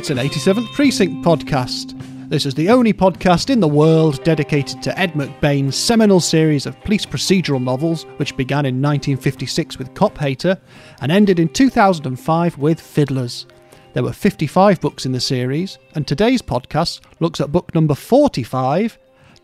It's 0.00 0.08
an 0.08 0.16
87th 0.16 0.72
Precinct 0.72 1.22
podcast. 1.22 1.92
This 2.30 2.46
is 2.46 2.54
the 2.54 2.70
only 2.70 2.94
podcast 2.94 3.50
in 3.50 3.60
the 3.60 3.68
world 3.68 4.24
dedicated 4.24 4.82
to 4.82 4.98
Ed 4.98 5.12
McBain's 5.12 5.76
seminal 5.76 6.20
series 6.20 6.64
of 6.64 6.80
police 6.80 7.04
procedural 7.04 7.62
novels, 7.62 8.04
which 8.16 8.34
began 8.34 8.64
in 8.64 8.80
1956 8.80 9.76
with 9.78 9.92
Cop 9.92 10.16
Hater 10.16 10.58
and 11.02 11.12
ended 11.12 11.38
in 11.38 11.50
2005 11.50 12.56
with 12.56 12.80
Fiddlers. 12.80 13.44
There 13.92 14.02
were 14.02 14.14
55 14.14 14.80
books 14.80 15.04
in 15.04 15.12
the 15.12 15.20
series, 15.20 15.76
and 15.94 16.08
today's 16.08 16.40
podcast 16.40 17.00
looks 17.20 17.38
at 17.38 17.52
book 17.52 17.74
number 17.74 17.94
45 17.94 18.98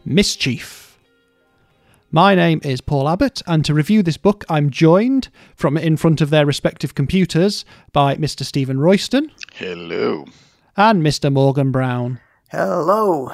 Mischief. 0.06 0.98
My 2.10 2.34
name 2.34 2.62
is 2.64 2.80
Paul 2.80 3.10
Abbott, 3.10 3.42
and 3.46 3.62
to 3.66 3.74
review 3.74 4.02
this 4.02 4.16
book, 4.16 4.42
I'm 4.48 4.70
joined 4.70 5.28
from 5.54 5.76
in 5.76 5.98
front 5.98 6.22
of 6.22 6.30
their 6.30 6.46
respective 6.46 6.94
computers 6.94 7.66
by 7.92 8.16
Mr. 8.16 8.42
Stephen 8.42 8.80
Royston 8.80 9.30
Hello. 9.58 10.24
And 10.76 11.02
Mr. 11.02 11.32
Morgan 11.32 11.70
Brown. 11.70 12.20
Hello. 12.50 13.30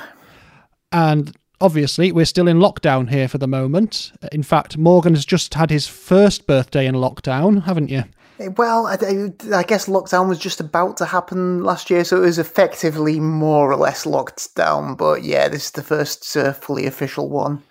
And 0.90 1.34
obviously, 1.60 2.12
we're 2.12 2.24
still 2.24 2.48
in 2.48 2.58
lockdown 2.58 3.10
here 3.10 3.28
for 3.28 3.38
the 3.38 3.46
moment. 3.48 4.12
In 4.30 4.42
fact, 4.42 4.76
Morgan 4.76 5.14
has 5.14 5.24
just 5.24 5.54
had 5.54 5.70
his 5.70 5.86
first 5.86 6.46
birthday 6.46 6.86
in 6.86 6.94
lockdown, 6.96 7.64
haven't 7.64 7.88
you? 7.88 8.04
Eh, 8.38 8.48
Well, 8.56 8.86
I, 8.86 8.94
I- 9.00 9.56
I 9.58 9.62
guess 9.62 9.86
lockdown 9.86 10.28
was 10.28 10.38
just 10.38 10.60
about 10.60 10.96
to 10.98 11.04
happen 11.06 11.62
last 11.64 11.90
year, 11.90 12.04
so 12.04 12.18
it 12.18 12.26
was 12.26 12.38
effectively 12.38 13.20
more 13.20 13.70
or 13.72 13.76
less 13.76 14.06
locked 14.06 14.54
down. 14.54 14.94
But 14.94 15.22
yeah, 15.22 15.48
this 15.48 15.66
is 15.66 15.70
the 15.72 15.82
first 15.82 16.36
uh, 16.36 16.52
fully 16.52 16.86
official 16.86 17.28
one. 17.28 17.62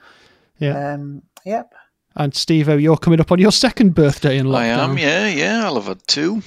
Yeah. 0.60 0.94
Um, 0.94 1.24
yep. 1.46 1.74
And 2.16 2.36
Steve, 2.36 2.68
you're 2.68 2.98
coming 2.98 3.22
up 3.22 3.32
on 3.32 3.40
your 3.40 3.54
second 3.54 3.96
birthday 3.96 4.38
in 4.38 4.48
lockdown. 4.48 4.56
I 4.58 4.66
am, 4.66 4.98
yeah, 4.98 5.28
yeah. 5.28 5.64
I'll 5.66 5.76
have 5.76 5.86
had 5.88 6.06
two. 6.08 6.42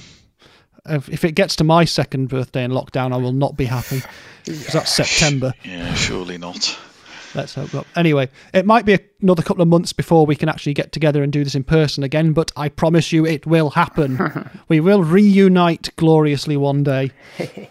If, 0.87 1.09
if 1.09 1.23
it 1.25 1.33
gets 1.33 1.55
to 1.57 1.63
my 1.63 1.85
second 1.85 2.27
birthday 2.29 2.63
in 2.63 2.71
lockdown, 2.71 3.13
I 3.13 3.17
will 3.17 3.33
not 3.33 3.57
be 3.57 3.65
happy. 3.65 4.01
'Cause 4.45 4.67
that's 4.73 4.91
September. 4.95 5.53
Yeah, 5.63 5.93
surely 5.95 6.37
not. 6.37 6.77
Let's 7.33 7.55
hope 7.55 7.73
not. 7.73 7.85
Anyway, 7.97 8.29
it 8.53 8.65
might 8.65 8.85
be 8.85 8.97
another 9.21 9.43
couple 9.43 9.61
of 9.61 9.67
months 9.67 9.91
before 9.91 10.25
we 10.25 10.35
can 10.37 10.47
actually 10.47 10.73
get 10.73 10.91
together 10.93 11.21
and 11.21 11.33
do 11.33 11.43
this 11.43 11.53
in 11.55 11.63
person 11.65 12.03
again, 12.03 12.31
but 12.31 12.51
I 12.55 12.69
promise 12.69 13.11
you 13.11 13.25
it 13.25 13.45
will 13.45 13.71
happen. 13.71 14.49
we 14.69 14.79
will 14.79 15.03
reunite 15.03 15.89
gloriously 15.97 16.55
one 16.55 16.83
day. 16.83 17.11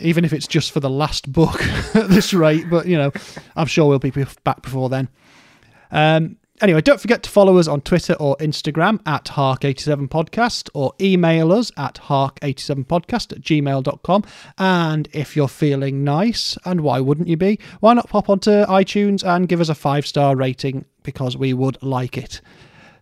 Even 0.00 0.24
if 0.24 0.32
it's 0.32 0.46
just 0.46 0.72
for 0.72 0.80
the 0.80 0.90
last 0.90 1.32
book 1.32 1.60
at 1.94 2.08
this 2.08 2.34
rate, 2.34 2.68
but 2.70 2.86
you 2.86 2.96
know, 2.98 3.10
I'm 3.56 3.66
sure 3.66 3.86
we'll 3.88 3.98
be 3.98 4.12
back 4.44 4.62
before 4.62 4.88
then. 4.88 5.08
Um, 5.90 6.36
anyway, 6.60 6.80
don't 6.80 7.00
forget 7.00 7.22
to 7.24 7.30
follow 7.30 7.58
us 7.58 7.68
on 7.68 7.80
Twitter 7.80 8.14
or 8.14 8.36
Instagram 8.36 9.00
at 9.06 9.26
Hark87podcast 9.26 10.70
or 10.74 10.92
email 11.00 11.52
us 11.52 11.70
at 11.76 11.96
Hark87podcast 11.96 13.32
at 13.32 13.40
gmail.com. 13.40 14.24
And 14.58 15.08
if 15.12 15.36
you're 15.36 15.48
feeling 15.48 16.04
nice, 16.04 16.56
and 16.64 16.80
why 16.82 17.00
wouldn't 17.00 17.28
you 17.28 17.36
be, 17.36 17.58
why 17.80 17.94
not 17.94 18.08
pop 18.08 18.28
onto 18.28 18.50
iTunes 18.50 19.26
and 19.26 19.48
give 19.48 19.60
us 19.60 19.68
a 19.68 19.74
five 19.74 20.06
star 20.06 20.36
rating 20.36 20.84
because 21.02 21.36
we 21.36 21.54
would 21.54 21.82
like 21.82 22.18
it. 22.18 22.40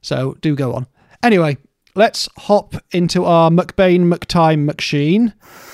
So 0.01 0.37
do 0.41 0.55
go 0.55 0.75
on. 0.75 0.87
Anyway, 1.23 1.57
let's 1.97 2.29
hop 2.39 2.77
into 2.93 3.25
our 3.25 3.51
McBain 3.51 4.13
McTime 4.13 4.71
McSheen 4.71 5.33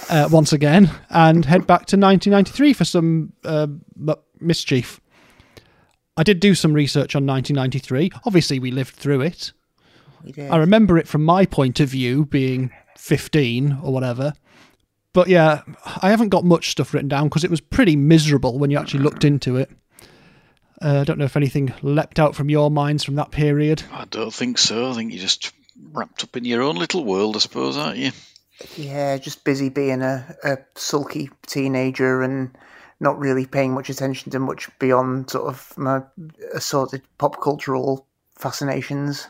uh, 0.08 0.28
once 0.30 0.52
again 0.52 0.90
and 1.10 1.44
head 1.44 1.66
back 1.66 1.86
to 1.86 1.96
1993 1.96 2.72
for 2.72 2.84
some 2.86 3.32
uh, 3.44 3.66
mischief. 4.40 5.01
I 6.16 6.22
did 6.22 6.40
do 6.40 6.54
some 6.54 6.74
research 6.74 7.16
on 7.16 7.26
1993. 7.26 8.10
Obviously, 8.24 8.58
we 8.58 8.70
lived 8.70 8.94
through 8.94 9.22
it. 9.22 9.52
We 10.24 10.32
did. 10.32 10.50
I 10.50 10.58
remember 10.58 10.98
it 10.98 11.08
from 11.08 11.24
my 11.24 11.46
point 11.46 11.80
of 11.80 11.88
view, 11.88 12.26
being 12.26 12.70
15 12.98 13.78
or 13.82 13.92
whatever. 13.92 14.34
But 15.14 15.28
yeah, 15.28 15.62
I 16.00 16.10
haven't 16.10 16.30
got 16.30 16.44
much 16.44 16.70
stuff 16.70 16.94
written 16.94 17.08
down 17.08 17.24
because 17.24 17.44
it 17.44 17.50
was 17.50 17.60
pretty 17.60 17.96
miserable 17.96 18.58
when 18.58 18.70
you 18.70 18.78
actually 18.78 19.02
looked 19.02 19.24
into 19.24 19.56
it. 19.56 19.70
Uh, 20.80 21.00
I 21.00 21.04
don't 21.04 21.18
know 21.18 21.26
if 21.26 21.36
anything 21.36 21.72
leapt 21.82 22.18
out 22.18 22.34
from 22.34 22.50
your 22.50 22.70
minds 22.70 23.04
from 23.04 23.14
that 23.16 23.30
period. 23.30 23.82
I 23.92 24.04
don't 24.06 24.32
think 24.32 24.58
so. 24.58 24.90
I 24.90 24.94
think 24.94 25.12
you're 25.12 25.20
just 25.20 25.52
wrapped 25.92 26.24
up 26.24 26.36
in 26.36 26.44
your 26.44 26.62
own 26.62 26.76
little 26.76 27.04
world, 27.04 27.36
I 27.36 27.40
suppose, 27.40 27.76
aren't 27.76 27.98
you? 27.98 28.12
Yeah, 28.76 29.16
just 29.18 29.44
busy 29.44 29.68
being 29.68 30.02
a, 30.02 30.36
a 30.42 30.58
sulky 30.74 31.30
teenager 31.46 32.22
and 32.22 32.56
not 33.02 33.18
really 33.18 33.44
paying 33.44 33.74
much 33.74 33.90
attention 33.90 34.32
to 34.32 34.38
much 34.38 34.70
beyond 34.78 35.28
sort 35.28 35.46
of 35.46 35.76
my 35.76 36.00
assorted 36.54 37.02
pop 37.18 37.42
cultural 37.42 38.06
fascinations. 38.38 39.28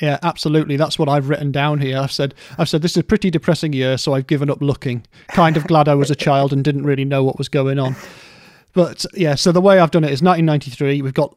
Yeah, 0.00 0.18
absolutely. 0.22 0.76
That's 0.76 0.98
what 0.98 1.08
I've 1.08 1.28
written 1.30 1.52
down 1.52 1.80
here. 1.80 1.98
I've 1.98 2.12
said 2.12 2.34
I've 2.58 2.68
said 2.68 2.82
this 2.82 2.92
is 2.92 2.98
a 2.98 3.02
pretty 3.04 3.30
depressing 3.30 3.72
year, 3.72 3.96
so 3.98 4.12
I've 4.14 4.26
given 4.26 4.50
up 4.50 4.60
looking. 4.60 5.06
Kind 5.28 5.56
of 5.56 5.66
glad 5.66 5.88
I 5.88 5.94
was 5.94 6.10
a 6.10 6.14
child 6.14 6.52
and 6.52 6.62
didn't 6.62 6.84
really 6.84 7.04
know 7.04 7.24
what 7.24 7.38
was 7.38 7.48
going 7.48 7.78
on. 7.78 7.96
But 8.74 9.06
yeah, 9.14 9.36
so 9.36 9.52
the 9.52 9.60
way 9.62 9.78
I've 9.80 9.90
done 9.90 10.04
it 10.04 10.12
is 10.12 10.22
1993. 10.22 11.00
We've 11.00 11.14
got 11.14 11.34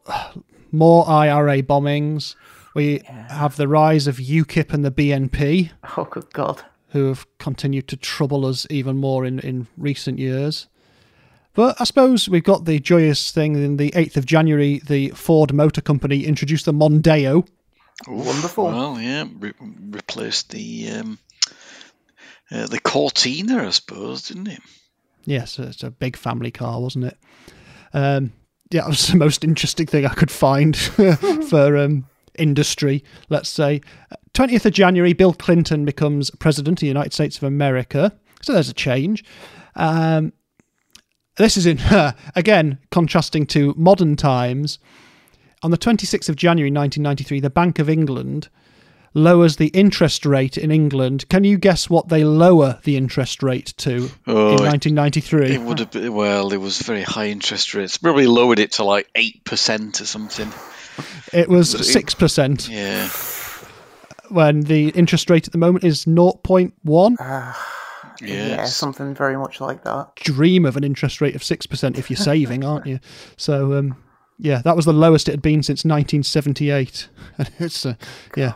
more 0.72 1.08
IRA 1.08 1.62
bombings. 1.62 2.34
We 2.74 3.02
have 3.06 3.56
the 3.56 3.66
rise 3.66 4.06
of 4.06 4.16
UKIP 4.18 4.72
and 4.74 4.84
the 4.84 4.90
BNP, 4.92 5.70
Oh, 5.96 6.04
good 6.04 6.30
God. 6.32 6.62
who 6.90 7.08
have 7.08 7.26
continued 7.38 7.88
to 7.88 7.96
trouble 7.96 8.44
us 8.46 8.66
even 8.70 8.98
more 8.98 9.24
in, 9.24 9.38
in 9.40 9.66
recent 9.78 10.18
years. 10.18 10.68
But 11.54 11.80
I 11.80 11.84
suppose 11.84 12.28
we've 12.28 12.44
got 12.44 12.64
the 12.64 12.78
joyous 12.78 13.32
thing 13.32 13.56
in 13.56 13.76
the 13.76 13.90
8th 13.90 14.16
of 14.16 14.26
January, 14.26 14.80
the 14.86 15.10
Ford 15.10 15.52
Motor 15.52 15.80
Company 15.80 16.24
introduced 16.24 16.64
the 16.64 16.72
Mondeo. 16.72 17.38
Oof, 18.08 18.26
Wonderful. 18.26 18.64
Well, 18.64 19.00
yeah, 19.00 19.26
re- 19.38 19.52
replaced 19.60 20.50
the 20.50 20.90
um, 20.90 21.18
uh, 22.50 22.66
the 22.66 22.80
Cortina, 22.80 23.66
I 23.66 23.70
suppose, 23.70 24.28
didn't 24.28 24.48
it? 24.48 24.60
Yes, 25.24 25.58
it's 25.58 25.82
a 25.82 25.90
big 25.90 26.16
family 26.16 26.50
car, 26.50 26.80
wasn't 26.80 27.06
it? 27.06 27.18
Um, 27.92 28.32
yeah, 28.70 28.84
it 28.86 28.88
was 28.88 29.08
the 29.08 29.16
most 29.16 29.44
interesting 29.44 29.86
thing 29.86 30.06
I 30.06 30.14
could 30.14 30.30
find 30.30 30.76
for 31.48 31.76
um, 31.76 32.06
industry, 32.38 33.04
let's 33.28 33.48
say. 33.48 33.80
20th 34.34 34.64
of 34.64 34.72
January, 34.72 35.12
Bill 35.12 35.34
Clinton 35.34 35.84
becomes 35.84 36.30
President 36.30 36.78
of 36.78 36.80
the 36.80 36.86
United 36.86 37.12
States 37.12 37.36
of 37.36 37.42
America. 37.42 38.16
So 38.42 38.52
there's 38.52 38.70
a 38.70 38.74
change. 38.74 39.24
Um, 39.76 40.32
this 41.40 41.56
is 41.56 41.66
in, 41.66 41.80
again, 42.36 42.78
contrasting 42.90 43.46
to 43.46 43.74
modern 43.76 44.16
times. 44.16 44.78
On 45.62 45.70
the 45.70 45.78
26th 45.78 46.28
of 46.28 46.36
January 46.36 46.70
1993, 46.70 47.40
the 47.40 47.50
Bank 47.50 47.78
of 47.78 47.88
England 47.90 48.48
lowers 49.12 49.56
the 49.56 49.66
interest 49.68 50.24
rate 50.24 50.56
in 50.56 50.70
England. 50.70 51.28
Can 51.28 51.42
you 51.44 51.58
guess 51.58 51.90
what 51.90 52.08
they 52.08 52.22
lower 52.24 52.78
the 52.84 52.96
interest 52.96 53.42
rate 53.42 53.74
to 53.78 54.08
Oh, 54.26 54.48
in 54.50 54.54
it- 54.54 54.70
1993? 54.70 55.54
It 55.56 55.60
would 55.62 55.80
have 55.80 55.90
been, 55.90 56.14
well, 56.14 56.48
there 56.48 56.60
was 56.60 56.80
very 56.80 57.02
high 57.02 57.26
interest 57.28 57.74
rates. 57.74 57.98
Probably 57.98 58.26
lowered 58.26 58.58
it 58.60 58.72
to 58.72 58.84
like 58.84 59.08
8% 59.16 60.00
or 60.00 60.04
something. 60.06 60.50
It 61.32 61.48
was 61.48 61.72
Was 61.76 61.88
it- 61.88 61.92
six 61.92 62.14
percent 62.14 62.68
Yeah. 62.68 63.08
when 64.28 64.60
the 64.60 64.90
interest 64.90 65.28
rate 65.28 65.46
at 65.46 65.52
the 65.52 65.58
moment 65.58 65.84
is 65.84 66.04
0.1. 66.06 67.16
Ah. 67.18 67.66
Yeah, 68.20 68.64
something 68.64 69.14
very 69.14 69.36
much 69.36 69.60
like 69.60 69.84
that. 69.84 70.16
Dream 70.16 70.66
of 70.66 70.76
an 70.76 70.84
interest 70.84 71.20
rate 71.20 71.34
of 71.34 71.42
six 71.44 71.66
percent 71.66 71.98
if 71.98 72.10
you're 72.10 72.16
saving, 72.16 72.64
aren't 72.64 72.86
you? 72.86 73.00
So 73.36 73.74
um, 73.74 73.96
yeah, 74.40 74.62
that 74.62 74.74
was 74.74 74.86
the 74.86 74.92
lowest 74.92 75.28
it 75.28 75.32
had 75.32 75.42
been 75.42 75.62
since 75.62 75.84
1978. 75.84 77.08
it's 77.58 77.84
uh, 77.84 77.94
yeah. 78.36 78.54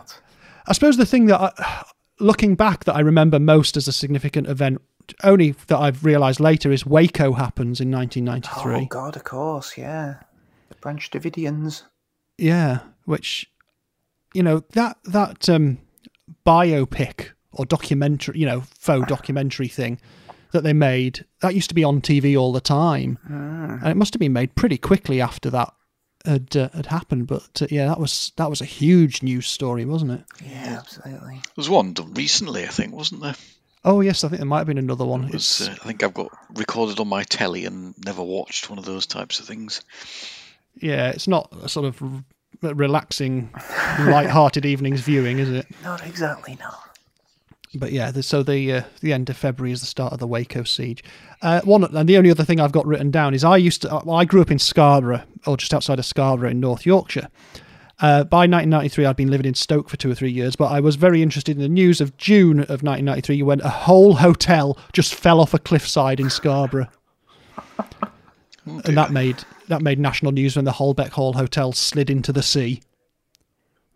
I 0.67 0.73
suppose 0.73 0.97
the 0.97 1.07
thing 1.07 1.27
that, 1.27 1.41
I, 1.41 1.85
looking 2.19 2.55
back, 2.55 2.85
that 2.85 2.97
I 2.97 3.01
remember 3.01 3.39
most 3.39 3.77
as 3.77 3.87
a 3.87 3.93
significant 3.93 4.49
event, 4.49 4.81
only 5.23 5.51
that 5.67 5.79
I've 5.79 6.05
realised 6.05 6.41
later, 6.41 6.73
is 6.73 6.87
Waco 6.87 7.35
happens 7.35 7.81
in 7.81 7.91
1993. 7.91 8.85
Oh, 8.85 8.87
God, 8.87 9.17
of 9.17 9.25
course, 9.25 9.77
yeah. 9.77 10.21
The 10.71 10.77
Branch 10.77 11.11
Davidians. 11.11 11.83
Yeah, 12.39 12.81
which 13.05 13.51
you 14.33 14.43
know 14.43 14.65
that 14.71 14.97
that 15.05 15.49
um, 15.49 15.79
biopic 16.45 17.31
or 17.55 17.65
documentary, 17.67 18.39
you 18.39 18.47
know, 18.47 18.63
faux 18.79 19.07
documentary 19.09 19.69
thing 19.69 19.99
that 20.53 20.63
they 20.63 20.73
made 20.73 21.25
that 21.41 21.55
used 21.55 21.69
to 21.69 21.75
be 21.75 21.83
on 21.85 22.01
TV 22.01 22.39
all 22.39 22.53
the 22.53 22.61
time, 22.61 23.19
and 23.29 23.87
it 23.89 23.97
must 23.97 24.15
have 24.15 24.21
been 24.21 24.33
made 24.33 24.55
pretty 24.55 24.79
quickly 24.79 25.21
after 25.21 25.51
that 25.51 25.73
had 26.25 26.57
uh, 26.57 26.69
had 26.75 26.87
happened. 26.87 27.27
But 27.27 27.61
uh, 27.63 27.67
yeah, 27.71 27.87
that 27.89 27.99
was 28.01 28.33
that 28.37 28.49
was 28.51 28.61
a 28.61 28.65
huge 28.67 29.23
news 29.23 29.47
story, 29.47 29.85
wasn't 29.85 30.13
it? 30.13 30.25
Yeah, 30.45 30.77
absolutely. 30.79 31.35
There 31.35 31.53
was 31.57 31.69
one 31.69 31.93
done 31.93 32.15
recently, 32.15 32.65
I 32.65 32.69
think, 32.69 32.95
wasn't 32.95 33.23
there? 33.23 33.35
Oh 33.85 34.01
yes, 34.01 34.25
I 34.25 34.29
think 34.29 34.39
there 34.39 34.47
might 34.47 34.59
have 34.59 34.67
been 34.67 34.79
another 34.79 35.05
one. 35.05 35.25
It 35.25 35.33
was, 35.35 35.69
uh, 35.69 35.73
I 35.73 35.87
think 35.87 36.03
I've 36.03 36.15
got 36.15 36.29
recorded 36.55 37.01
on 37.01 37.09
my 37.09 37.23
telly 37.25 37.67
and 37.67 37.95
never 38.05 38.23
watched 38.23 38.71
one 38.71 38.79
of 38.79 38.85
those 38.87 39.07
types 39.07 39.41
of 39.41 39.47
things. 39.47 39.83
yeah, 40.81 41.11
it's 41.11 41.29
not 41.29 41.53
a 41.63 41.69
sort 41.69 41.87
of 41.87 42.03
r- 42.03 42.75
relaxing, 42.75 43.51
light-hearted 44.01 44.65
evening's 44.65 45.03
viewing, 45.03 45.39
is 45.39 45.51
it? 45.51 45.67
Not 45.83 46.07
exactly, 46.07 46.57
no. 46.59 46.71
But 47.77 47.93
yeah, 47.93 48.13
so 48.13 48.43
the 48.43 48.73
uh, 48.73 48.83
the 49.01 49.13
end 49.13 49.29
of 49.31 49.37
February 49.37 49.73
is 49.73 49.81
the 49.81 49.87
start 49.87 50.13
of 50.13 50.19
the 50.19 50.27
Waco 50.27 50.63
siege. 50.65 51.03
Uh, 51.43 51.61
one 51.63 51.85
and 51.85 52.09
the 52.09 52.17
only 52.17 52.31
other 52.31 52.45
thing 52.45 52.61
I've 52.61 52.73
got 52.73 52.87
written 52.87 53.11
down 53.11 53.35
is 53.35 53.45
I 53.45 53.57
used 53.57 53.83
to 53.83 54.03
well, 54.05 54.17
I 54.17 54.25
grew 54.25 54.41
up 54.41 54.51
in 54.51 54.59
Scarborough 54.59 55.23
or 55.47 55.57
just 55.57 55.75
outside 55.75 55.99
of 55.99 56.07
Scarborough 56.07 56.51
in 56.51 56.61
North 56.61 56.87
Yorkshire, 56.87 57.29
Uh, 58.01 58.25
by 58.25 58.39
1993, 58.39 59.05
I'd 59.07 59.17
been 59.17 59.31
living 59.31 59.47
in 59.47 59.55
Stoke 59.55 59.89
for 59.89 59.97
two 59.97 60.11
or 60.11 60.15
three 60.15 60.31
years, 60.31 60.57
but 60.57 60.67
I 60.67 60.81
was 60.81 60.97
very 60.97 61.23
interested 61.23 61.57
in 61.57 61.63
the 61.63 61.69
news 61.69 62.01
of 62.01 62.17
June 62.17 62.61
of 62.61 62.83
1993 62.83 63.43
when 63.43 63.61
a 63.61 63.69
whole 63.69 64.15
hotel 64.15 64.77
just 64.93 65.15
fell 65.15 65.41
off 65.41 65.55
a 65.55 65.59
cliffside 65.59 66.19
in 66.19 66.29
Scarborough. 66.29 66.89
and 68.67 68.97
that 68.97 69.13
made 69.13 69.45
that 69.69 69.81
made 69.81 69.99
national 69.99 70.33
news 70.33 70.57
when 70.57 70.65
the 70.65 70.73
Holbeck 70.73 71.11
Hall 71.11 71.35
Hotel 71.35 71.73
slid 71.73 72.11
into 72.11 72.33
the 72.33 72.43
sea, 72.43 72.83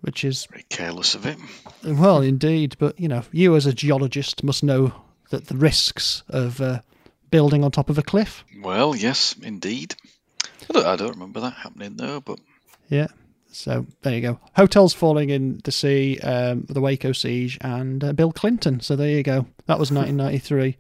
which 0.01 0.25
is 0.25 0.47
Very 0.51 0.65
careless 0.69 1.15
of 1.15 1.27
it. 1.27 1.39
well, 1.85 2.21
indeed. 2.23 2.77
But 2.79 2.99
you 2.99 3.09
know, 3.09 3.23
you 3.33 3.57
as 3.57 3.67
a 3.67 3.73
geologist 3.73 4.43
must 4.45 4.63
know 4.63 4.93
that 5.31 5.47
the 5.47 5.57
risks 5.57 6.23
of 6.29 6.61
uh, 6.61 6.81
building 7.31 7.65
on 7.65 7.71
top 7.71 7.91
of 7.91 7.99
a 7.99 8.03
cliff. 8.03 8.45
Well, 8.63 8.95
yes, 8.97 9.35
indeed. 9.43 9.95
I 10.71 10.73
don't, 10.73 10.87
I 10.87 10.97
don't 10.97 11.11
remember 11.11 11.41
that 11.41 11.55
happening 11.55 11.97
though, 11.97 12.21
but 12.21 12.41
Yeah. 12.89 13.09
So 13.51 13.87
there 14.03 14.15
you 14.15 14.21
go. 14.21 14.41
Hotels 14.57 14.93
falling 14.93 15.31
in 15.31 15.61
the 15.65 15.73
sea, 15.73 16.19
um, 16.21 16.67
the 16.69 16.83
Waco 16.83 17.13
siege, 17.13 17.57
and 17.63 18.05
uh, 18.05 18.13
Bill 18.13 18.31
Clinton. 18.31 18.81
So 18.81 18.95
there 18.95 19.09
you 19.09 19.23
go. 19.23 19.47
That 19.67 19.79
was 19.79 19.91
1993. 19.91 20.77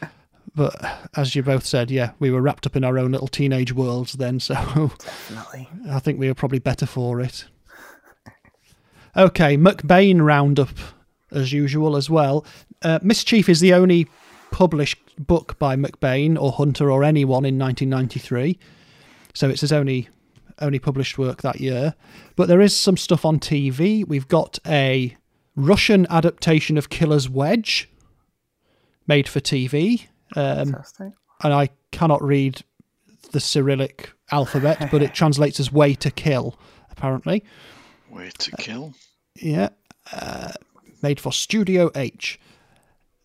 but 0.54 0.74
as 1.16 1.34
you 1.34 1.42
both 1.42 1.66
said, 1.66 1.90
yeah, 1.90 2.12
we 2.20 2.30
were 2.30 2.40
wrapped 2.40 2.64
up 2.64 2.76
in 2.76 2.84
our 2.84 2.96
own 2.98 3.10
little 3.12 3.26
teenage 3.28 3.72
worlds 3.72 4.12
then. 4.14 4.38
So 4.40 4.54
Definitely. 4.98 5.68
I 5.90 5.98
think 5.98 6.18
we 6.18 6.28
were 6.28 6.34
probably 6.34 6.60
better 6.60 6.86
for 6.86 7.20
it. 7.20 7.46
Okay, 9.16 9.56
McBain 9.56 10.22
roundup 10.22 10.68
as 11.30 11.52
usual 11.52 11.96
as 11.96 12.10
well. 12.10 12.44
Uh, 12.82 12.98
Mischief 13.02 13.48
is 13.48 13.60
the 13.60 13.72
only 13.72 14.06
published 14.50 14.98
book 15.18 15.58
by 15.58 15.74
McBain 15.76 16.40
or 16.40 16.52
Hunter 16.52 16.90
or 16.90 17.02
anyone 17.02 17.44
in 17.44 17.58
1993, 17.58 18.58
so 19.34 19.48
it's 19.48 19.62
his 19.62 19.72
only 19.72 20.08
only 20.60 20.78
published 20.78 21.18
work 21.18 21.42
that 21.42 21.60
year. 21.60 21.94
But 22.34 22.48
there 22.48 22.60
is 22.60 22.74
some 22.74 22.96
stuff 22.96 23.24
on 23.24 23.38
TV. 23.38 24.06
We've 24.06 24.28
got 24.28 24.58
a 24.66 25.16
Russian 25.54 26.06
adaptation 26.08 26.78
of 26.78 26.88
Killer's 26.88 27.28
Wedge 27.28 27.88
made 29.06 29.28
for 29.28 29.40
TV. 29.40 30.06
Um, 30.34 30.74
and 31.42 31.52
I 31.52 31.70
cannot 31.92 32.22
read 32.22 32.62
the 33.32 33.40
Cyrillic 33.40 34.12
alphabet, 34.30 34.88
but 34.90 35.02
it 35.02 35.14
translates 35.14 35.60
as 35.60 35.70
way 35.70 35.94
to 35.94 36.10
kill, 36.10 36.58
apparently. 36.90 37.44
way 38.10 38.30
to 38.38 38.50
kill. 38.52 38.94
Yeah. 39.42 39.70
Uh, 40.12 40.52
made 41.02 41.20
for 41.20 41.32
Studio 41.32 41.90
H. 41.94 42.38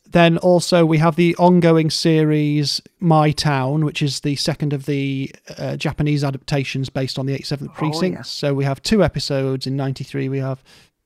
Then 0.10 0.38
also 0.40 0.86
we 0.86 0.98
have 0.98 1.16
the 1.16 1.36
ongoing 1.38 1.90
series 1.90 2.81
My 3.00 3.31
Town, 3.31 3.86
which 3.86 4.02
is 4.02 4.19
the 4.22 4.36
second 4.36 4.74
of 4.74 4.86
the 4.86 5.34
uh, 5.58 5.78
Japanese 5.78 6.24
adaptations 6.24 6.90
based 6.90 7.18
on 7.18 7.25
the 7.28 7.38
87th 7.38 7.74
Precinct. 7.74 8.18
yeah. 8.18 8.22
So 8.24 8.54
we 8.54 8.66
have 8.66 8.81
two 8.81 9.04
episodes 9.04 9.66
in 9.66 9.78
93. 9.78 10.28
We 10.28 10.40
have 10.40 10.62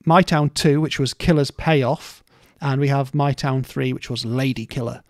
My 0.06 0.24
Town 0.24 0.50
2, 0.50 0.81
which 0.81 0.98
was 1.00 1.13
Killer's 1.13 1.52
Payoff, 1.52 2.24
and 2.62 2.81
we 2.81 2.88
have 2.88 3.13
My 3.13 3.31
Town 3.31 3.62
3, 3.63 3.94
which 3.94 4.10
was 4.10 4.25
Lady 4.25 4.66
Killer. 4.66 5.04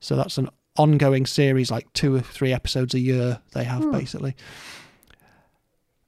So 0.00 0.16
that's 0.16 0.38
an 0.38 0.48
ongoing 0.76 1.24
series, 1.24 1.70
like 1.70 1.90
two 1.92 2.16
or 2.16 2.20
three 2.20 2.52
episodes 2.52 2.94
a 2.94 2.98
year 2.98 3.40
they 3.52 3.64
have 3.64 3.90
basically. 3.92 4.34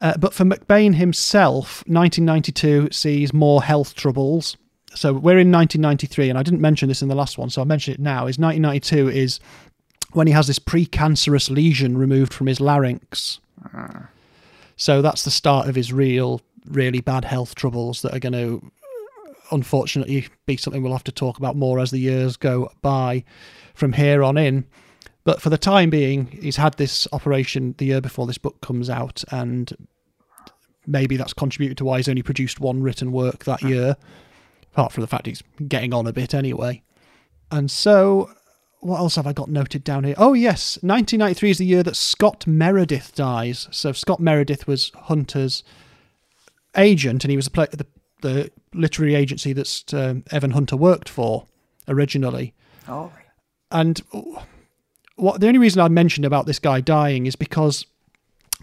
Uh, 0.00 0.16
but 0.16 0.32
for 0.32 0.44
McBain 0.44 0.94
himself, 0.94 1.82
1992 1.86 2.88
sees 2.92 3.32
more 3.32 3.62
health 3.62 3.94
troubles. 3.94 4.56
So 4.94 5.12
we're 5.12 5.38
in 5.38 5.52
1993, 5.52 6.30
and 6.30 6.38
I 6.38 6.42
didn't 6.42 6.60
mention 6.60 6.88
this 6.88 7.02
in 7.02 7.08
the 7.08 7.14
last 7.14 7.36
one, 7.36 7.50
so 7.50 7.60
I'll 7.60 7.66
mention 7.66 7.94
it 7.94 8.00
now. 8.00 8.26
Is 8.26 8.38
1992 8.38 9.08
is 9.08 9.40
when 10.12 10.26
he 10.26 10.32
has 10.32 10.46
this 10.46 10.58
precancerous 10.58 11.50
lesion 11.50 11.98
removed 11.98 12.32
from 12.32 12.46
his 12.46 12.60
larynx. 12.60 13.40
So 14.76 15.02
that's 15.02 15.24
the 15.24 15.30
start 15.30 15.68
of 15.68 15.74
his 15.74 15.92
real, 15.92 16.40
really 16.66 17.00
bad 17.00 17.24
health 17.24 17.54
troubles 17.54 18.02
that 18.02 18.14
are 18.14 18.20
going 18.20 18.32
to, 18.32 18.70
unfortunately, 19.50 20.28
be 20.46 20.56
something 20.56 20.82
we'll 20.82 20.92
have 20.92 21.04
to 21.04 21.12
talk 21.12 21.38
about 21.38 21.56
more 21.56 21.80
as 21.80 21.90
the 21.90 21.98
years 21.98 22.36
go 22.36 22.70
by 22.80 23.24
from 23.74 23.92
here 23.92 24.22
on 24.22 24.38
in. 24.38 24.64
But 25.28 25.42
for 25.42 25.50
the 25.50 25.58
time 25.58 25.90
being, 25.90 26.28
he's 26.40 26.56
had 26.56 26.78
this 26.78 27.06
operation 27.12 27.74
the 27.76 27.84
year 27.84 28.00
before 28.00 28.26
this 28.26 28.38
book 28.38 28.62
comes 28.62 28.88
out, 28.88 29.24
and 29.30 29.70
maybe 30.86 31.18
that's 31.18 31.34
contributed 31.34 31.76
to 31.76 31.84
why 31.84 31.98
he's 31.98 32.08
only 32.08 32.22
produced 32.22 32.60
one 32.60 32.82
written 32.82 33.12
work 33.12 33.44
that 33.44 33.60
year, 33.60 33.98
apart 34.72 34.90
from 34.90 35.02
the 35.02 35.06
fact 35.06 35.26
he's 35.26 35.42
getting 35.68 35.92
on 35.92 36.06
a 36.06 36.14
bit 36.14 36.32
anyway. 36.32 36.82
And 37.50 37.70
so, 37.70 38.30
what 38.80 38.96
else 38.96 39.16
have 39.16 39.26
I 39.26 39.34
got 39.34 39.50
noted 39.50 39.84
down 39.84 40.04
here? 40.04 40.14
Oh, 40.16 40.32
yes, 40.32 40.78
1993 40.80 41.50
is 41.50 41.58
the 41.58 41.66
year 41.66 41.82
that 41.82 41.96
Scott 41.96 42.46
Meredith 42.46 43.14
dies. 43.14 43.68
So, 43.70 43.92
Scott 43.92 44.20
Meredith 44.20 44.66
was 44.66 44.92
Hunter's 44.94 45.62
agent, 46.74 47.22
and 47.24 47.30
he 47.30 47.36
was 47.36 47.48
the, 47.48 47.68
the, 47.70 47.86
the 48.22 48.50
literary 48.72 49.14
agency 49.14 49.52
that 49.52 49.92
um, 49.92 50.24
Evan 50.30 50.52
Hunter 50.52 50.78
worked 50.78 51.10
for 51.10 51.44
originally. 51.86 52.54
All 52.88 53.12
right. 53.14 53.26
And 53.70 54.00
what 55.18 55.40
the 55.40 55.48
only 55.48 55.58
reason 55.58 55.80
I 55.80 55.88
mentioned 55.88 56.24
about 56.24 56.46
this 56.46 56.58
guy 56.58 56.80
dying 56.80 57.26
is 57.26 57.36
because 57.36 57.86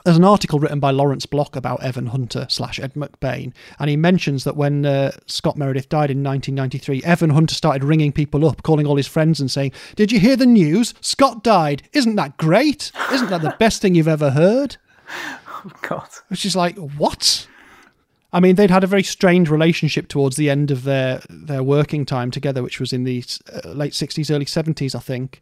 there's 0.04 0.18
an 0.18 0.24
article 0.24 0.60
written 0.60 0.80
by 0.80 0.92
Lawrence 0.92 1.26
Block 1.26 1.56
about 1.56 1.84
Evan 1.84 2.08
Hunter 2.08 2.46
slash 2.50 2.80
Ed 2.80 2.94
McBain, 2.94 3.54
and 3.80 3.90
he 3.90 3.98
mentions 3.98 4.44
that 4.44 4.56
when 4.56 4.86
uh, 4.86 5.12
Scott 5.26 5.58
Meredith 5.58 5.90
died 5.90 6.12
in 6.12 6.24
1993, 6.24 7.04
Evan 7.04 7.32
Hunter 7.32 7.56
started 7.56 7.84
ringing 7.84 8.12
people 8.12 8.48
up, 8.48 8.62
calling 8.64 8.86
all 8.86 8.98
his 8.98 9.08
friends 9.08 9.40
and 9.40 9.50
saying, 9.50 9.72
"Did 9.96 10.12
you 10.12 10.20
hear 10.20 10.36
the 10.36 10.46
news? 10.46 10.94
Scott 11.02 11.44
died. 11.44 11.84
Isn't 11.94 12.16
that 12.16 12.38
great? 12.38 12.92
Isn't 13.12 13.30
that 13.30 13.42
the 13.42 13.56
best 13.58 13.82
thing 13.82 13.96
you've 13.96 14.08
ever 14.08 14.32
heard?" 14.32 14.78
Oh, 15.66 15.72
God. 15.82 16.08
Which 16.28 16.46
is 16.46 16.56
like, 16.56 16.78
what? 16.78 17.48
I 18.32 18.40
mean, 18.40 18.56
they'd 18.56 18.70
had 18.70 18.84
a 18.84 18.88
very 18.88 19.04
strained 19.04 19.50
relationship 19.50 20.08
towards 20.08 20.36
the 20.36 20.50
end 20.50 20.70
of 20.70 20.84
their 20.84 21.22
their 21.30 21.64
working 21.64 22.06
time 22.06 22.32
together, 22.32 22.62
which 22.62 22.80
was 22.80 22.92
in 22.94 23.04
the 23.04 23.24
uh, 23.52 23.70
late 23.70 23.94
60s, 23.94 24.34
early 24.34 24.46
70s, 24.46 24.94
I 24.94 25.00
think. 25.00 25.42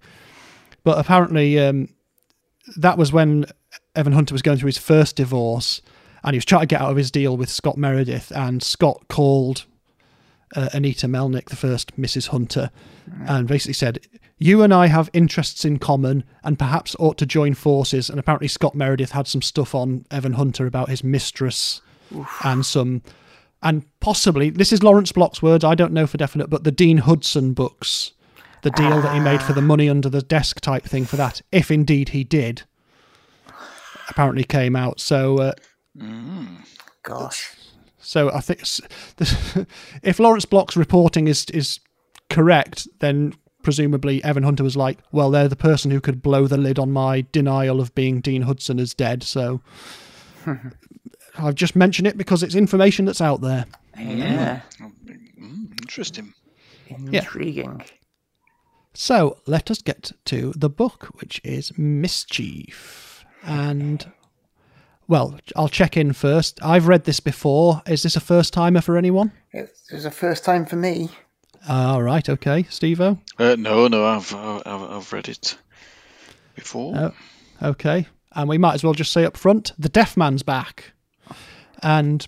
But 0.84 1.00
apparently, 1.00 1.60
um, 1.60 1.90
that 2.78 2.98
was 2.98 3.12
when 3.12 3.46
Evan 3.96 4.14
Hunter 4.14 4.34
was 4.34 4.42
going 4.42 4.58
through 4.58 4.68
his 4.68 4.78
first 4.78 5.16
divorce, 5.16 5.82
and 6.24 6.34
he 6.34 6.38
was 6.38 6.46
trying 6.46 6.62
to 6.62 6.68
get 6.68 6.82
out 6.82 6.92
of 6.92 6.98
his 6.98 7.12
deal 7.12 7.38
with 7.38 7.50
Scott 7.50 7.78
Meredith, 7.78 8.32
and 8.32 8.62
Scott 8.64 9.08
called 9.08 9.66
uh, 10.56 10.70
Anita 10.74 11.08
Melnick, 11.08 11.50
the 11.50 11.56
first 11.56 12.00
Mrs. 12.00 12.30
Hunter, 12.30 12.70
and 13.28 13.48
basically 13.48 13.74
said, 13.74 14.00
"You 14.38 14.62
and 14.62 14.74
I 14.74 14.88
have 14.88 15.10
interests 15.14 15.66
in 15.66 15.80
common, 15.80 16.24
and 16.44 16.60
perhaps 16.60 16.96
ought 17.00 17.18
to 17.20 17.26
join 17.26 17.54
forces." 17.54 18.10
And 18.10 18.20
apparently, 18.20 18.48
Scott 18.48 18.76
Meredith 18.76 19.12
had 19.12 19.28
some 19.28 19.42
stuff 19.42 19.74
on 19.76 20.06
Evan 20.12 20.34
Hunter 20.34 20.66
about 20.66 20.90
his 20.90 21.04
mistress, 21.04 21.82
and 22.44 22.66
some, 22.66 23.02
and 23.62 23.84
possibly 24.00 24.50
this 24.50 24.72
is 24.72 24.84
Lawrence 24.84 25.12
Block's 25.12 25.42
words. 25.42 25.64
I 25.64 25.76
don't 25.76 25.94
know 25.94 26.08
for 26.08 26.18
definite, 26.18 26.50
but 26.50 26.64
the 26.64 26.72
Dean 26.72 27.00
Hudson 27.00 27.54
books, 27.54 28.14
the 28.64 28.72
deal 28.72 29.02
that 29.02 29.14
he 29.14 29.20
made 29.20 29.42
for 29.42 29.54
the 29.54 29.62
money 29.62 29.90
under 29.90 30.10
the 30.10 30.22
desk 30.22 30.60
type 30.60 30.84
thing 30.84 31.06
for 31.06 31.16
that, 31.18 31.42
if 31.52 31.70
indeed 31.70 32.10
he 32.10 32.24
did, 32.24 32.64
apparently 34.10 34.44
came 34.44 34.76
out. 34.76 35.00
So. 35.00 35.38
Uh, 35.38 35.54
Gosh. 37.04 37.56
so 38.00 38.32
I 38.32 38.40
think 38.40 38.62
if 40.04 40.20
Lawrence 40.20 40.46
Block's 40.46 40.76
reporting 40.76 41.28
is 41.28 41.46
is 41.52 41.80
correct, 42.30 42.88
then 43.00 43.34
presumably 43.62 44.24
Evan 44.24 44.44
Hunter 44.44 44.64
was 44.64 44.76
like, 44.76 45.00
well, 45.12 45.32
they're 45.32 45.48
the 45.48 45.56
person 45.56 45.92
who 45.92 46.02
could 46.02 46.22
blow 46.22 46.48
the 46.48 46.58
lid 46.58 46.80
on 46.80 46.92
my 46.92 47.26
denial 47.32 47.80
of 47.80 47.94
being 47.96 48.22
Dean 48.22 48.44
Hudson 48.44 48.80
as 48.80 48.94
dead. 48.94 49.24
So 49.24 49.62
I've 51.38 51.56
just 51.56 51.76
mentioned 51.76 52.08
it 52.08 52.18
because 52.18 52.44
it's 52.44 52.56
information 52.56 53.06
that's 53.06 53.22
out 53.22 53.42
there. 53.42 53.66
Yeah. 53.98 54.62
Mm, 54.82 55.72
interesting. 55.82 56.34
Intriguing. 56.88 57.84
So 58.94 59.40
let 59.48 59.72
us 59.72 59.82
get 59.82 60.12
to 60.26 60.54
the 60.56 60.70
book, 60.70 61.10
which 61.20 61.42
is 61.44 61.78
Mischief. 61.78 63.26
And, 63.44 64.12
well, 65.08 65.40
I'll 65.56 65.68
check 65.68 65.98
in 65.98 66.14
first. 66.14 66.60
I've 66.64 66.88
read 66.88 67.06
this 67.06 67.20
before. 67.20 67.82
Is 67.88 68.04
this 68.04 68.16
a 68.16 68.22
first 68.22 68.54
timer 68.54 68.82
for 68.82 68.96
anyone? 68.96 69.32
It's, 69.52 69.92
was 69.92 70.06
a 70.06 70.12
first 70.12 70.46
time 70.46 70.66
for 70.66 70.76
me. 70.76 71.10
All 71.68 72.04
right, 72.04 72.28
okay. 72.28 72.64
Steve 72.70 73.00
Uh, 73.02 73.16
no, 73.40 73.88
no, 73.88 74.06
I've, 74.06 74.34
I've 74.36 74.62
I've 74.66 75.14
read 75.14 75.30
it 75.30 75.58
before. 76.56 76.94
Oh, 76.96 77.14
okay. 77.70 78.08
And 78.34 78.50
we 78.50 78.58
might 78.58 78.74
as 78.74 78.84
well 78.84 78.94
just 78.94 79.12
say 79.12 79.26
up 79.26 79.38
front 79.38 79.72
the 79.78 79.90
Deaf 79.90 80.18
Man's 80.18 80.44
back. 80.44 80.94
And 81.82 82.28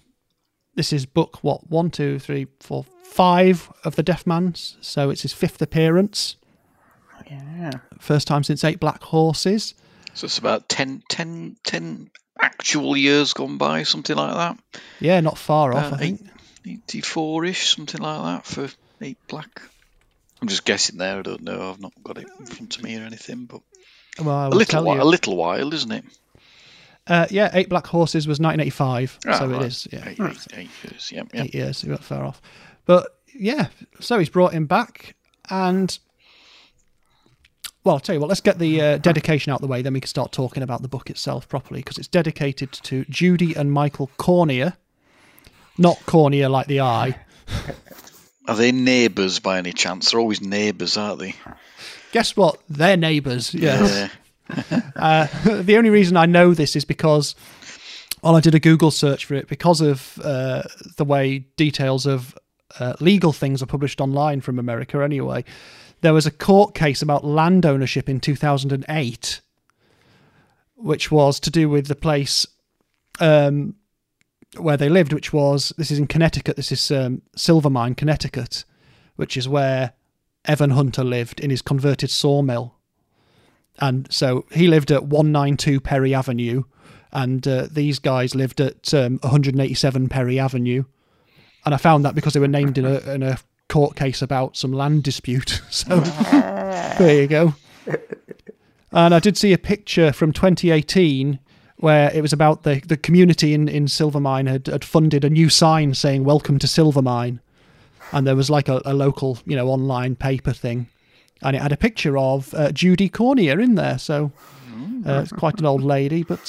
this 0.76 0.92
is 0.94 1.06
book, 1.06 1.44
what, 1.44 1.70
one, 1.70 1.92
two, 1.92 2.18
three, 2.20 2.48
four, 2.60 2.86
five 3.04 3.72
of 3.84 3.96
the 3.96 4.04
Deaf 4.04 4.26
Man's. 4.26 4.78
So 4.82 5.10
it's 5.10 5.22
his 5.22 5.34
fifth 5.34 5.62
appearance. 5.62 6.38
Yeah. 7.30 7.72
First 8.00 8.28
time 8.28 8.44
since 8.44 8.64
Eight 8.64 8.80
Black 8.80 9.02
Horses. 9.04 9.74
So 10.14 10.26
it's 10.26 10.38
about 10.38 10.70
10, 10.70 11.04
10, 11.10 11.58
10 11.66 12.10
actual 12.42 12.96
years 12.96 13.34
gone 13.34 13.58
by, 13.58 13.84
something 13.84 14.16
like 14.16 14.34
that. 14.34 14.82
Yeah, 15.00 15.20
not 15.22 15.38
far 15.38 15.74
off, 15.74 15.92
Uh, 15.92 15.96
I 15.96 16.00
think. 16.00 16.22
84 16.66 17.46
ish, 17.46 17.76
something 17.76 18.02
like 18.02 18.22
that 18.24 18.46
for 18.46 18.70
8 19.02 19.18
Black. 19.28 19.62
I'm 20.42 20.48
just 20.48 20.66
guessing 20.66 20.98
there, 20.98 21.20
I 21.20 21.22
don't 21.22 21.42
know, 21.44 21.70
I've 21.70 21.80
not 21.82 21.94
got 22.04 22.18
it 22.18 22.28
in 22.40 22.46
front 22.46 22.78
of 22.78 22.84
me 22.84 22.98
or 22.98 23.04
anything, 23.04 23.46
but 23.46 23.62
Well, 24.24 24.36
I 24.36 24.46
a 24.46 24.50
will 24.50 24.58
little 24.58 24.84
while, 24.84 24.96
you. 24.96 25.02
a 25.02 25.04
little 25.04 25.36
while, 25.36 25.74
isn't 25.74 25.92
it? 25.92 26.06
Uh, 27.08 27.28
yeah, 27.30 27.52
Eight 27.54 27.70
Black 27.70 27.86
Horses 27.88 28.28
was 28.28 28.40
1985, 28.40 29.20
Ah, 29.28 29.38
so 29.40 29.48
right. 29.48 29.62
it 29.62 29.66
is. 29.68 29.88
Yeah, 29.92 30.04
Eight, 30.08 30.20
eight, 30.20 30.48
eight 30.54 30.70
years. 30.84 31.12
Yep, 31.12 31.28
yep. 31.34 31.46
eight 31.46 31.54
years. 31.54 31.82
He 31.82 31.88
got 31.88 32.04
far 32.04 32.24
off. 32.26 32.42
But 32.86 33.08
yeah, 33.34 33.68
so 34.00 34.18
he's 34.18 34.30
brought 34.30 34.54
him 34.54 34.66
back, 34.66 35.16
and 35.50 35.98
well, 37.86 37.96
I'll 37.96 38.02
tell 38.02 38.16
you 38.16 38.20
what. 38.20 38.28
Let's 38.28 38.42
get 38.42 38.60
the 38.60 38.82
uh, 38.82 38.98
dedication 38.98 39.54
out 39.54 39.58
of 39.58 39.62
the 39.62 39.68
way, 39.68 39.82
then 39.82 39.94
we 39.94 40.02
can 40.02 40.10
start 40.10 40.32
talking 40.32 40.64
about 40.64 40.82
the 40.82 40.88
book 40.88 41.10
itself 41.10 41.48
properly, 41.48 41.80
because 41.80 41.98
it's 41.98 42.08
dedicated 42.08 42.72
to 42.74 43.06
Judy 43.06 43.54
and 43.54 43.72
Michael 43.72 44.10
Cornier, 44.18 44.76
not 45.78 45.98
Cornier 46.08 46.50
like 46.50 46.68
the 46.68 46.82
eye. 46.82 47.16
Are 48.48 48.56
they 48.56 48.72
neighbours 48.72 49.40
by 49.40 49.60
any 49.60 49.72
chance? 49.72 50.12
They're 50.12 50.20
always 50.20 50.42
neighbours, 50.42 50.98
aren't 50.98 51.20
they? 51.20 51.36
Guess 52.12 52.36
what? 52.36 52.60
They're 52.70 52.98
neighbours. 52.98 53.54
Yes. 53.54 53.92
Yeah. 53.92 54.10
Uh, 54.96 55.26
the 55.64 55.76
only 55.76 55.90
reason 55.90 56.16
I 56.16 56.28
know 56.28 56.54
this 56.54 56.76
is 56.76 56.86
because 56.86 57.34
well, 58.22 58.36
I 58.36 58.42
did 58.42 58.54
a 58.54 58.60
Google 58.60 58.92
search 58.92 59.26
for 59.26 59.34
it 59.34 59.48
because 59.48 59.82
of 59.82 60.20
uh, 60.24 60.64
the 60.98 61.04
way 61.04 61.40
details 61.58 62.06
of 62.06 62.38
uh, 62.80 62.94
legal 63.00 63.34
things 63.34 63.62
are 63.62 63.66
published 63.66 64.00
online 64.00 64.42
from 64.42 64.60
America. 64.60 65.04
Anyway, 65.04 65.46
there 66.06 66.14
was 66.14 66.26
a 66.26 66.32
court 66.32 66.76
case 66.76 67.02
about 67.02 67.26
land 67.26 67.66
ownership 67.66 68.08
in 68.08 68.20
2008, 68.20 69.42
which 70.76 71.12
was 71.12 71.40
to 71.40 71.50
do 71.50 71.68
with 71.68 71.88
the 71.88 71.96
place 71.96 72.46
um, 73.20 73.76
where 74.58 74.78
they 74.78 74.90
lived, 74.90 75.12
which 75.12 75.34
was 75.34 75.74
this 75.78 75.92
is 75.92 76.00
in 76.00 76.08
Connecticut. 76.08 76.56
This 76.56 76.72
is 76.72 76.92
um, 76.92 77.22
Silvermine, 77.36 77.98
Connecticut, 77.98 78.64
which 79.16 79.36
is 79.36 79.50
where 79.50 79.94
Evan 80.46 80.72
Hunter 80.72 81.04
lived 81.04 81.40
in 81.40 81.50
his 81.50 81.62
converted 81.62 82.10
sawmill 82.10 82.76
and 83.80 84.08
so 84.12 84.46
he 84.52 84.68
lived 84.68 84.92
at 84.92 85.04
192 85.04 85.82
Perry 85.82 86.14
Avenue, 86.14 86.64
and 87.12 87.46
uh, 87.48 87.68
these 87.70 88.00
guys 88.00 88.36
lived 88.36 88.62
at 88.62 88.94
um, 88.94 89.20
187 89.22 90.10
Perry 90.10 90.40
Avenue. 90.40 90.84
And 91.66 91.74
I 91.74 91.78
found 91.78 92.06
that 92.06 92.16
because 92.16 92.34
they 92.34 92.40
were 92.40 92.48
named 92.48 92.78
in 92.78 92.86
a, 92.86 93.00
in 93.12 93.24
a 93.24 93.38
court 93.70 93.96
case 93.96 94.22
about 94.22 94.56
some 94.58 94.72
land 94.72 95.04
dispute. 95.04 95.62
So 95.72 96.00
there 96.00 97.22
you 97.22 97.28
go. 97.28 97.54
And 98.92 99.14
I 99.14 99.20
did 99.20 99.38
see 99.38 99.52
a 99.54 99.58
picture 99.58 100.14
from 100.14 100.32
2018 100.32 101.40
where 101.78 102.10
it 102.14 102.22
was 102.22 102.32
about 102.32 102.64
the, 102.64 102.82
the 102.88 102.96
community 102.96 103.54
in, 103.54 103.68
in 103.68 103.86
Silvermine 103.88 104.48
had, 104.48 104.68
had 104.68 104.86
funded 104.86 105.26
a 105.26 105.30
new 105.30 105.50
sign 105.50 105.94
saying 105.94 106.24
"Welcome 106.24 106.58
to 106.60 106.68
Silvermine," 106.68 107.40
and 108.14 108.26
there 108.26 108.36
was 108.38 108.50
like 108.50 108.70
a, 108.70 108.82
a 108.86 108.94
local, 108.94 109.38
you 109.46 109.56
know, 109.58 109.68
online 109.68 110.16
paper 110.16 110.54
thing 110.54 110.88
and 111.42 111.56
it 111.56 111.62
had 111.62 111.74
a 111.74 111.78
picture 111.78 112.18
of 112.18 112.54
uh, 112.54 112.72
Judy 112.72 113.10
Cornier 113.10 113.60
in 113.62 113.76
there. 113.76 114.00
So 114.00 114.32
uh, 115.06 115.22
it's 115.24 115.34
quite 115.34 115.60
an 115.60 115.66
old 115.66 115.84
lady, 115.84 116.24
but 116.24 116.48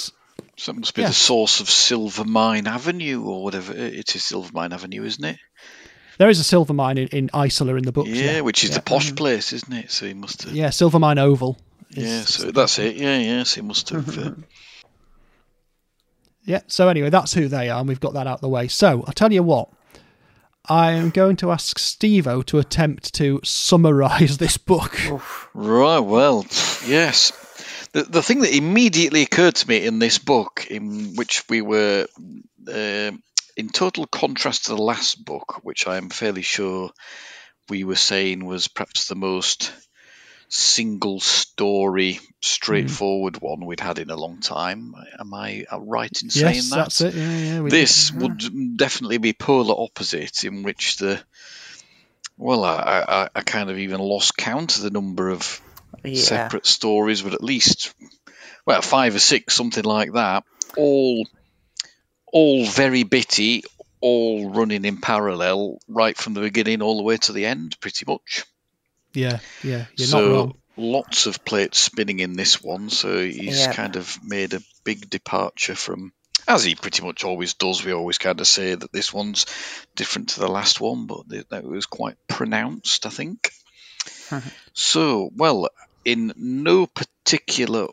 So 0.56 0.72
that 0.72 0.78
must 0.78 0.94
be 0.94 1.02
Yeah. 1.02 1.08
the 1.08 1.14
source 1.14 1.60
of 1.60 1.66
Silvermine 1.66 2.68
Avenue 2.68 3.24
or 3.24 3.42
whatever. 3.42 3.72
It 3.74 4.14
is 4.14 4.22
Silvermine 4.22 4.72
Avenue, 4.72 5.02
isn't 5.02 5.24
it? 5.24 5.38
There 6.18 6.28
is 6.28 6.38
a 6.40 6.44
silver 6.44 6.72
mine 6.72 6.98
in, 6.98 7.08
in 7.08 7.30
Isola 7.34 7.74
in 7.76 7.84
the 7.84 7.92
books. 7.92 8.10
Yeah, 8.10 8.32
Yeah, 8.34 8.40
which 8.40 8.64
is 8.64 8.70
yeah. 8.70 8.76
the 8.76 8.82
posh 8.82 9.14
place, 9.14 9.52
isn't 9.52 9.72
it? 9.72 9.90
So 9.90 10.06
he 10.06 10.14
must 10.14 10.42
have. 10.44 10.52
yeah, 10.54 10.70
silver 10.70 10.98
mine 10.98 11.18
oval. 11.18 11.58
is- 11.90 11.96
Yeah, 12.04 12.20
so 12.22 12.50
that's 12.50 12.78
it. 12.78 12.96
Yeah, 12.96 13.18
yeah. 13.18 13.42
So 13.44 13.60
he 13.60 13.66
must 13.66 13.88
have. 13.90 14.18
Uh, 14.18 14.30
Yeah. 16.44 16.60
So 16.68 16.88
anyway, 16.88 17.10
that's 17.10 17.34
who 17.34 17.48
they 17.48 17.70
are, 17.70 17.80
and 17.80 17.88
we've 17.88 17.98
got 18.00 18.14
that 18.14 18.26
out 18.28 18.34
of 18.34 18.40
the 18.40 18.48
way. 18.48 18.68
So 18.68 19.02
I'll 19.06 19.12
tell 19.12 19.32
you 19.32 19.42
what. 19.42 19.68
I 20.68 20.92
am 20.92 21.10
going 21.10 21.36
to 21.36 21.52
ask 21.52 21.78
Stevo 21.78 22.44
to 22.46 22.58
attempt 22.58 23.14
to 23.14 23.40
summarise 23.44 24.38
this 24.38 24.58
book. 24.58 24.98
Right, 25.54 26.00
well, 26.00 26.44
yes. 26.84 27.30
The, 27.92 28.02
the 28.02 28.20
thing 28.22 28.40
that 28.40 28.52
immediately 28.52 29.22
occurred 29.22 29.54
to 29.56 29.68
me 29.68 29.86
in 29.86 30.00
this 30.00 30.18
book, 30.18 30.66
in 30.68 31.14
which 31.14 31.44
we 31.48 31.62
were 31.62 32.08
uh, 32.68 33.12
in 33.56 33.68
total 33.70 34.06
contrast 34.06 34.66
to 34.66 34.74
the 34.74 34.82
last 34.82 35.24
book, 35.24 35.60
which 35.62 35.86
I 35.86 35.96
am 35.96 36.10
fairly 36.10 36.42
sure 36.42 36.90
we 37.68 37.84
were 37.84 37.96
saying 37.96 38.44
was 38.44 38.68
perhaps 38.68 39.08
the 39.08 39.14
most 39.14 39.72
single 40.48 41.18
story, 41.18 42.20
straightforward 42.40 43.40
one 43.40 43.64
we'd 43.66 43.80
had 43.80 43.98
in 43.98 44.10
a 44.10 44.16
long 44.16 44.38
time. 44.40 44.94
Am 45.18 45.34
I 45.34 45.64
uh, 45.72 45.80
right 45.80 46.22
in 46.22 46.30
saying 46.30 46.54
yes, 46.54 46.70
that? 46.70 46.76
that's 46.76 47.00
it. 47.00 47.14
Yeah, 47.14 47.36
yeah. 47.38 47.60
we- 47.62 47.70
this 47.70 48.12
would 48.12 48.76
definitely 48.76 49.18
be 49.18 49.32
polar 49.32 49.74
opposite 49.76 50.44
in 50.44 50.62
which 50.62 50.98
the 50.98 51.20
well 52.38 52.64
I, 52.64 53.04
I, 53.08 53.28
I 53.34 53.40
kind 53.40 53.70
of 53.70 53.78
even 53.78 53.98
lost 53.98 54.36
count 54.36 54.76
of 54.76 54.82
the 54.82 54.90
number 54.90 55.30
of 55.30 55.60
Yeah. 56.04 56.20
separate 56.20 56.66
stories 56.66 57.22
but 57.22 57.32
at 57.34 57.42
least 57.42 57.94
well 58.66 58.82
five 58.82 59.14
or 59.14 59.18
six 59.18 59.54
something 59.54 59.84
like 59.84 60.12
that 60.12 60.44
all 60.76 61.26
all 62.32 62.66
very 62.66 63.02
bitty 63.04 63.62
all 64.00 64.50
running 64.50 64.84
in 64.84 64.98
parallel 65.00 65.78
right 65.88 66.16
from 66.16 66.34
the 66.34 66.40
beginning 66.40 66.82
all 66.82 66.96
the 66.98 67.02
way 67.02 67.16
to 67.16 67.32
the 67.32 67.46
end 67.46 67.76
pretty 67.80 68.04
much 68.06 68.44
yeah, 69.14 69.38
yeah. 69.62 69.86
You're 69.96 70.08
so 70.08 70.18
not 70.18 70.34
wrong. 70.36 70.54
lots 70.76 71.24
of 71.24 71.42
plates 71.42 71.78
spinning 71.78 72.20
in 72.20 72.34
this 72.34 72.62
one. 72.62 72.90
So 72.90 73.24
he's 73.24 73.60
Yeah. 73.60 73.72
kind 73.72 73.96
of 73.96 74.18
made 74.22 74.52
a 74.52 74.60
big 74.84 75.08
departure 75.08 75.74
from, 75.74 76.12
as 76.46 76.64
he 76.64 76.74
pretty 76.74 77.02
much 77.02 77.24
always 77.24 77.54
does. 77.54 77.82
We 77.82 77.92
always 77.92 78.18
kind 78.18 78.38
of 78.38 78.46
say 78.46 78.74
that 78.74 78.92
this 78.92 79.14
one's 79.14 79.46
different 79.94 80.28
to 80.30 80.40
the 80.40 80.48
last 80.48 80.82
one, 80.82 81.06
but 81.06 81.30
th- 81.30 81.46
that 81.48 81.64
was 81.64 81.86
quite 81.86 82.16
pronounced, 82.28 83.06
I 83.06 83.08
think. 83.08 83.50
so, 84.74 85.30
well, 85.34 85.70
in 86.04 86.34
no 86.36 86.86
particular 86.86 87.86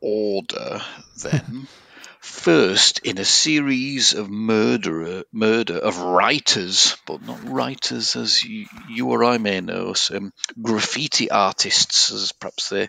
order, 0.00 0.80
then. 1.22 1.68
First, 2.24 3.00
in 3.04 3.18
a 3.18 3.24
series 3.24 4.14
of 4.14 4.30
murder, 4.30 5.24
murder 5.30 5.76
of 5.76 5.98
writers, 5.98 6.96
but 7.06 7.20
not 7.22 7.38
writers 7.42 8.16
as 8.16 8.42
you, 8.42 8.66
you 8.72 9.08
or 9.10 9.24
I 9.24 9.36
may 9.36 9.60
know, 9.60 9.92
some 9.92 10.32
graffiti 10.60 11.30
artists, 11.30 12.10
as 12.10 12.32
perhaps 12.32 12.70
they're 12.70 12.88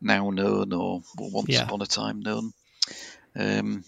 now 0.00 0.30
known 0.30 0.72
or 0.72 1.02
once 1.18 1.50
Yeah. 1.50 1.64
upon 1.64 1.82
a 1.82 1.86
time 1.86 2.20
known. 2.20 2.52
Um, 3.36 3.84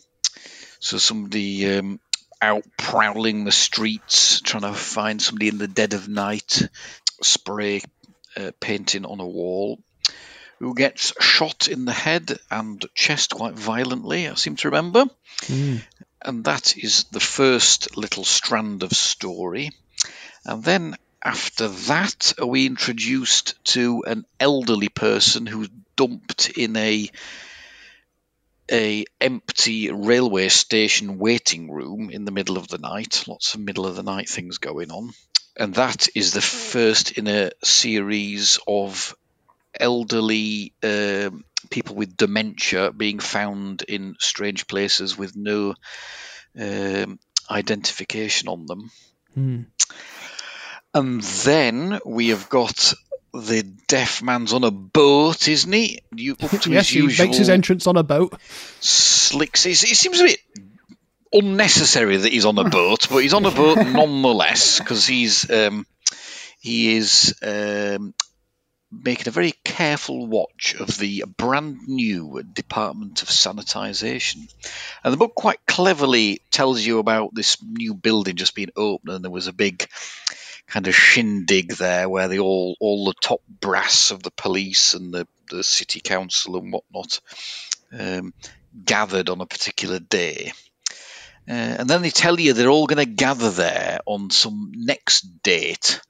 so 0.81 0.99
somebody 0.99 1.79
um, 1.79 1.99
out 2.43 2.65
prowling 2.77 3.45
the 3.45 3.53
streets, 3.53 4.43
trying 4.43 4.65
to 4.65 4.75
find 4.75 5.21
somebody 5.21 5.49
in 5.49 5.57
the 5.57 5.67
dead 5.69 5.95
of 5.95 6.09
night, 6.09 6.69
spray 7.23 7.81
uh, 8.37 8.51
painting 8.61 9.07
on 9.07 9.21
a 9.21 9.27
wall, 9.27 9.79
who 10.65 10.75
gets 10.75 11.13
shot 11.21 11.69
in 11.69 11.85
the 11.85 11.93
head 11.93 12.39
and 12.51 12.83
chest 12.95 13.35
quite 13.35 13.53
violently, 13.53 14.27
I 14.27 14.35
seem 14.35 14.57
to 14.57 14.69
remember. 14.69 15.05
Mm. 15.43 15.83
And 16.23 16.45
that 16.45 16.79
is 16.79 17.05
the 17.05 17.21
first 17.21 17.99
little 17.99 18.25
strand 18.25 18.83
of 18.83 18.93
story. 18.93 19.73
And 20.47 20.65
then 20.65 20.97
after 21.23 21.69
that, 21.69 22.33
are 22.41 22.47
we 22.47 22.65
introduced 22.65 23.63
to 23.75 24.05
an 24.07 24.25
elderly 24.41 24.89
person 24.89 25.45
who's 25.45 25.69
dumped 25.97 26.49
in 26.49 26.77
a 26.77 27.11
a 28.73 29.05
empty 29.21 29.93
railway 29.93 30.49
station 30.49 31.19
waiting 31.19 31.71
room 31.71 32.09
in 32.09 32.25
the 32.25 32.33
middle 32.33 32.57
of 32.57 32.69
the 32.69 32.79
night. 32.79 33.25
Lots 33.29 33.53
of 33.53 33.61
middle 33.61 33.85
of 33.85 33.97
the 33.97 34.03
night 34.03 34.31
things 34.31 34.57
going 34.57 34.91
on. 34.91 35.11
And 35.59 35.75
that 35.75 36.09
is 36.15 36.33
the 36.33 36.41
first 36.41 37.13
in 37.19 37.27
a 37.29 37.51
series 37.63 38.59
of 38.67 39.15
elderly 39.79 40.73
um, 40.83 41.45
people 41.71 41.97
with 41.97 42.17
dementia 42.17 42.93
being 42.93 43.19
found 43.19 43.83
in 43.83 44.17
strange 44.19 44.67
places 44.67 45.17
with 45.17 45.37
no 45.37 45.75
um, 46.59 47.19
identification 47.51 48.49
on 48.49 48.67
them. 48.67 48.91
Mm. 49.37 49.67
And 50.95 51.23
then 51.23 51.99
we 52.05 52.29
have 52.29 52.49
got 52.49 52.95
the 53.33 53.65
deaf 53.89 54.23
man's 54.23 54.53
on 54.53 54.63
a 54.63 54.71
boat, 54.71 55.49
isn't 55.49 55.73
he? 55.73 56.01
You, 56.15 56.37
yes, 56.41 56.89
his 56.89 56.89
he 56.89 57.25
makes 57.25 57.37
his 57.37 57.49
entrance 57.49 57.87
on 57.87 57.97
a 57.97 58.05
boat. 58.05 58.41
slicks. 58.81 59.67
It, 59.67 59.83
it 59.83 59.97
seems 59.97 60.21
a 60.21 60.25
bit 60.25 60.39
unnecessary 61.33 62.17
that 62.17 62.33
he's 62.33 62.45
on 62.45 62.59
a 62.59 62.65
boat, 62.71 63.09
but 63.11 63.19
he's 63.19 63.35
on 63.35 63.45
a 63.45 63.51
boat 63.51 63.79
nonetheless 63.79 64.79
because 64.79 65.07
he's 65.07 65.51
um, 65.51 65.85
he 66.61 66.97
is 66.97 67.35
um, 67.43 68.15
making 69.03 69.29
a 69.29 69.33
very 69.33 69.53
careful 69.65 70.27
watch 70.27 70.75
of 70.79 70.99
the 70.99 71.25
brand 71.37 71.79
new 71.87 72.43
Department 72.43 73.23
of 73.23 73.29
Sanitisation. 73.29 74.53
And 75.03 75.13
the 75.13 75.17
book 75.17 75.35
quite 75.35 75.65
cleverly 75.67 76.43
tells 76.51 76.85
you 76.85 76.99
about 76.99 77.35
this 77.35 77.57
new 77.63 77.95
building 77.95 78.37
just 78.37 78.55
being 78.55 78.71
opened, 78.77 79.15
and 79.15 79.25
there 79.25 79.31
was 79.31 79.47
a 79.47 79.53
big 79.53 79.87
kind 80.67 80.87
of 80.87 80.95
shindig 80.95 81.75
there 81.75 82.09
where 82.09 82.29
they 82.29 82.39
all 82.39 82.77
all 82.81 83.05
the 83.05 83.15
top 83.21 83.41
brass 83.61 84.11
of 84.11 84.23
the 84.23 84.31
police 84.31 84.95
and 84.95 85.13
the, 85.13 85.27
the 85.51 85.63
city 85.63 86.01
council 86.01 86.57
and 86.57 86.73
whatnot 86.73 87.21
um, 87.99 88.33
gathered 88.85 89.29
on 89.29 89.41
a 89.41 89.47
particular 89.47 89.99
day. 89.99 90.53
Uh, 91.47 91.53
and 91.53 91.91
then 91.91 92.01
they 92.01 92.11
tell 92.11 92.41
you 92.41 92.53
they're 92.55 92.71
all 92.71 92.87
going 92.87 93.05
to 93.05 93.13
gather 93.13 93.51
there 93.51 93.99
on 94.07 94.31
some 94.31 94.73
next 94.75 95.43
date, 95.43 96.01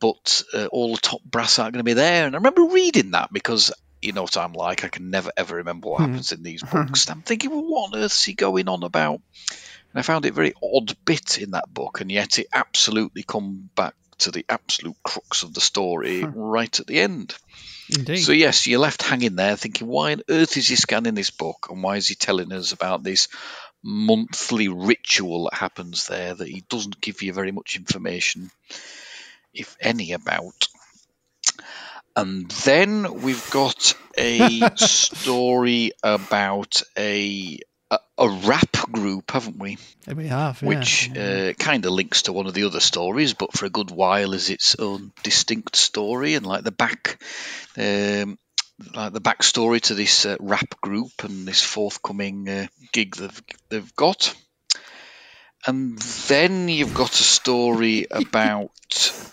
but 0.00 0.42
uh, 0.54 0.66
all 0.66 0.94
the 0.94 1.00
top 1.00 1.22
brass 1.22 1.58
aren't 1.58 1.74
going 1.74 1.84
to 1.84 1.88
be 1.88 1.94
there. 1.94 2.26
And 2.26 2.34
I 2.34 2.38
remember 2.38 2.64
reading 2.64 3.12
that 3.12 3.32
because 3.32 3.72
you 4.02 4.12
know 4.12 4.22
what 4.22 4.36
I'm 4.36 4.54
like. 4.54 4.84
I 4.84 4.88
can 4.88 5.10
never 5.10 5.30
ever 5.36 5.56
remember 5.56 5.90
what 5.90 5.98
hmm. 5.98 6.06
happens 6.06 6.32
in 6.32 6.42
these 6.42 6.62
hmm. 6.62 6.86
books. 6.86 7.08
I'm 7.08 7.22
thinking, 7.22 7.50
well, 7.50 7.64
what 7.64 7.92
on 7.92 7.98
earth 7.98 8.12
is 8.12 8.24
he 8.24 8.34
going 8.34 8.68
on 8.68 8.82
about? 8.82 9.20
And 9.92 9.98
I 9.98 10.02
found 10.02 10.24
it 10.24 10.30
a 10.30 10.34
very 10.34 10.54
odd 10.62 10.96
bit 11.04 11.38
in 11.38 11.52
that 11.52 11.72
book, 11.72 12.00
and 12.00 12.10
yet 12.10 12.38
it 12.38 12.46
absolutely 12.52 13.22
come 13.22 13.70
back 13.74 13.94
to 14.18 14.30
the 14.30 14.44
absolute 14.48 14.96
crux 15.02 15.42
of 15.42 15.54
the 15.54 15.60
story 15.60 16.22
hmm. 16.22 16.32
right 16.38 16.80
at 16.80 16.86
the 16.86 17.00
end. 17.00 17.34
Indeed. 17.92 18.18
So 18.18 18.32
yes, 18.32 18.66
you're 18.66 18.78
left 18.78 19.02
hanging 19.02 19.34
there 19.34 19.56
thinking, 19.56 19.88
why 19.88 20.12
on 20.12 20.22
earth 20.28 20.56
is 20.56 20.68
he 20.68 20.76
scanning 20.76 21.14
this 21.14 21.30
book, 21.30 21.66
and 21.70 21.82
why 21.82 21.96
is 21.96 22.08
he 22.08 22.14
telling 22.14 22.52
us 22.52 22.72
about 22.72 23.02
this 23.02 23.28
monthly 23.82 24.68
ritual 24.68 25.44
that 25.44 25.54
happens 25.54 26.06
there 26.06 26.34
that 26.34 26.48
he 26.48 26.62
doesn't 26.68 27.00
give 27.00 27.22
you 27.22 27.32
very 27.32 27.50
much 27.50 27.76
information, 27.76 28.50
if 29.52 29.76
any, 29.80 30.12
about? 30.12 30.68
And 32.16 32.50
then 32.50 33.22
we've 33.22 33.50
got 33.50 33.94
a 34.18 34.70
story 34.76 35.92
about 36.02 36.82
a 36.98 37.58
a, 37.90 37.98
a 38.18 38.28
rap 38.28 38.72
group, 38.92 39.30
haven't 39.30 39.58
we? 39.58 39.78
We 40.14 40.28
have. 40.28 40.62
yeah. 40.62 40.68
Which 40.68 41.10
uh, 41.16 41.52
kind 41.54 41.84
of 41.84 41.92
links 41.92 42.22
to 42.22 42.32
one 42.32 42.46
of 42.46 42.54
the 42.54 42.64
other 42.64 42.80
stories, 42.80 43.34
but 43.34 43.52
for 43.52 43.66
a 43.66 43.70
good 43.70 43.90
while 43.90 44.32
is 44.32 44.50
its 44.50 44.76
own 44.76 45.12
distinct 45.22 45.76
story, 45.76 46.34
and 46.34 46.46
like 46.46 46.62
the 46.62 46.72
back, 46.72 47.22
um, 47.76 48.38
like 48.94 49.12
the 49.12 49.20
backstory 49.20 49.80
to 49.82 49.94
this 49.94 50.24
uh, 50.24 50.36
rap 50.40 50.80
group 50.80 51.24
and 51.24 51.46
this 51.46 51.62
forthcoming 51.62 52.48
uh, 52.48 52.66
gig 52.92 53.16
they've 53.16 53.42
they've 53.68 53.96
got. 53.96 54.34
And 55.66 55.98
then 55.98 56.68
you've 56.68 56.94
got 56.94 57.12
a 57.12 57.24
story 57.24 58.06
about 58.10 58.70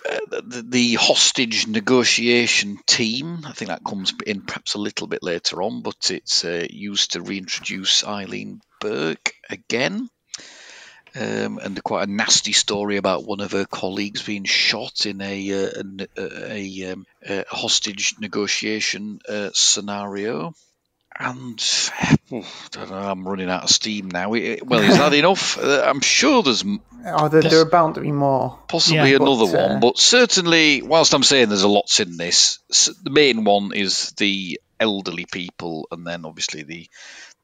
uh, 0.10 0.42
the, 0.44 0.66
the 0.68 0.94
hostage 0.96 1.68
negotiation 1.68 2.80
team. 2.86 3.46
I 3.46 3.54
think 3.54 3.70
that 3.70 3.84
comes 3.84 4.14
in 4.26 4.42
perhaps 4.42 4.74
a 4.74 4.80
little 4.80 5.08
bit 5.08 5.24
later 5.24 5.62
on, 5.64 5.82
but 5.82 6.12
it's 6.12 6.44
uh, 6.44 6.68
used 6.70 7.14
to 7.14 7.22
reintroduce 7.22 8.04
Eileen 8.04 8.62
Burke 8.82 9.34
again. 9.50 10.10
Um, 11.16 11.58
and 11.58 11.82
quite 11.84 12.08
a 12.08 12.12
nasty 12.12 12.52
story 12.52 12.98
about 12.98 13.26
one 13.26 13.40
of 13.40 13.54
her 13.54 13.66
colleagues 13.66 14.22
being 14.22 14.44
shot 14.44 15.08
in 15.08 15.20
a 15.22 15.66
uh, 15.66 15.84
a, 16.16 16.52
a, 16.54 16.92
um, 16.92 17.08
a 17.28 17.46
hostage 17.50 18.16
negotiation 18.20 19.20
uh, 19.28 19.50
scenario. 19.54 20.54
And 21.20 21.60
oh, 22.32 22.38
I 22.42 22.68
don't 22.72 22.92
know, 22.92 22.98
I'm 22.98 23.28
running 23.28 23.50
out 23.50 23.64
of 23.64 23.70
steam 23.70 24.10
now. 24.10 24.34
It- 24.34 24.66
Well, 24.66 24.82
is 24.82 24.98
that 24.98 25.14
enough? 25.16 25.58
Uh, 25.58 25.82
I'm 25.86 26.02
sure 26.02 26.44
there's 26.44 26.64
Oh, 27.10 27.28
there, 27.30 27.42
there 27.42 27.62
are 27.62 27.70
bound 27.70 27.96
to 27.96 28.02
be 28.02 28.12
more. 28.12 28.60
possibly 28.68 29.12
Yeah, 29.12 29.16
another 29.18 29.46
but, 29.52 29.56
uh, 29.58 29.68
one, 29.68 29.80
but 29.80 29.98
certainly, 29.98 30.82
whilst 30.82 31.14
I'm 31.14 31.24
saying 31.24 31.50
there's 31.50 31.64
a 31.64 31.68
lots 31.68 32.00
in 32.00 32.18
this, 32.18 32.60
the 33.04 33.10
main 33.10 33.46
one 33.46 33.72
is 33.74 34.12
the 34.18 34.60
elderly 34.80 35.26
people, 35.32 35.88
and 35.92 36.06
then 36.06 36.26
obviously 36.26 36.64
the 36.64 36.90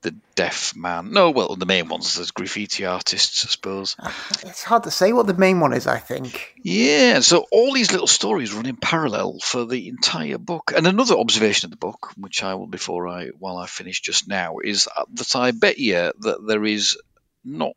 the 0.03 0.15
deaf 0.35 0.75
man. 0.75 1.11
No, 1.11 1.31
well, 1.31 1.55
the 1.55 1.65
main 1.65 1.87
ones 1.87 2.15
there's 2.15 2.31
graffiti 2.31 2.85
artists, 2.85 3.45
I 3.45 3.49
suppose. 3.49 3.95
Uh, 3.97 4.11
it's 4.43 4.63
hard 4.63 4.83
to 4.83 4.91
say 4.91 5.13
what 5.13 5.27
the 5.27 5.33
main 5.33 5.59
one 5.59 5.73
is. 5.73 5.87
I 5.87 5.97
think. 5.97 6.53
Yeah, 6.61 7.21
so 7.21 7.45
all 7.51 7.73
these 7.73 7.91
little 7.91 8.07
stories 8.07 8.53
run 8.53 8.65
in 8.65 8.75
parallel 8.75 9.39
for 9.39 9.65
the 9.65 9.87
entire 9.87 10.37
book. 10.37 10.73
And 10.75 10.85
another 10.85 11.15
observation 11.15 11.67
of 11.67 11.71
the 11.71 11.77
book, 11.77 12.11
which 12.17 12.43
I 12.43 12.53
will 12.53 12.67
before 12.67 13.07
I 13.07 13.29
while 13.39 13.57
I 13.57 13.65
finish 13.65 14.01
just 14.01 14.27
now, 14.27 14.57
is 14.63 14.87
that 15.13 15.35
I 15.35 15.51
bet 15.51 15.79
you 15.79 16.11
that 16.19 16.45
there 16.45 16.65
is 16.65 16.97
not 17.43 17.75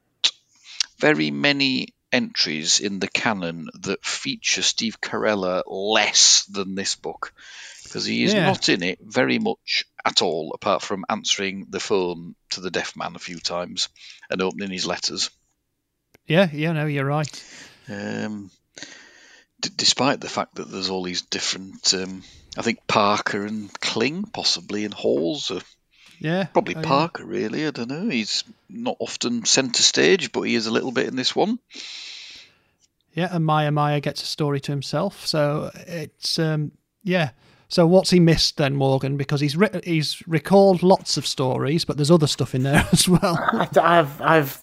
very 0.99 1.31
many 1.31 1.95
entries 2.13 2.81
in 2.81 2.99
the 2.99 3.09
canon 3.09 3.69
that 3.83 4.05
feature 4.05 4.63
Steve 4.63 5.01
Carella 5.01 5.63
less 5.67 6.45
than 6.47 6.75
this 6.75 6.95
book. 6.97 7.33
Because 7.97 8.05
he 8.05 8.25
is 8.25 8.35
Yeah. 8.35 8.45
not 8.45 8.69
in 8.69 8.83
it 8.83 8.99
very 9.01 9.39
much 9.39 9.87
at 10.05 10.21
all, 10.21 10.53
apart 10.53 10.83
from 10.83 11.07
answering 11.09 11.69
the 11.71 11.81
phone 11.81 12.35
to 12.51 12.61
the 12.61 12.71
deaf 12.71 12.95
man 12.95 13.17
a 13.17 13.19
few 13.19 13.39
times 13.41 13.89
and 14.29 14.43
opening 14.43 14.71
his 14.71 14.85
letters. 14.87 15.31
Yeah, 16.27 16.51
yeah, 16.53 16.73
no, 16.73 16.85
you're 16.85 17.07
right. 17.07 17.43
Um, 17.89 18.51
d- 19.63 19.71
despite 19.75 20.21
the 20.21 20.29
fact 20.29 20.57
that 20.57 20.71
there's 20.71 20.91
all 20.91 21.05
these 21.05 21.23
different, 21.23 21.95
um, 21.95 22.23
I 22.59 22.61
think 22.61 22.87
Parker 22.87 23.47
and 23.47 23.73
Kling 23.81 24.25
possibly 24.25 24.85
and 24.85 24.93
Hawes 24.93 25.51
are 25.51 25.63
Yeah. 26.19 26.45
probably 26.53 26.75
oh, 26.75 26.81
yeah. 26.81 26.87
Parker 26.87 27.25
really. 27.25 27.67
I 27.67 27.71
don't 27.71 27.89
know. 27.89 28.11
He's 28.11 28.45
not 28.69 28.99
often 28.99 29.47
centre 29.47 29.83
stage, 29.83 30.33
but 30.33 30.43
he 30.43 30.55
is 30.55 30.67
a 30.67 30.71
little 30.71 30.93
bit 30.93 31.07
in 31.07 31.17
this 31.17 31.35
one. 31.35 31.59
Yeah, 33.15 33.35
and 33.35 33.47
Meyer 33.47 33.71
Meyer 33.71 34.01
gets 34.01 34.23
a 34.23 34.27
story 34.27 34.61
to 34.61 34.73
himself. 34.73 35.27
So 35.27 35.71
it's 35.87 36.39
um 36.39 36.73
yeah. 37.03 37.31
So 37.69 37.87
what's 37.87 38.11
he 38.11 38.21
missed 38.21 38.57
then, 38.57 38.77
Morgan? 38.77 39.17
Because 39.17 39.41
he's 39.41 39.57
writ- 39.57 39.85
he's 39.85 40.23
recalled 40.27 40.83
lots 40.83 41.17
of 41.17 41.27
stories, 41.27 41.85
but 41.85 41.97
there's 41.97 42.11
other 42.11 42.27
stuff 42.27 42.55
in 42.55 42.63
there 42.63 42.87
as 42.93 43.09
well. 43.09 43.37
I, 43.41 43.69
I've, 43.81 44.21
I've, 44.23 44.63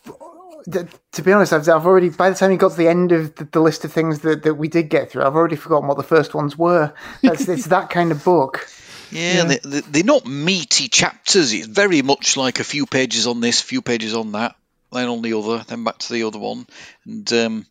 to 1.11 1.21
be 1.21 1.33
honest, 1.33 1.51
I've, 1.53 1.67
I've 1.67 1.85
already. 1.85 2.09
By 2.09 2.29
the 2.29 2.35
time 2.35 2.51
you 2.51 2.57
got 2.57 2.71
to 2.71 2.77
the 2.77 2.87
end 2.87 3.11
of 3.11 3.35
the, 3.35 3.45
the 3.45 3.59
list 3.59 3.83
of 3.83 3.91
things 3.91 4.19
that, 4.19 4.43
that 4.43 4.55
we 4.55 4.67
did 4.67 4.89
get 4.89 5.11
through, 5.11 5.23
I've 5.23 5.35
already 5.35 5.55
forgotten 5.57 5.87
what 5.87 5.97
the 5.97 6.03
first 6.03 6.33
ones 6.33 6.57
were. 6.57 6.93
That's, 7.21 7.49
it's 7.49 7.65
that 7.67 7.89
kind 7.89 8.11
of 8.11 8.23
book. 8.23 8.67
Yeah, 9.11 9.43
They, 9.43 9.59
they, 9.63 9.81
they're 9.81 10.03
not 10.03 10.25
meaty 10.25 10.87
chapters. 10.87 11.53
It's 11.53 11.67
very 11.67 12.01
much 12.01 12.35
like 12.35 12.59
a 12.59 12.63
few 12.63 12.87
pages 12.87 13.27
on 13.27 13.41
this, 13.41 13.61
few 13.61 13.83
pages 13.83 14.15
on 14.15 14.31
that, 14.31 14.55
then 14.91 15.07
on 15.07 15.21
the 15.21 15.37
other, 15.37 15.63
then 15.67 15.83
back 15.83 15.99
to 15.99 16.13
the 16.13 16.23
other 16.23 16.39
one. 16.39 16.65
And 17.05 17.31
um, 17.31 17.65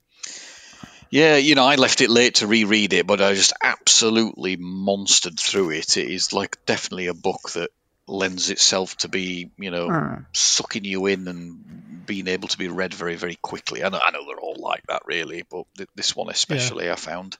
yeah, 1.12 1.37
you 1.37 1.55
know, 1.55 1.66
I 1.66 1.75
left 1.75 2.01
it 2.01 2.09
late 2.09 2.37
to 2.37 2.46
reread 2.46 2.94
it, 2.94 3.07
but 3.07 3.20
I 3.20 3.35
just 3.35 3.53
absolutely 3.62 4.57
monstered 4.57 5.38
through 5.38 5.72
it. 5.72 5.98
It 5.98 6.11
is 6.11 6.33
like 6.33 6.64
definitely 6.64 7.09
a 7.09 7.14
book 7.14 7.51
that 7.53 7.68
lends 8.09 8.48
itself 8.48 8.96
to 8.96 9.09
be, 9.09 9.51
you 9.59 9.70
know, 9.70 9.90
hmm. 9.90 10.22
sucking 10.33 10.85
you 10.85 11.05
in 11.05 11.29
and 11.29 12.07
being 12.07 12.29
able 12.29 12.48
to 12.48 12.57
be 12.57 12.68
read 12.68 12.94
very, 12.94 13.16
very 13.16 13.35
quickly. 13.35 13.85
I 13.85 13.90
know, 13.90 14.01
I 14.03 14.11
know 14.11 14.25
they're 14.27 14.40
all 14.40 14.57
like 14.57 14.87
that, 14.88 15.03
really, 15.05 15.44
but 15.51 15.64
th- 15.77 15.90
this 15.94 16.16
one 16.16 16.31
especially, 16.31 16.90
I 16.90 16.94
found. 16.94 17.37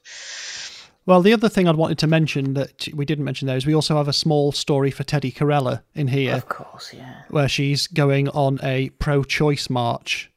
Well, 1.07 1.23
the 1.23 1.33
other 1.33 1.49
thing 1.49 1.67
I'd 1.67 1.75
wanted 1.75 1.97
to 1.97 2.07
mention 2.07 2.53
that 2.53 2.87
we 2.93 3.05
didn't 3.05 3.25
mention 3.25 3.47
there 3.47 3.57
is 3.57 3.65
we 3.65 3.73
also 3.73 3.97
have 3.97 4.07
a 4.07 4.13
small 4.13 4.51
story 4.51 4.91
for 4.91 5.03
Teddy 5.03 5.31
Carella 5.31 5.81
in 5.95 6.09
here. 6.09 6.35
Of 6.35 6.47
course, 6.47 6.93
yeah. 6.93 7.23
where 7.31 7.49
she's 7.49 7.87
going 7.87 8.29
on 8.29 8.59
a 8.61 8.91
pro-choice 8.91 9.67
march, 9.71 10.31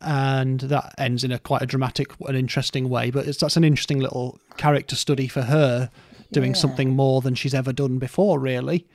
and 0.00 0.60
that 0.60 0.94
ends 0.98 1.24
in 1.24 1.32
a 1.32 1.38
quite 1.38 1.62
a 1.62 1.66
dramatic 1.66 2.08
and 2.20 2.36
interesting 2.36 2.88
way. 2.88 3.10
But 3.10 3.26
it's, 3.26 3.38
that's 3.38 3.56
an 3.56 3.64
interesting 3.64 3.98
little 4.00 4.38
character 4.56 4.96
study 4.96 5.28
for 5.28 5.42
her, 5.42 5.90
doing 6.32 6.54
something 6.54 6.90
more 6.90 7.20
than 7.20 7.34
she's 7.34 7.54
ever 7.54 7.72
done 7.72 7.98
before, 7.98 8.38
really, 8.38 8.86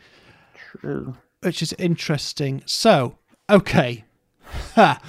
True. 0.79 1.15
which 1.41 1.61
is 1.61 1.73
interesting. 1.73 2.63
So, 2.65 3.17
okay, 3.49 4.05
ha. 4.75 5.01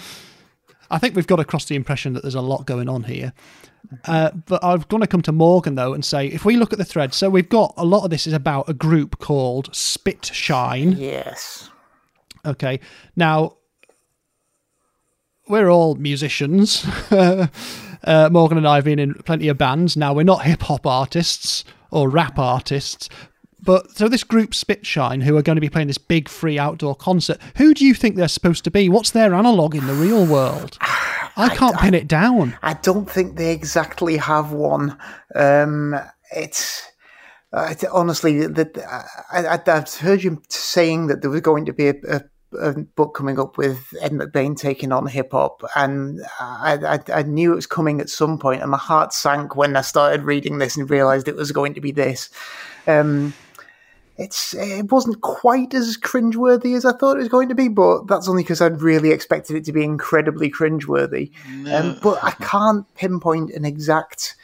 I 0.91 0.99
think 0.99 1.17
we've 1.17 1.27
got 1.27 1.41
across 1.41 1.65
the 1.65 1.75
impression 1.75 2.13
that 2.13 2.23
there's 2.23 2.35
a 2.35 2.43
lot 2.43 2.67
going 2.67 2.89
on 2.89 3.05
here. 3.05 3.33
Uh, 4.05 4.31
but 4.31 4.63
I'm 4.63 4.83
going 4.89 5.01
to 5.01 5.07
come 5.07 5.23
to 5.23 5.33
Morgan 5.33 5.75
though 5.75 5.95
and 5.95 6.05
say, 6.05 6.27
if 6.27 6.45
we 6.45 6.57
look 6.57 6.73
at 6.73 6.79
the 6.79 6.85
thread, 6.85 7.15
so 7.15 7.31
we've 7.31 7.49
got 7.49 7.75
a 7.77 7.85
lot 7.85 8.05
of 8.05 8.11
this 8.11 8.27
is 8.27 8.33
about 8.33 8.69
a 8.69 8.75
group 8.75 9.19
called 9.19 9.75
Spit 9.75 10.27
Shine. 10.27 10.93
Yes. 10.93 11.71
Okay. 12.45 12.81
Now, 13.17 13.57
we're 15.49 15.69
all 15.69 15.95
musicians. 15.97 16.87
uh, 17.11 17.49
Morgan 18.31 18.59
and 18.59 18.69
I 18.69 18.77
have 18.77 18.85
been 18.85 18.99
in 18.99 19.15
plenty 19.15 19.49
of 19.49 19.59
bands. 19.59 19.97
Now, 19.97 20.15
we're 20.15 20.23
not 20.23 20.43
hip 20.43 20.63
hop 20.63 20.87
artists 20.87 21.65
or 21.91 22.09
rap 22.09 22.39
artists. 22.39 23.09
But 23.65 23.93
so 23.93 24.09
this 24.09 24.25
group 24.25 24.51
Spitshine, 24.51 25.23
who 25.23 25.37
are 25.37 25.43
going 25.43 25.57
to 25.57 25.61
be 25.61 25.69
playing 25.69 25.87
this 25.87 25.99
big 25.99 26.29
free 26.29 26.59
outdoor 26.59 26.97
concert, 26.97 27.39
who 27.57 27.75
do 27.75 27.87
you 27.87 27.95
think 27.95 28.17
they're 28.17 28.27
supposed 28.27 28.65
to 28.65 28.71
be? 28.71 28.89
What's 28.89 29.13
their 29.13 29.35
analogue 29.35 29.77
in 29.77 29.87
the 29.87 29.95
real 29.95 30.27
world? 30.27 30.79
I 31.37 31.49
can't 31.57 31.79
pin 31.79 31.95
it 31.95 32.09
down. 32.09 32.59
I 32.63 32.75
don't 32.75 33.09
think 33.09 33.37
they 33.37 33.53
exactly 33.53 34.17
have 34.17 34.51
one. 34.51 34.99
Um, 35.37 35.95
it's 36.35 36.91
uh, 37.53 37.73
honestly 37.93 38.47
that 38.47 38.77
I, 39.33 39.45
I, 39.45 39.77
I've 39.77 39.95
heard 39.95 40.25
you 40.25 40.43
saying 40.49 41.07
that 41.07 41.23
there 41.23 41.31
was 41.31 41.43
going 41.43 41.67
to 41.67 41.73
be 41.73 41.89
a, 41.89 41.95
a, 42.09 42.23
a 42.61 42.73
book 42.73 43.15
coming 43.15 43.39
up 43.39 43.57
with 43.57 43.95
Ed 44.01 44.13
McBain 44.13 44.57
taking 44.57 44.93
on 44.93 45.07
hip 45.07 45.33
hop, 45.33 45.63
and 45.77 46.21
I, 46.41 46.79
I, 46.85 47.21
I 47.21 47.23
knew 47.23 47.53
it 47.53 47.57
was 47.57 47.67
coming 47.67 48.01
at 48.01 48.11
some 48.11 48.39
point, 48.39 48.63
and 48.63 48.71
my 48.71 48.79
heart 48.79 49.13
sank 49.13 49.57
when 49.57 49.77
I 49.77 49.81
started 49.81 50.23
reading 50.23 50.59
this 50.59 50.77
and 50.77 50.89
realized 50.91 51.29
it 51.29 51.37
was 51.37 51.53
going 51.53 51.75
to 51.75 51.81
be 51.81 51.93
this. 51.93 52.31
Um, 52.87 53.35
it's 54.19 54.55
it 54.55 54.91
wasn't 54.93 55.21
quite 55.21 55.75
as 55.75 55.97
cringeworthy 55.97 56.77
as 56.77 56.85
I 56.85 56.93
thought 56.93 57.17
it 57.17 57.21
was 57.21 57.29
going 57.29 57.49
to 57.49 57.55
be, 57.55 57.69
but 57.69 58.07
that's 58.07 58.29
only 58.29 58.43
because 58.43 58.61
I'd 58.61 58.83
really 58.83 59.11
expected 59.11 59.57
it 59.57 59.65
to 59.65 59.73
be 59.73 59.85
incredibly 59.85 60.51
cringeworthy. 60.51 61.33
Um, 61.73 61.99
but 62.03 62.23
I 62.23 62.33
can't 62.33 62.93
pinpoint 62.95 63.51
an 63.53 63.65
exact 63.65 64.37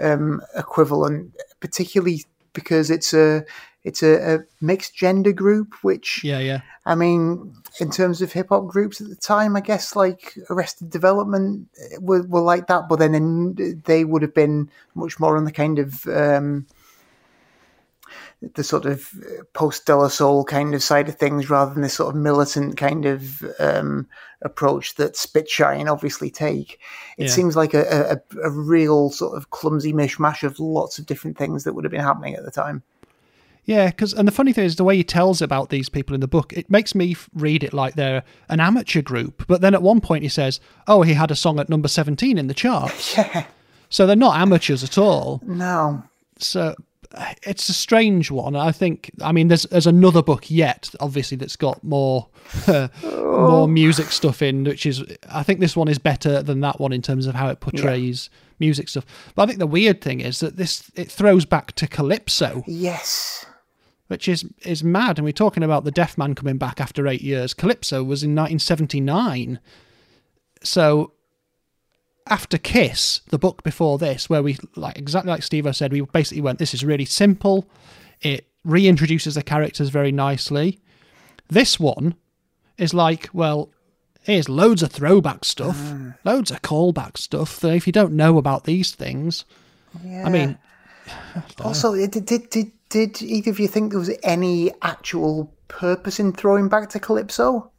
um, 0.00 0.40
equivalent, 0.56 1.34
particularly 1.60 2.24
because 2.52 2.90
it's 2.90 3.12
a 3.12 3.44
it's 3.84 4.02
a, 4.02 4.36
a 4.36 4.38
mixed 4.60 4.94
gender 4.94 5.32
group, 5.32 5.74
which 5.82 6.20
Yeah, 6.24 6.38
yeah. 6.38 6.60
I 6.86 6.94
mean, 6.94 7.54
in 7.78 7.90
terms 7.90 8.22
of 8.22 8.32
hip 8.32 8.48
hop 8.48 8.66
groups 8.66 9.00
at 9.00 9.08
the 9.08 9.16
time, 9.16 9.56
I 9.56 9.60
guess 9.60 9.94
like 9.94 10.36
Arrested 10.48 10.90
Development 10.90 11.68
were, 12.00 12.22
were 12.22 12.40
like 12.40 12.66
that, 12.68 12.88
but 12.88 12.98
then 12.98 13.14
in, 13.14 13.82
they 13.84 14.04
would 14.04 14.22
have 14.22 14.34
been 14.34 14.70
much 14.94 15.20
more 15.20 15.36
on 15.36 15.44
the 15.44 15.52
kind 15.52 15.78
of 15.78 16.06
um, 16.08 16.66
the 18.54 18.64
sort 18.64 18.86
of 18.86 19.12
post 19.52 19.86
De 19.86 19.94
La 19.94 20.08
Soul 20.08 20.44
kind 20.44 20.74
of 20.74 20.82
side 20.82 21.08
of 21.08 21.16
things 21.16 21.50
rather 21.50 21.72
than 21.74 21.82
this 21.82 21.94
sort 21.94 22.14
of 22.14 22.20
militant 22.20 22.76
kind 22.76 23.04
of 23.04 23.44
um, 23.58 24.08
approach 24.42 24.94
that 24.94 25.14
Spitshine 25.14 25.90
obviously 25.90 26.30
take. 26.30 26.80
It 27.18 27.24
Yeah. 27.24 27.30
seems 27.30 27.56
like 27.56 27.74
a, 27.74 28.18
a, 28.34 28.46
a 28.46 28.50
real 28.50 29.10
sort 29.10 29.36
of 29.36 29.50
clumsy 29.50 29.92
mishmash 29.92 30.42
of 30.42 30.58
lots 30.58 30.98
of 30.98 31.06
different 31.06 31.36
things 31.36 31.64
that 31.64 31.74
would 31.74 31.84
have 31.84 31.92
been 31.92 32.00
happening 32.00 32.34
at 32.34 32.44
the 32.44 32.50
time. 32.50 32.82
Yeah, 33.64 33.88
because 33.88 34.12
and 34.12 34.26
the 34.26 34.32
funny 34.32 34.52
thing 34.52 34.64
is 34.64 34.76
the 34.76 34.84
way 34.84 34.96
he 34.96 35.04
tells 35.04 35.40
about 35.42 35.68
these 35.68 35.88
people 35.88 36.14
in 36.14 36.20
the 36.20 36.28
book, 36.28 36.52
it 36.54 36.70
makes 36.70 36.94
me 36.94 37.16
read 37.34 37.62
it 37.62 37.72
like 37.72 37.94
they're 37.94 38.24
an 38.48 38.58
amateur 38.60 39.02
group. 39.02 39.44
But 39.46 39.60
then 39.60 39.74
at 39.74 39.82
one 39.82 40.00
point 40.00 40.22
he 40.22 40.28
says, 40.28 40.60
"Oh, 40.86 41.02
he 41.02 41.14
had 41.14 41.30
a 41.30 41.36
song 41.36 41.60
at 41.60 41.68
number 41.68 41.88
seventeen 41.88 42.38
in 42.38 42.46
the 42.46 42.54
charts." 42.54 43.16
Yeah. 43.30 43.46
So 43.92 44.06
they're 44.06 44.14
not 44.14 44.36
amateurs 44.38 44.84
at 44.84 44.96
all. 44.96 45.40
No. 45.44 46.04
So 46.38 46.76
uh, 47.12 47.34
it's 47.42 47.68
a 47.68 47.72
strange 47.72 48.30
one. 48.30 48.54
I 48.54 48.70
think. 48.70 49.10
I 49.20 49.32
mean, 49.32 49.48
there's 49.48 49.64
there's 49.64 49.86
another 49.86 50.22
book 50.22 50.50
yet, 50.50 50.90
obviously, 51.00 51.36
that's 51.36 51.56
got 51.56 51.82
more 51.82 52.28
more 53.02 53.66
music 53.68 54.12
stuff 54.12 54.42
in, 54.42 54.64
which 54.64 54.86
is 54.86 55.04
I 55.28 55.42
think 55.42 55.60
this 55.60 55.76
one 55.76 55.88
is 55.88 55.98
better 55.98 56.42
than 56.42 56.60
that 56.60 56.80
one 56.80 56.92
in 56.92 57.02
terms 57.02 57.26
of 57.26 57.34
how 57.34 57.48
it 57.48 57.60
portrays 57.60 58.30
music 58.60 58.88
stuff. 58.88 59.04
But 59.34 59.42
I 59.42 59.46
think 59.46 59.58
the 59.58 59.66
weird 59.66 60.00
thing 60.00 60.20
is 60.20 60.38
that 60.40 60.56
this 60.56 60.90
it 60.94 61.10
throws 61.10 61.44
back 61.44 61.72
to 61.72 61.88
Calypso. 61.88 62.62
Yes. 62.66 63.44
Which 64.10 64.26
is 64.26 64.44
is 64.64 64.82
mad. 64.82 65.18
And 65.18 65.24
we're 65.24 65.30
talking 65.32 65.62
about 65.62 65.84
the 65.84 65.92
Deaf 65.92 66.18
Man 66.18 66.34
coming 66.34 66.58
back 66.58 66.80
after 66.80 67.06
eight 67.06 67.22
years. 67.22 67.54
Calypso 67.54 68.02
was 68.02 68.24
in 68.24 68.30
1979, 68.30 69.60
so 70.64 71.12
after 72.26 72.58
Kiss, 72.58 73.20
the 73.28 73.38
book 73.38 73.62
before 73.62 73.98
this, 73.98 74.28
where 74.28 74.42
we 74.42 74.58
like 74.74 74.98
exactly 74.98 75.30
like 75.30 75.44
Steve 75.44 75.64
I 75.64 75.70
said, 75.70 75.92
we 75.92 76.00
basically 76.00 76.42
went, 76.42 76.58
"This 76.58 76.74
is 76.74 76.84
really 76.84 77.04
simple. 77.04 77.70
It 78.20 78.48
reintroduces 78.66 79.34
the 79.34 79.44
characters 79.44 79.90
very 79.90 80.10
nicely." 80.10 80.80
This 81.48 81.78
one 81.78 82.16
is 82.76 82.92
like, 82.92 83.30
well. 83.32 83.70
Here's 84.22 84.50
loads 84.50 84.82
of 84.82 84.92
throwback 84.92 85.46
stuff, 85.46 85.80
loads 86.24 86.50
of 86.50 86.60
callback 86.60 87.16
stuff. 87.16 87.58
That 87.60 87.74
if 87.74 87.86
you 87.86 87.92
don't 87.92 88.12
know 88.12 88.36
about 88.36 88.64
these 88.64 88.92
things, 88.94 89.46
Yeah. 90.04 90.26
I 90.26 90.28
mean, 90.28 90.58
Also, 91.64 91.94
did, 91.94 92.26
did 92.26 92.50
did 92.50 92.70
did 92.90 93.22
either 93.22 93.50
of 93.50 93.58
you 93.58 93.66
think 93.68 93.90
there 93.90 93.98
was 93.98 94.10
any 94.22 94.70
actual 94.82 95.52
purpose 95.68 96.20
in 96.20 96.32
throwing 96.32 96.68
back 96.68 96.90
to 96.90 97.00
Calypso? 97.00 97.70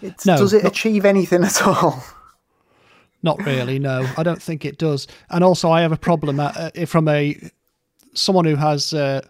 It's, 0.00 0.24
No, 0.24 0.38
does 0.38 0.54
it 0.54 0.62
not- 0.64 0.72
achieve 0.72 1.04
anything 1.04 1.44
at 1.44 1.60
all? 1.62 2.02
Not 3.22 3.44
really, 3.44 3.78
no. 3.78 4.10
I 4.16 4.22
don't 4.22 4.40
think 4.42 4.64
it 4.64 4.78
does. 4.78 5.06
And 5.28 5.44
also, 5.44 5.70
I 5.70 5.82
have 5.82 5.92
a 5.92 5.98
problem 5.98 6.40
uh, 6.40 6.70
uh, 6.74 6.86
from 6.86 7.06
a 7.06 7.36
someone 8.14 8.46
who 8.46 8.56
has 8.56 8.94
uh, 8.94 9.20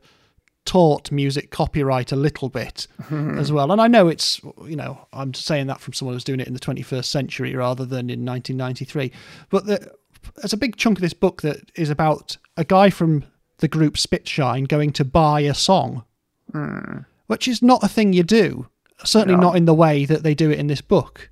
taught 0.65 1.11
music 1.11 1.51
copyright 1.51 2.13
a 2.13 2.17
little 2.17 2.49
bit 2.49 2.87
as 3.11 3.51
well. 3.51 3.73
And 3.73 3.81
I 3.81 3.89
know 3.89 4.07
it's 4.07 4.41
you 4.65 4.77
know 4.77 5.09
I'm 5.13 5.35
saying 5.35 5.67
that 5.67 5.81
from 5.81 5.93
someone 5.93 6.15
who's 6.15 6.23
doing 6.23 6.39
it 6.39 6.47
in 6.47 6.55
the 6.55 6.61
21st 6.61 7.07
century 7.07 7.57
rather 7.57 7.85
than 7.85 8.11
in 8.11 8.25
1993. 8.25 9.11
But 9.49 9.67
the, 9.67 9.93
there's 10.37 10.53
a 10.53 10.57
big 10.57 10.77
chunk 10.77 10.99
of 10.99 11.03
this 11.03 11.13
book 11.13 11.43
that 11.43 11.73
is 11.75 11.91
about 11.91 12.37
a 12.57 12.65
guy 12.65 12.91
from 12.91 13.25
the 13.61 13.69
group 13.69 13.95
Spitshine 13.95 14.67
going 14.67 14.93
to 14.93 15.05
buy 15.05 15.41
a 15.41 15.55
song, 15.55 16.05
which 17.27 17.49
is 17.49 17.63
not 17.63 17.83
a 17.85 17.89
thing 17.89 18.13
you 18.13 18.23
do. 18.23 18.67
Certainly 19.05 19.37
No. 19.37 19.49
not 19.49 19.57
in 19.57 19.65
the 19.65 19.75
way 19.75 20.05
that 20.05 20.23
they 20.23 20.35
do 20.35 20.51
it 20.51 20.59
in 20.59 20.67
this 20.67 20.83
book 20.83 21.31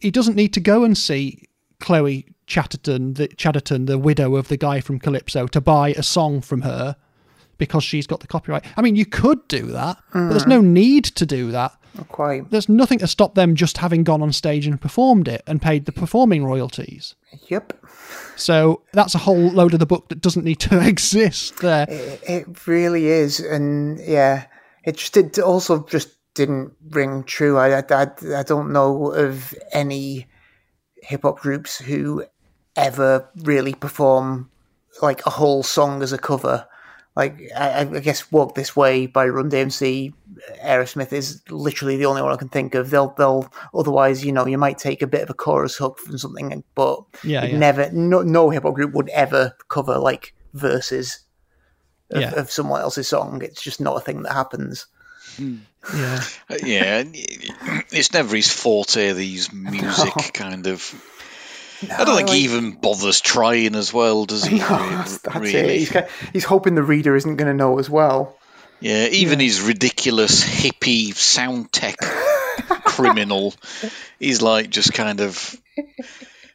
he 0.00 0.10
doesn't 0.10 0.36
need 0.36 0.52
to 0.54 0.60
go 0.60 0.84
and 0.84 0.96
see 0.96 1.48
Chloe 1.80 2.26
Chatterton, 2.46 3.14
the 3.14 3.28
Chatterton, 3.28 3.86
the 3.86 3.98
widow 3.98 4.36
of 4.36 4.48
the 4.48 4.56
guy 4.56 4.80
from 4.80 4.98
Calypso, 4.98 5.46
to 5.48 5.60
buy 5.60 5.90
a 5.90 6.02
song 6.02 6.40
from 6.40 6.62
her 6.62 6.96
because 7.58 7.84
she's 7.84 8.06
got 8.06 8.20
the 8.20 8.26
copyright. 8.26 8.64
I 8.76 8.82
mean, 8.82 8.96
you 8.96 9.06
could 9.06 9.46
do 9.48 9.66
that, 9.66 9.98
but 10.12 10.30
there's 10.30 10.44
hmm. 10.44 10.50
no 10.50 10.60
need 10.60 11.04
to 11.04 11.26
do 11.26 11.50
that. 11.52 11.72
Not 11.96 12.08
quite. 12.08 12.50
There's 12.50 12.68
nothing 12.68 12.98
to 12.98 13.06
stop 13.06 13.34
them 13.34 13.54
just 13.54 13.78
having 13.78 14.02
gone 14.02 14.22
on 14.22 14.32
stage 14.32 14.66
and 14.66 14.80
performed 14.80 15.28
it 15.28 15.42
and 15.46 15.62
paid 15.62 15.84
the 15.84 15.92
mm. 15.92 15.96
performing 15.96 16.44
royalties. 16.44 17.14
Yep. 17.48 17.84
So 18.36 18.82
that's 18.92 19.14
a 19.14 19.18
whole 19.18 19.50
load 19.50 19.74
of 19.74 19.80
the 19.80 19.86
book 19.86 20.08
that 20.08 20.20
doesn't 20.20 20.44
need 20.44 20.60
to 20.60 20.80
exist 20.86 21.58
there. 21.58 21.86
It, 21.88 22.20
it 22.26 22.66
really 22.66 23.06
is, 23.06 23.40
and 23.40 24.00
yeah, 24.00 24.46
it 24.84 24.96
just 24.96 25.16
it 25.16 25.38
also 25.38 25.84
just 25.84 26.10
didn't 26.34 26.72
ring 26.90 27.24
true. 27.24 27.58
I 27.58 27.78
I, 27.78 27.84
I, 27.90 28.06
I 28.36 28.42
don't 28.42 28.72
know 28.72 29.12
of 29.12 29.54
any 29.72 30.26
hip 31.02 31.22
hop 31.22 31.38
groups 31.38 31.78
who 31.78 32.24
ever 32.76 33.28
really 33.42 33.74
perform 33.74 34.50
like 35.02 35.24
a 35.26 35.30
whole 35.30 35.62
song 35.62 36.02
as 36.02 36.12
a 36.12 36.18
cover. 36.18 36.66
Like 37.16 37.40
I, 37.56 37.80
I 37.80 38.00
guess 38.00 38.32
"Walk 38.32 38.54
This 38.56 38.74
Way" 38.74 39.06
by 39.06 39.28
Run 39.28 39.50
DMC, 39.50 40.12
Aerosmith 40.62 41.12
is 41.12 41.42
literally 41.50 41.96
the 41.96 42.06
only 42.06 42.22
one 42.22 42.32
I 42.32 42.36
can 42.36 42.48
think 42.48 42.74
of. 42.74 42.90
They'll 42.90 43.14
they'll 43.16 43.50
otherwise, 43.72 44.24
you 44.24 44.32
know, 44.32 44.46
you 44.46 44.58
might 44.58 44.78
take 44.78 45.02
a 45.02 45.06
bit 45.06 45.22
of 45.22 45.30
a 45.30 45.34
chorus 45.34 45.76
hook 45.76 45.98
from 45.98 46.18
something, 46.18 46.62
but 46.74 47.00
Yeah, 47.22 47.44
yeah. 47.44 47.56
never 47.58 47.90
no 47.92 48.22
no 48.22 48.50
hip 48.50 48.62
hop 48.64 48.74
group 48.74 48.92
would 48.92 49.08
ever 49.10 49.54
cover 49.68 49.98
like 49.98 50.34
verses 50.52 51.20
of, 52.10 52.20
Yeah. 52.20 52.34
of 52.34 52.50
someone 52.50 52.80
else's 52.82 53.08
song. 53.08 53.40
It's 53.42 53.62
just 53.62 53.80
not 53.80 53.96
a 53.96 54.00
thing 54.00 54.22
that 54.22 54.32
happens. 54.32 54.86
Yeah. 55.38 56.20
Uh, 56.48 56.56
yeah, 56.62 57.02
it's 57.90 58.12
never 58.12 58.36
his 58.36 58.52
forte. 58.52 59.12
These 59.12 59.52
music 59.52 60.12
kind 60.34 60.66
of. 60.66 60.94
I 61.90 62.04
don't 62.04 62.16
think 62.16 62.30
he 62.30 62.44
even 62.44 62.72
bothers 62.72 63.20
trying 63.20 63.74
as 63.74 63.92
well, 63.92 64.24
does 64.24 64.44
he? 64.44 64.58
No, 64.60 64.68
that's, 64.68 65.18
that's 65.18 65.36
it. 65.36 65.40
really? 65.40 65.78
He's, 65.80 65.90
ki- 65.90 66.00
he's 66.32 66.44
hoping 66.44 66.76
the 66.76 66.82
reader 66.82 67.14
isn't 67.16 67.36
going 67.36 67.48
to 67.48 67.54
know 67.56 67.78
as 67.78 67.90
well. 67.90 68.38
Yeah, 68.80 69.06
even 69.06 69.40
his 69.40 69.60
ridiculous 69.62 70.44
hippie 70.44 71.14
sound 71.14 71.72
tech 71.72 71.96
criminal, 72.84 73.54
he's 74.18 74.42
like 74.42 74.68
just 74.70 74.92
kind 74.92 75.20
of 75.20 75.56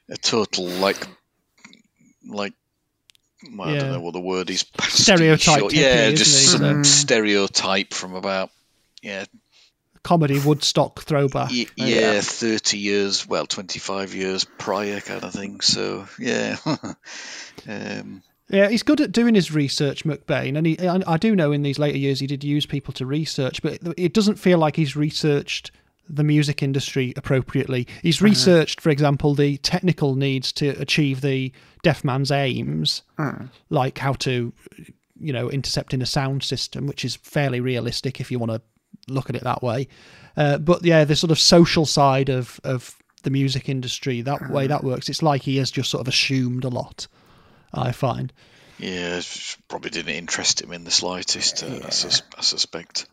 a 0.10 0.18
total 0.18 0.66
like 0.68 0.98
like 2.28 2.54
well, 3.56 3.70
I 3.70 3.78
don't 3.78 3.92
know 3.94 4.02
what 4.02 4.14
the 4.14 4.20
word 4.20 4.50
is. 4.50 4.66
Stereotype. 4.90 5.64
or- 5.64 5.72
Yeah, 5.72 6.10
hippie, 6.12 6.18
just 6.18 6.52
some 6.52 6.84
So- 6.84 6.90
stereotype 6.90 7.94
from 7.94 8.14
about 8.16 8.52
yeah 9.02 9.26
Comedy 10.04 10.40
Woodstock 10.40 11.02
throwback. 11.02 11.50
y- 11.52 11.66
yeah 11.76 12.22
thirty 12.22 12.78
years 12.78 13.28
well 13.28 13.46
twenty 13.48 13.80
five 13.80 14.14
years 14.14 14.44
prior 14.46 15.00
kind 15.02 15.24
of 15.24 15.34
thing. 15.34 15.62
So 15.62 16.08
yeah. 16.20 16.58
um, 17.68 18.22
Yeah, 18.50 18.68
he's 18.70 18.84
good 18.84 19.00
at 19.00 19.12
doing 19.12 19.36
his 19.36 19.52
research, 19.52 20.04
McBain, 20.04 20.58
and 20.58 20.66
he. 20.66 20.80
I, 20.80 21.02
I 21.06 21.18
do 21.18 21.36
know 21.36 21.52
in 21.52 21.62
these 21.62 21.78
later 21.78 21.98
years 21.98 22.20
he 22.20 22.28
did 22.28 22.44
use 22.44 22.66
people 22.66 22.94
to 22.96 23.06
research, 23.06 23.62
but 23.62 23.74
it, 23.74 23.94
it 23.96 24.14
doesn't 24.14 24.38
feel 24.38 24.58
like 24.58 24.76
he's 24.76 24.96
researched 24.96 25.72
the 26.10 26.24
music 26.24 26.64
industry 26.64 27.14
appropriately. 27.16 27.88
He's 28.02 28.18
uh-huh. 28.18 28.30
researched, 28.30 28.82
for 28.82 28.90
example, 28.90 29.36
the 29.36 29.58
technical 29.58 30.16
needs 30.16 30.52
to 30.54 30.70
achieve 30.82 31.22
the 31.22 31.54
deaf 31.84 32.04
man's 32.04 32.32
aims, 32.32 33.04
uh. 33.20 33.44
like 33.70 34.00
how 34.00 34.14
to, 34.14 34.52
you 35.20 35.34
know, 35.34 35.50
intercept 35.52 35.94
in 35.94 36.02
a 36.02 36.08
sound 36.08 36.44
system, 36.44 36.88
which 36.88 37.06
is 37.06 37.16
fairly 37.18 37.60
realistic 37.60 38.20
if 38.20 38.32
you 38.32 38.40
want 38.40 38.52
to 38.52 38.62
look 39.08 39.30
at 39.30 39.36
it 39.36 39.44
that 39.44 39.62
way. 39.62 39.88
Uh, 40.36 40.58
but 40.58 40.84
yeah, 40.84 41.06
the 41.06 41.16
sort 41.16 41.32
of 41.32 41.40
social 41.40 41.86
side 41.86 42.30
of 42.30 42.60
of 42.64 42.96
the 43.24 43.30
music 43.30 43.70
industry, 43.70 44.22
that 44.22 44.50
way 44.50 44.66
uh. 44.66 44.68
that 44.70 44.84
works. 44.84 45.10
It's 45.10 45.22
like 45.22 45.44
he 45.44 45.58
has 45.58 45.70
just 45.70 45.92
sort 45.92 46.02
of 46.02 46.08
assumed 46.08 46.64
a 46.64 46.70
lot. 46.70 47.08
I 47.74 47.92
find. 47.92 48.32
yeah, 48.78 49.22
probably 49.68 49.90
didn't 49.92 50.16
interest 50.16 50.62
him 50.62 50.72
in 50.72 50.84
the 50.84 50.92
slightest. 50.92 51.64
Uh, 51.64 51.80
I, 51.86 51.90
sus- 51.90 52.24
I 52.38 52.42
suspect. 52.42 53.06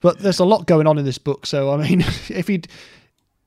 But 0.00 0.18
there's 0.20 0.38
a 0.38 0.44
lot 0.44 0.66
going 0.66 0.86
on 0.86 0.98
in 0.98 1.04
this 1.04 1.18
book, 1.18 1.46
so 1.46 1.70
I 1.72 1.76
mean, 1.88 2.00
if 2.28 2.48
he'd 2.48 2.68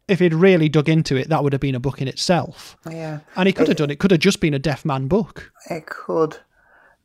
if 0.08 0.20
he'd 0.20 0.34
really 0.34 0.68
dug 0.68 0.90
into 0.90 1.16
it, 1.16 1.30
that 1.30 1.44
would 1.44 1.54
have 1.54 1.62
been 1.62 1.76
a 1.76 1.80
book 1.80 2.02
in 2.02 2.08
itself. 2.08 2.76
Yeah, 2.90 3.20
And 3.38 3.48
he 3.48 3.54
could 3.54 3.70
have 3.70 3.78
done 3.78 3.90
it. 3.92 4.00
Could 4.00 4.12
have 4.12 4.20
just 4.20 4.42
been 4.42 4.54
a 4.54 4.60
deaf 4.60 4.84
man 4.84 5.08
book. 5.08 5.52
it 5.70 5.86
could. 5.86 6.38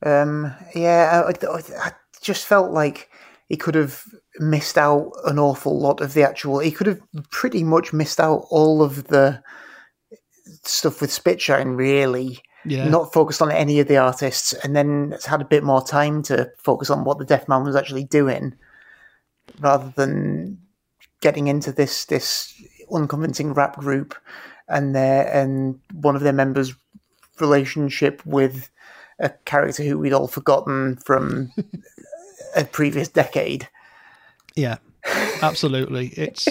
Um, 0.04 0.52
yeah, 0.74 1.22
I, 1.24 1.46
I, 1.46 1.60
I 1.80 1.92
just 2.20 2.44
felt 2.46 2.72
like 2.72 3.08
he 3.48 3.56
could 3.56 3.76
have 3.76 4.02
missed 4.40 4.76
out 4.76 5.12
an 5.24 5.38
awful 5.38 5.78
lot 5.78 6.00
of 6.00 6.14
the 6.14 6.24
actual. 6.24 6.58
He 6.58 6.72
could 6.72 6.88
have 6.88 7.00
pretty 7.30 7.62
much 7.62 7.92
missed 7.92 8.18
out 8.18 8.44
all 8.50 8.82
of 8.82 9.04
the 9.04 9.40
stuff 10.64 11.00
with 11.00 11.10
Spitshine, 11.10 11.76
really. 11.76 12.40
Yeah. 12.66 12.88
Not 12.88 13.12
focused 13.12 13.42
on 13.42 13.52
any 13.52 13.78
of 13.80 13.88
the 13.88 13.96
artists, 13.96 14.52
and 14.52 14.74
then 14.74 15.12
it's 15.14 15.26
had 15.26 15.40
a 15.40 15.46
bit 15.46 15.62
more 15.62 15.84
time 15.84 16.22
to 16.24 16.50
focus 16.58 16.90
on 16.90 17.04
what 17.04 17.18
the 17.18 17.24
Deaf 17.24 17.48
Man 17.48 17.62
was 17.64 17.76
actually 17.76 18.04
doing, 18.04 18.54
rather 19.60 19.92
than 19.94 20.58
getting 21.20 21.46
into 21.46 21.70
this 21.70 22.06
this 22.06 22.60
unconvincing 22.92 23.54
rap 23.54 23.76
group 23.76 24.14
and 24.68 24.94
their 24.94 25.26
and 25.32 25.78
one 25.92 26.16
of 26.16 26.22
their 26.22 26.32
members' 26.32 26.74
relationship 27.40 28.24
with 28.26 28.70
a 29.18 29.30
character 29.44 29.82
who 29.82 29.98
we'd 29.98 30.12
all 30.12 30.28
forgotten 30.28 30.96
from 30.96 31.52
a 32.56 32.64
previous 32.64 33.08
decade. 33.08 33.68
Yeah, 34.56 34.78
absolutely. 35.42 36.08
It's 36.08 36.48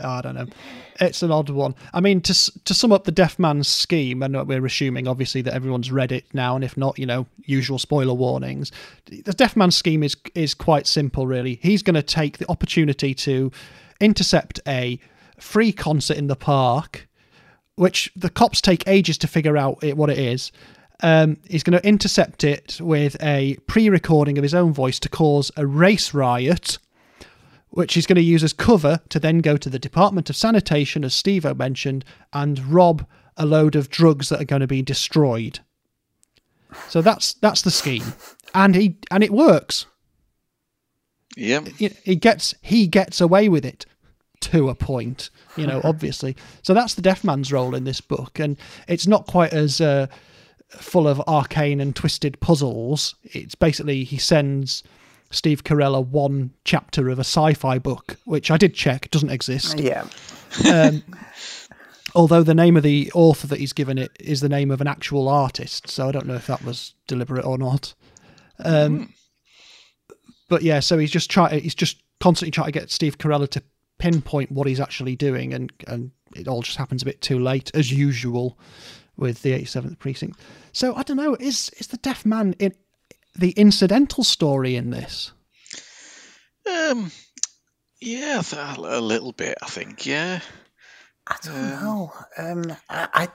I 0.00 0.20
don't 0.20 0.34
know. 0.34 0.46
It's 1.00 1.22
an 1.22 1.30
odd 1.30 1.50
one. 1.50 1.74
I 1.92 2.00
mean, 2.00 2.20
to 2.22 2.34
to 2.64 2.74
sum 2.74 2.92
up 2.92 3.04
the 3.04 3.12
Deaf 3.12 3.38
Man's 3.38 3.68
scheme, 3.68 4.22
and 4.22 4.46
we're 4.46 4.64
assuming 4.66 5.08
obviously 5.08 5.42
that 5.42 5.54
everyone's 5.54 5.90
read 5.90 6.12
it 6.12 6.24
now, 6.32 6.54
and 6.54 6.64
if 6.64 6.76
not, 6.76 6.98
you 6.98 7.06
know, 7.06 7.26
usual 7.44 7.78
spoiler 7.78 8.14
warnings. 8.14 8.72
The 9.06 9.32
Deaf 9.32 9.56
Man's 9.56 9.76
scheme 9.76 10.02
is 10.02 10.16
is 10.34 10.54
quite 10.54 10.86
simple, 10.86 11.26
really. 11.26 11.58
He's 11.62 11.82
going 11.82 11.94
to 11.94 12.02
take 12.02 12.38
the 12.38 12.50
opportunity 12.50 13.14
to 13.14 13.50
intercept 14.00 14.60
a 14.66 14.98
free 15.38 15.72
concert 15.72 16.16
in 16.16 16.26
the 16.26 16.36
park, 16.36 17.08
which 17.76 18.12
the 18.14 18.30
cops 18.30 18.60
take 18.60 18.86
ages 18.86 19.18
to 19.18 19.26
figure 19.28 19.56
out 19.56 19.82
what 19.96 20.10
it 20.10 20.18
is. 20.18 20.52
Um, 21.04 21.38
he's 21.48 21.64
going 21.64 21.78
to 21.78 21.86
intercept 21.86 22.44
it 22.44 22.78
with 22.80 23.16
a 23.20 23.56
pre-recording 23.66 24.38
of 24.38 24.42
his 24.44 24.54
own 24.54 24.72
voice 24.72 25.00
to 25.00 25.08
cause 25.08 25.50
a 25.56 25.66
race 25.66 26.14
riot 26.14 26.78
which 27.72 27.94
he's 27.94 28.06
going 28.06 28.16
to 28.16 28.22
use 28.22 28.44
as 28.44 28.52
cover 28.52 29.00
to 29.08 29.18
then 29.18 29.38
go 29.38 29.56
to 29.56 29.70
the 29.70 29.78
Department 29.78 30.28
of 30.28 30.36
Sanitation, 30.36 31.04
as 31.04 31.14
Steve 31.14 31.44
mentioned, 31.56 32.04
and 32.32 32.58
rob 32.66 33.06
a 33.36 33.46
load 33.46 33.74
of 33.74 33.88
drugs 33.88 34.28
that 34.28 34.40
are 34.40 34.44
going 34.44 34.60
to 34.60 34.66
be 34.66 34.82
destroyed. 34.82 35.60
So 36.88 37.00
that's 37.00 37.32
that's 37.34 37.62
the 37.62 37.70
scheme, 37.70 38.14
and 38.54 38.74
he 38.74 38.98
and 39.10 39.24
it 39.24 39.32
works. 39.32 39.86
Yeah. 41.34 41.64
He 42.04 42.16
gets 42.16 42.54
he 42.60 42.86
gets 42.86 43.20
away 43.20 43.48
with 43.48 43.64
it 43.64 43.86
to 44.40 44.68
a 44.68 44.74
point, 44.74 45.30
you 45.56 45.66
know, 45.66 45.80
obviously. 45.84 46.36
So 46.62 46.74
that's 46.74 46.94
the 46.94 47.02
deaf 47.02 47.24
man's 47.24 47.52
role 47.52 47.74
in 47.74 47.84
this 47.84 48.02
book, 48.02 48.38
and 48.38 48.58
it's 48.86 49.06
not 49.06 49.26
quite 49.26 49.52
as 49.54 49.80
uh, 49.80 50.08
full 50.68 51.08
of 51.08 51.22
arcane 51.26 51.80
and 51.80 51.96
twisted 51.96 52.38
puzzles. 52.40 53.14
It's 53.22 53.54
basically 53.54 54.04
he 54.04 54.18
sends 54.18 54.82
Steve 55.32 55.64
Carella 55.64 56.06
one 56.06 56.52
chapter 56.64 57.08
of 57.08 57.18
a 57.18 57.24
sci-fi 57.24 57.78
book, 57.78 58.16
which 58.24 58.50
I 58.50 58.56
did 58.56 58.74
check 58.74 59.10
doesn't 59.10 59.30
exist. 59.30 59.80
Yeah. 59.80 60.06
Um, 60.70 61.02
although 62.14 62.42
the 62.42 62.54
name 62.54 62.76
of 62.76 62.82
the 62.82 63.10
author 63.14 63.46
that 63.48 63.58
he's 63.58 63.72
given 63.72 63.98
it 63.98 64.12
is 64.20 64.40
the 64.40 64.48
name 64.48 64.70
of 64.70 64.80
an 64.80 64.86
actual 64.86 65.28
artist, 65.28 65.88
so 65.88 66.08
I 66.08 66.12
don't 66.12 66.26
know 66.26 66.34
if 66.34 66.46
that 66.46 66.62
was 66.64 66.94
deliberate 67.06 67.44
or 67.44 67.58
not. 67.58 67.94
Um, 68.64 69.12
But 70.48 70.62
yeah, 70.62 70.80
so 70.80 70.98
he's 70.98 71.10
just 71.10 71.30
trying. 71.30 71.60
He's 71.60 71.74
just 71.74 72.02
constantly 72.20 72.50
trying 72.50 72.66
to 72.66 72.72
get 72.78 72.90
Steve 72.90 73.16
Carella 73.16 73.48
to 73.48 73.62
pinpoint 73.98 74.52
what 74.52 74.66
he's 74.66 74.80
actually 74.80 75.16
doing, 75.16 75.54
and 75.54 75.72
and 75.86 76.10
it 76.36 76.46
all 76.46 76.60
just 76.62 76.76
happens 76.76 77.00
a 77.02 77.06
bit 77.06 77.22
too 77.22 77.38
late, 77.38 77.70
as 77.74 77.90
usual, 77.90 78.58
with 79.16 79.40
the 79.42 79.52
87th 79.52 79.98
precinct. 79.98 80.38
So 80.72 80.94
I 80.94 81.02
don't 81.04 81.16
know. 81.16 81.34
Is 81.40 81.70
is 81.78 81.86
the 81.86 81.96
deaf 81.96 82.26
man 82.26 82.54
in 82.58 82.74
the 83.34 83.50
incidental 83.52 84.24
story 84.24 84.76
in 84.76 84.90
this? 84.90 85.32
Um, 86.70 87.10
yeah, 88.00 88.42
I 88.52 88.74
a 88.76 89.00
little 89.00 89.32
bit. 89.32 89.58
I 89.62 89.66
think. 89.66 90.06
Yeah, 90.06 90.40
I 91.26 91.36
don't 91.42 91.70
know. 91.70 92.12
Um, 92.36 92.64
I, 92.88 93.08
I, 93.14 93.28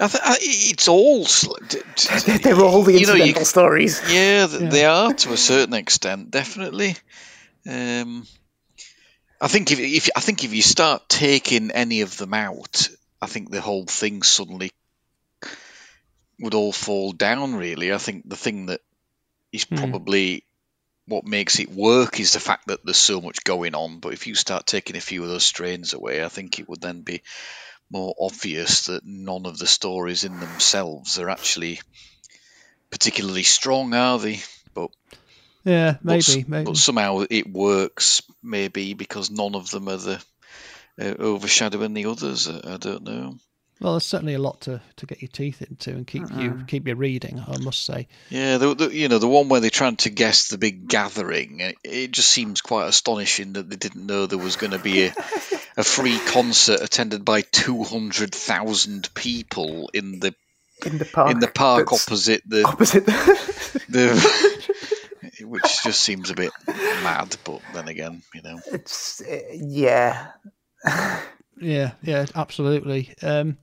I 0.00 0.08
th- 0.08 0.22
I, 0.24 0.36
it's 0.40 0.88
all. 0.88 1.24
sl- 1.26 1.56
d- 1.68 1.80
d- 1.96 2.36
they're 2.42 2.60
all 2.60 2.82
the 2.82 2.92
you 2.98 3.06
know, 3.06 3.14
you 3.14 3.22
incidental 3.34 3.44
stories. 3.44 4.00
Yeah, 4.10 4.46
th- 4.46 4.62
Yeah. 4.62 4.68
they 4.70 4.84
are 4.84 5.12
to 5.12 5.32
a 5.32 5.36
certain 5.36 5.74
extent, 5.74 6.30
definitely. 6.30 6.96
Um, 7.68 8.26
I 9.40 9.48
think 9.48 9.72
if, 9.72 9.80
if 9.80 10.08
I 10.16 10.20
think 10.20 10.44
if 10.44 10.54
you 10.54 10.62
start 10.62 11.08
taking 11.08 11.70
any 11.70 12.00
of 12.02 12.16
them 12.16 12.32
out, 12.34 12.88
I 13.20 13.26
think 13.26 13.50
the 13.50 13.60
whole 13.60 13.84
thing 13.86 14.22
suddenly 14.22 14.70
would 16.40 16.54
all 16.54 16.72
fall 16.72 17.12
down. 17.12 17.54
Really, 17.54 17.92
I 17.92 17.98
think 17.98 18.28
the 18.28 18.36
thing 18.36 18.66
that 18.66 18.80
is 19.54 19.64
Hmm. 19.64 19.76
probably 19.76 20.44
what 21.06 21.24
makes 21.24 21.58
it 21.60 21.70
work 21.70 22.20
is 22.20 22.32
the 22.32 22.40
fact 22.40 22.68
that 22.68 22.80
there's 22.84 22.96
so 22.96 23.20
much 23.20 23.44
going 23.44 23.74
on. 23.74 24.00
But 24.00 24.14
if 24.14 24.26
you 24.26 24.34
start 24.34 24.66
taking 24.66 24.96
a 24.96 25.00
few 25.00 25.22
of 25.22 25.28
those 25.28 25.44
strains 25.44 25.92
away, 25.94 26.24
I 26.24 26.28
think 26.28 26.58
it 26.58 26.68
would 26.68 26.80
then 26.80 27.02
be 27.02 27.22
more 27.90 28.14
obvious 28.20 28.86
that 28.86 29.04
none 29.04 29.46
of 29.46 29.58
the 29.58 29.66
stories 29.66 30.24
in 30.24 30.40
themselves 30.40 31.18
are 31.18 31.30
actually 31.30 31.80
particularly 32.90 33.42
strong, 33.42 33.94
are 33.94 34.18
they? 34.18 34.40
But 34.74 34.90
Yeah, 35.64 35.98
but 36.02 36.28
maybe, 36.28 36.44
maybe. 36.48 36.64
But 36.64 36.76
somehow 36.76 37.24
it 37.30 37.50
works, 37.50 38.22
maybe 38.42 38.94
because 38.94 39.30
none 39.30 39.54
of 39.54 39.70
them 39.70 39.88
are 39.88 39.96
the 39.96 40.24
uh, 41.00 41.14
overshadowing 41.18 41.94
the 41.94 42.06
others. 42.06 42.48
I, 42.48 42.74
I 42.74 42.76
don't 42.78 43.04
know. 43.04 43.38
Well, 43.84 43.92
there's 43.92 44.06
certainly 44.06 44.32
a 44.32 44.38
lot 44.38 44.62
to, 44.62 44.80
to 44.96 45.04
get 45.04 45.20
your 45.20 45.28
teeth 45.28 45.60
into 45.60 45.90
and 45.90 46.06
keep 46.06 46.22
you 46.34 46.64
keep 46.66 46.88
you 46.88 46.94
reading. 46.94 47.38
I 47.46 47.58
must 47.58 47.84
say. 47.84 48.08
Yeah, 48.30 48.56
the, 48.56 48.74
the, 48.74 48.96
you 48.96 49.08
know 49.08 49.18
the 49.18 49.28
one 49.28 49.50
where 49.50 49.60
they're 49.60 49.68
trying 49.68 49.96
to 49.96 50.08
guess 50.08 50.48
the 50.48 50.56
big 50.56 50.88
gathering. 50.88 51.60
It, 51.60 51.76
it 51.84 52.10
just 52.10 52.30
seems 52.30 52.62
quite 52.62 52.88
astonishing 52.88 53.52
that 53.52 53.68
they 53.68 53.76
didn't 53.76 54.06
know 54.06 54.24
there 54.24 54.38
was 54.38 54.56
going 54.56 54.70
to 54.70 54.78
be 54.78 55.08
a, 55.08 55.14
a 55.76 55.84
free 55.84 56.18
concert 56.18 56.80
attended 56.80 57.26
by 57.26 57.42
two 57.42 57.82
hundred 57.84 58.34
thousand 58.34 59.12
people 59.12 59.90
in 59.92 60.18
the 60.18 60.34
In 60.86 60.96
the 60.96 61.04
park. 61.04 61.32
in 61.32 61.40
the 61.40 61.48
park 61.48 61.92
opposite 61.92 62.40
the 62.46 62.64
opposite. 62.64 63.04
the. 63.04 64.70
Which 65.42 65.82
just 65.82 66.00
seems 66.00 66.30
a 66.30 66.34
bit 66.34 66.52
mad, 66.66 67.36
but 67.44 67.60
then 67.74 67.88
again, 67.88 68.22
you 68.34 68.40
know. 68.40 68.60
it's 68.72 69.20
uh, 69.20 69.40
yeah. 69.52 70.28
Yeah, 71.60 71.92
yeah, 72.02 72.26
absolutely. 72.34 73.14
Um, 73.22 73.58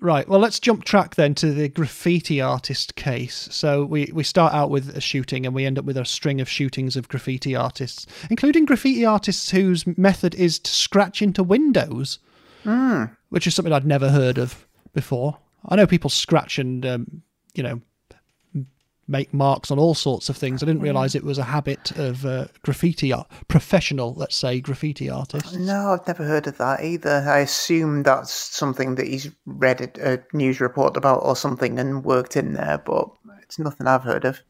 right. 0.00 0.28
Well, 0.28 0.40
let's 0.40 0.60
jump 0.60 0.84
track 0.84 1.14
then 1.14 1.34
to 1.36 1.52
the 1.52 1.68
graffiti 1.68 2.40
artist 2.40 2.94
case. 2.94 3.48
So 3.50 3.84
we 3.84 4.10
we 4.12 4.22
start 4.22 4.54
out 4.54 4.70
with 4.70 4.96
a 4.96 5.00
shooting, 5.00 5.46
and 5.46 5.54
we 5.54 5.64
end 5.66 5.78
up 5.78 5.84
with 5.84 5.96
a 5.96 6.04
string 6.04 6.40
of 6.40 6.48
shootings 6.48 6.96
of 6.96 7.08
graffiti 7.08 7.54
artists, 7.56 8.06
including 8.30 8.64
graffiti 8.64 9.04
artists 9.04 9.50
whose 9.50 9.86
method 9.96 10.34
is 10.34 10.58
to 10.60 10.70
scratch 10.70 11.22
into 11.22 11.42
windows, 11.42 12.18
which 13.30 13.46
is 13.46 13.54
something 13.54 13.72
I'd 13.72 13.86
never 13.86 14.10
heard 14.10 14.38
of 14.38 14.66
before. 14.92 15.38
I 15.68 15.76
know 15.76 15.86
people 15.86 16.10
scratch 16.10 16.58
and 16.58 16.84
um, 16.86 17.22
you 17.54 17.62
know 17.62 17.80
make 19.08 19.32
marks 19.32 19.70
on 19.70 19.78
all 19.78 19.94
sorts 19.94 20.28
of 20.28 20.36
things. 20.36 20.62
I 20.62 20.66
didn't 20.66 20.82
realise 20.82 21.14
it 21.14 21.24
was 21.24 21.38
a 21.38 21.44
habit 21.44 21.92
of 21.98 22.24
uh, 22.26 22.46
graffiti 22.62 23.12
art, 23.12 23.28
professional, 23.48 24.14
let's 24.14 24.36
say, 24.36 24.60
graffiti 24.60 25.08
artists. 25.08 25.54
No, 25.54 25.92
I've 25.92 26.06
never 26.06 26.24
heard 26.24 26.46
of 26.46 26.58
that 26.58 26.84
either. 26.84 27.24
I 27.26 27.38
assume 27.38 28.02
that's 28.02 28.32
something 28.32 28.96
that 28.96 29.06
he's 29.06 29.30
read 29.46 29.80
a, 29.80 30.14
a 30.14 30.18
news 30.32 30.60
report 30.60 30.96
about 30.96 31.24
or 31.24 31.34
something 31.34 31.78
and 31.78 32.04
worked 32.04 32.36
in 32.36 32.52
there, 32.52 32.78
but 32.84 33.08
it's 33.42 33.58
nothing 33.58 33.86
I've 33.86 34.04
heard 34.04 34.24
of. 34.24 34.40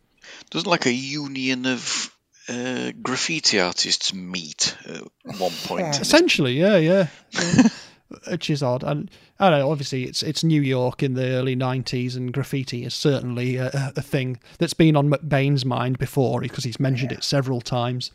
Doesn't 0.51 0.69
like 0.69 0.87
a 0.87 0.93
union 0.93 1.67
of 1.67 2.15
uh, 2.49 2.93
graffiti 3.03 3.61
artists 3.61 4.13
meet 4.13 4.77
at 4.87 5.03
one 5.39 5.53
point. 5.65 5.83
Yeah. 5.83 6.01
Essentially, 6.01 6.55
yeah, 6.55 6.77
yeah. 6.77 7.07
yeah. 8.11 8.31
Which 8.31 8.51
is 8.51 8.63
odd, 8.63 8.83
and 8.83 9.11
I 9.39 9.51
don't 9.51 9.59
know. 9.61 9.71
Obviously, 9.71 10.05
it's 10.05 10.23
it's 10.23 10.43
New 10.43 10.63
York 10.63 11.03
in 11.03 11.15
the 11.15 11.29
early 11.31 11.55
'90s, 11.55 12.17
and 12.17 12.33
graffiti 12.33 12.85
is 12.85 12.95
certainly 12.95 13.57
a, 13.57 13.93
a 13.97 14.03
thing 14.03 14.41
that's 14.59 14.75
been 14.75 14.97
on 14.97 15.11
McBain's 15.11 15.65
mind 15.65 15.99
before 15.99 16.41
because 16.41 16.65
he's 16.65 16.81
mentioned 16.81 17.13
it 17.13 17.23
several 17.23 17.61
times 17.61 18.11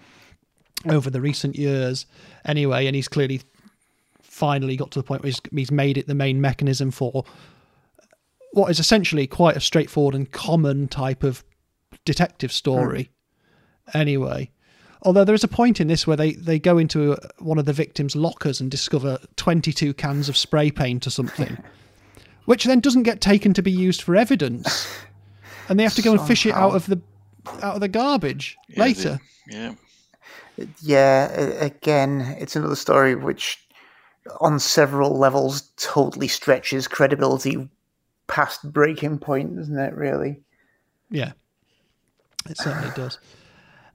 over 0.90 1.10
the 1.10 1.22
recent 1.22 1.56
years. 1.56 2.06
Anyway, 2.46 2.88
and 2.88 2.96
he's 2.96 3.08
clearly 3.08 3.42
finally 4.22 4.76
got 4.76 4.90
to 4.92 5.00
the 5.00 5.04
point 5.04 5.22
where 5.22 5.28
he's, 5.28 5.42
he's 5.52 5.72
made 5.72 5.98
it 5.98 6.08
the 6.08 6.16
main 6.16 6.42
mechanism 6.42 6.90
for 6.90 7.24
what 8.54 8.70
is 8.70 8.80
essentially 8.80 9.28
quite 9.28 9.56
a 9.56 9.60
straightforward 9.60 10.16
and 10.16 10.32
common 10.32 10.88
type 10.88 11.24
of 11.24 11.44
detective 12.06 12.52
story. 12.52 13.10
Hmm. 13.92 13.98
Anyway, 14.00 14.52
although 15.04 15.24
there 15.24 15.36
is 15.36 15.44
a 15.44 15.48
point 15.50 15.80
in 15.80 15.88
this 15.88 16.08
where 16.08 16.18
they, 16.18 16.34
they 16.34 16.60
go 16.60 16.78
into 16.78 17.18
one 17.40 17.58
of 17.58 17.66
the 17.66 17.74
victims' 17.74 18.16
lockers 18.16 18.60
and 18.60 18.72
discover 18.72 19.18
22 19.36 19.94
cans 19.94 20.30
of 20.30 20.36
spray 20.38 20.72
paint 20.72 21.06
or 21.06 21.10
something, 21.10 21.58
which 22.46 22.64
then 22.66 22.80
doesn't 22.80 23.04
get 23.04 23.22
taken 23.22 23.54
to 23.54 23.62
be 23.62 23.72
used 23.72 24.02
for 24.02 24.16
evidence. 24.16 24.88
And 25.70 25.80
they 25.80 25.84
have 25.84 25.96
to 25.96 26.02
go 26.02 26.12
and 26.12 26.22
fish 26.22 26.46
it 26.46 26.54
out 26.54 26.76
of 26.76 26.88
the 26.88 27.02
out 27.62 27.76
of 27.76 27.82
the 27.82 27.88
garbage 27.90 28.58
Yeah, 28.70 28.76
they- 28.76 28.82
later. 28.82 29.20
Yeah. 29.48 29.76
Yeah, 30.82 31.32
again, 31.32 32.22
it's 32.40 32.56
another 32.56 32.76
story 32.76 33.16
which, 33.16 33.66
on 34.40 34.60
several 34.60 35.18
levels, 35.18 35.64
totally 35.78 36.28
stretches 36.28 36.88
credibility 36.88 37.68
past 38.28 38.72
breaking 38.72 39.18
point, 39.18 39.56
doesn't 39.56 39.78
it? 39.78 39.96
Really. 39.96 40.42
Yeah, 41.10 41.32
it 42.48 42.58
certainly 42.58 42.92
does. 42.96 43.18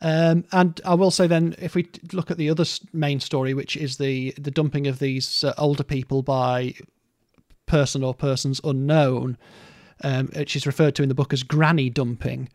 Um, 0.01 0.45
and 0.53 0.81
I 0.85 0.95
will 0.95 1.11
say 1.11 1.27
then, 1.27 1.57
if 1.59 1.75
we 1.75 1.89
look 2.13 2.31
at 2.31 2.37
the 2.37 2.51
other 2.51 2.65
main 2.93 3.19
story, 3.21 3.53
which 3.55 3.77
is 3.77 3.97
the 3.97 4.33
the 4.39 4.51
dumping 4.51 4.87
of 4.87 5.01
these 5.01 5.43
uh, 5.43 5.55
older 5.59 5.83
people 5.83 6.23
by 6.23 6.75
person 7.67 8.05
or 8.05 8.15
persons 8.15 8.61
unknown, 8.65 9.37
um, 10.03 10.29
which 10.29 10.57
is 10.57 10.67
referred 10.67 10.95
to 10.97 11.03
in 11.03 11.09
the 11.09 11.15
book 11.15 11.33
as 11.33 11.43
granny 11.43 11.91
dumping, 11.91 12.49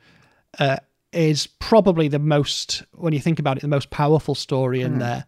uh, 0.60 0.77
is 1.13 1.47
probably 1.47 2.08
the 2.08 2.19
most, 2.19 2.84
when 2.95 3.13
you 3.13 3.19
think 3.19 3.39
about 3.39 3.58
it, 3.58 3.62
the 3.62 3.67
most 3.67 3.89
powerful 3.89 4.36
story 4.36 4.82
in 4.82 4.99
there. 4.99 5.25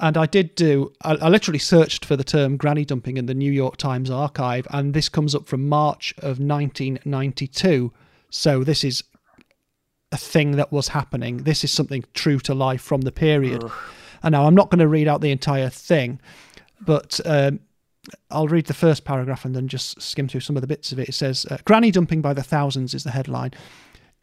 And 0.00 0.16
I 0.16 0.26
did 0.26 0.54
do, 0.54 0.92
I, 1.02 1.12
I 1.16 1.28
literally 1.28 1.58
searched 1.58 2.04
for 2.04 2.16
the 2.16 2.24
term 2.24 2.56
granny 2.56 2.84
dumping 2.84 3.16
in 3.16 3.26
the 3.26 3.34
New 3.34 3.52
York 3.52 3.76
Times 3.76 4.10
archive, 4.10 4.66
and 4.70 4.94
this 4.94 5.08
comes 5.08 5.34
up 5.34 5.46
from 5.46 5.68
March 5.68 6.14
of 6.18 6.38
1992. 6.38 7.92
So 8.30 8.64
this 8.64 8.82
is 8.84 9.04
a 10.14 10.16
thing 10.16 10.52
that 10.52 10.70
was 10.70 10.88
happening. 10.88 11.38
This 11.38 11.64
is 11.64 11.72
something 11.72 12.04
true 12.14 12.38
to 12.38 12.54
life 12.54 12.80
from 12.80 13.00
the 13.00 13.10
period. 13.10 13.64
And 14.22 14.32
now 14.32 14.46
I'm 14.46 14.54
not 14.54 14.70
going 14.70 14.78
to 14.78 14.86
read 14.86 15.08
out 15.08 15.20
the 15.20 15.32
entire 15.32 15.68
thing, 15.68 16.20
but 16.80 17.20
um, 17.24 17.58
I'll 18.30 18.46
read 18.46 18.66
the 18.66 18.74
first 18.74 19.04
paragraph 19.04 19.44
and 19.44 19.56
then 19.56 19.66
just 19.66 20.00
skim 20.00 20.28
through 20.28 20.42
some 20.42 20.56
of 20.56 20.60
the 20.60 20.68
bits 20.68 20.92
of 20.92 21.00
it. 21.00 21.08
It 21.08 21.14
says, 21.14 21.46
uh, 21.50 21.58
Granny 21.64 21.90
dumping 21.90 22.22
by 22.22 22.32
the 22.32 22.44
thousands 22.44 22.94
is 22.94 23.02
the 23.02 23.10
headline. 23.10 23.50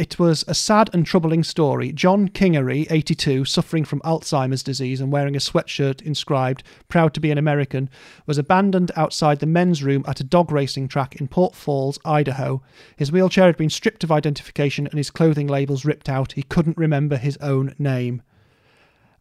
It 0.01 0.17
was 0.17 0.43
a 0.47 0.55
sad 0.55 0.89
and 0.93 1.05
troubling 1.05 1.43
story. 1.43 1.91
John 1.91 2.27
Kingery, 2.27 2.87
82, 2.89 3.45
suffering 3.45 3.85
from 3.85 3.99
Alzheimer's 3.99 4.63
disease 4.63 4.99
and 4.99 5.11
wearing 5.11 5.35
a 5.35 5.39
sweatshirt 5.39 6.01
inscribed, 6.01 6.63
Proud 6.89 7.13
to 7.13 7.19
be 7.19 7.29
an 7.29 7.37
American, 7.37 7.87
was 8.25 8.39
abandoned 8.39 8.91
outside 8.95 9.39
the 9.41 9.45
men's 9.45 9.83
room 9.83 10.03
at 10.07 10.19
a 10.19 10.23
dog 10.23 10.51
racing 10.51 10.87
track 10.87 11.17
in 11.17 11.27
Post 11.27 11.53
Falls, 11.53 11.99
Idaho. 12.03 12.63
His 12.95 13.11
wheelchair 13.11 13.45
had 13.45 13.57
been 13.57 13.69
stripped 13.69 14.03
of 14.03 14.11
identification 14.11 14.87
and 14.87 14.97
his 14.97 15.11
clothing 15.11 15.45
labels 15.45 15.85
ripped 15.85 16.09
out. 16.09 16.31
He 16.31 16.41
couldn't 16.41 16.79
remember 16.79 17.17
his 17.17 17.37
own 17.37 17.75
name. 17.77 18.23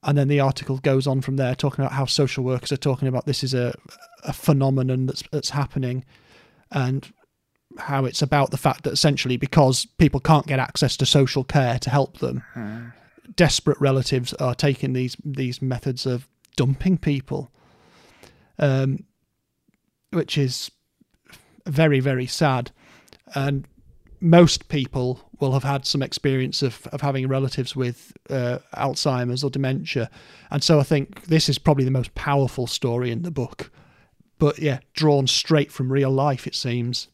And 0.03 0.17
then 0.17 0.29
the 0.29 0.41
article 0.41 0.79
goes 0.79 1.07
on 1.07 1.21
from 1.21 1.37
there, 1.37 1.55
talking 1.55 1.85
about 1.85 1.93
how 1.93 2.07
social 2.07 2.43
workers 2.43 2.73
are 2.73 2.79
talking 2.79 3.07
about 3.07 3.27
this 3.27 3.45
is 3.45 3.53
a, 3.53 3.75
a 4.25 4.33
phenomenon 4.33 5.05
that's, 5.05 5.25
that's 5.31 5.51
happening. 5.51 6.07
And 6.71 7.13
how 7.79 8.05
it's 8.05 8.23
about 8.23 8.51
the 8.51 8.57
fact 8.57 8.85
that 8.85 8.93
essentially 8.93 9.37
because 9.37 9.87
people 9.99 10.21
can't 10.21 10.47
get 10.47 10.59
access 10.59 10.97
to 10.99 11.07
social 11.07 11.45
care 11.45 11.79
to 11.79 11.91
help 11.91 12.19
them, 12.19 12.43
desperate 13.37 13.81
relatives 13.81 14.33
are 14.35 14.55
taking 14.55 14.93
these 14.93 15.17
these 15.25 15.63
methods 15.63 16.07
of 16.07 16.29
dumping 16.57 16.99
people, 16.99 17.51
um, 18.59 19.05
which 20.11 20.37
is 20.37 20.71
very 21.67 22.01
very 22.01 22.27
sad, 22.27 22.71
and 23.35 23.67
most 24.21 24.69
people 24.69 25.21
will 25.39 25.53
have 25.53 25.65
had 25.65 25.87
some 25.87 26.03
experience 26.03 26.61
of, 26.63 26.87
of 26.89 27.01
having 27.01 27.27
relatives 27.27 27.75
with 27.75 28.13
uh, 28.29 28.59
Alzheimer's 28.75 29.43
or 29.43 29.51
dementia, 29.51 30.11
and 30.51 30.63
so 30.63 30.81
I 30.81 30.83
think 30.83 31.25
this 31.27 31.49
is 31.49 31.59
probably 31.59 31.85
the 31.85 31.91
most 31.91 32.15
powerful 32.15 32.67
story 32.67 33.11
in 33.11 33.23
the 33.23 33.31
book. 33.31 33.71
But 34.39 34.59
yeah, 34.59 34.81
drawn 34.95 35.27
straight 35.27 35.71
from 35.71 35.93
real 35.93 36.11
life, 36.11 36.47
it 36.47 36.55
seems. 36.55 37.09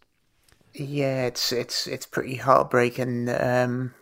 Yeah, 0.79 1.25
it's 1.25 1.53
it's 1.53 1.87
it's 1.87 2.05
pretty 2.05 2.37
heartbreaking. 2.37 3.31
Um, 3.31 3.95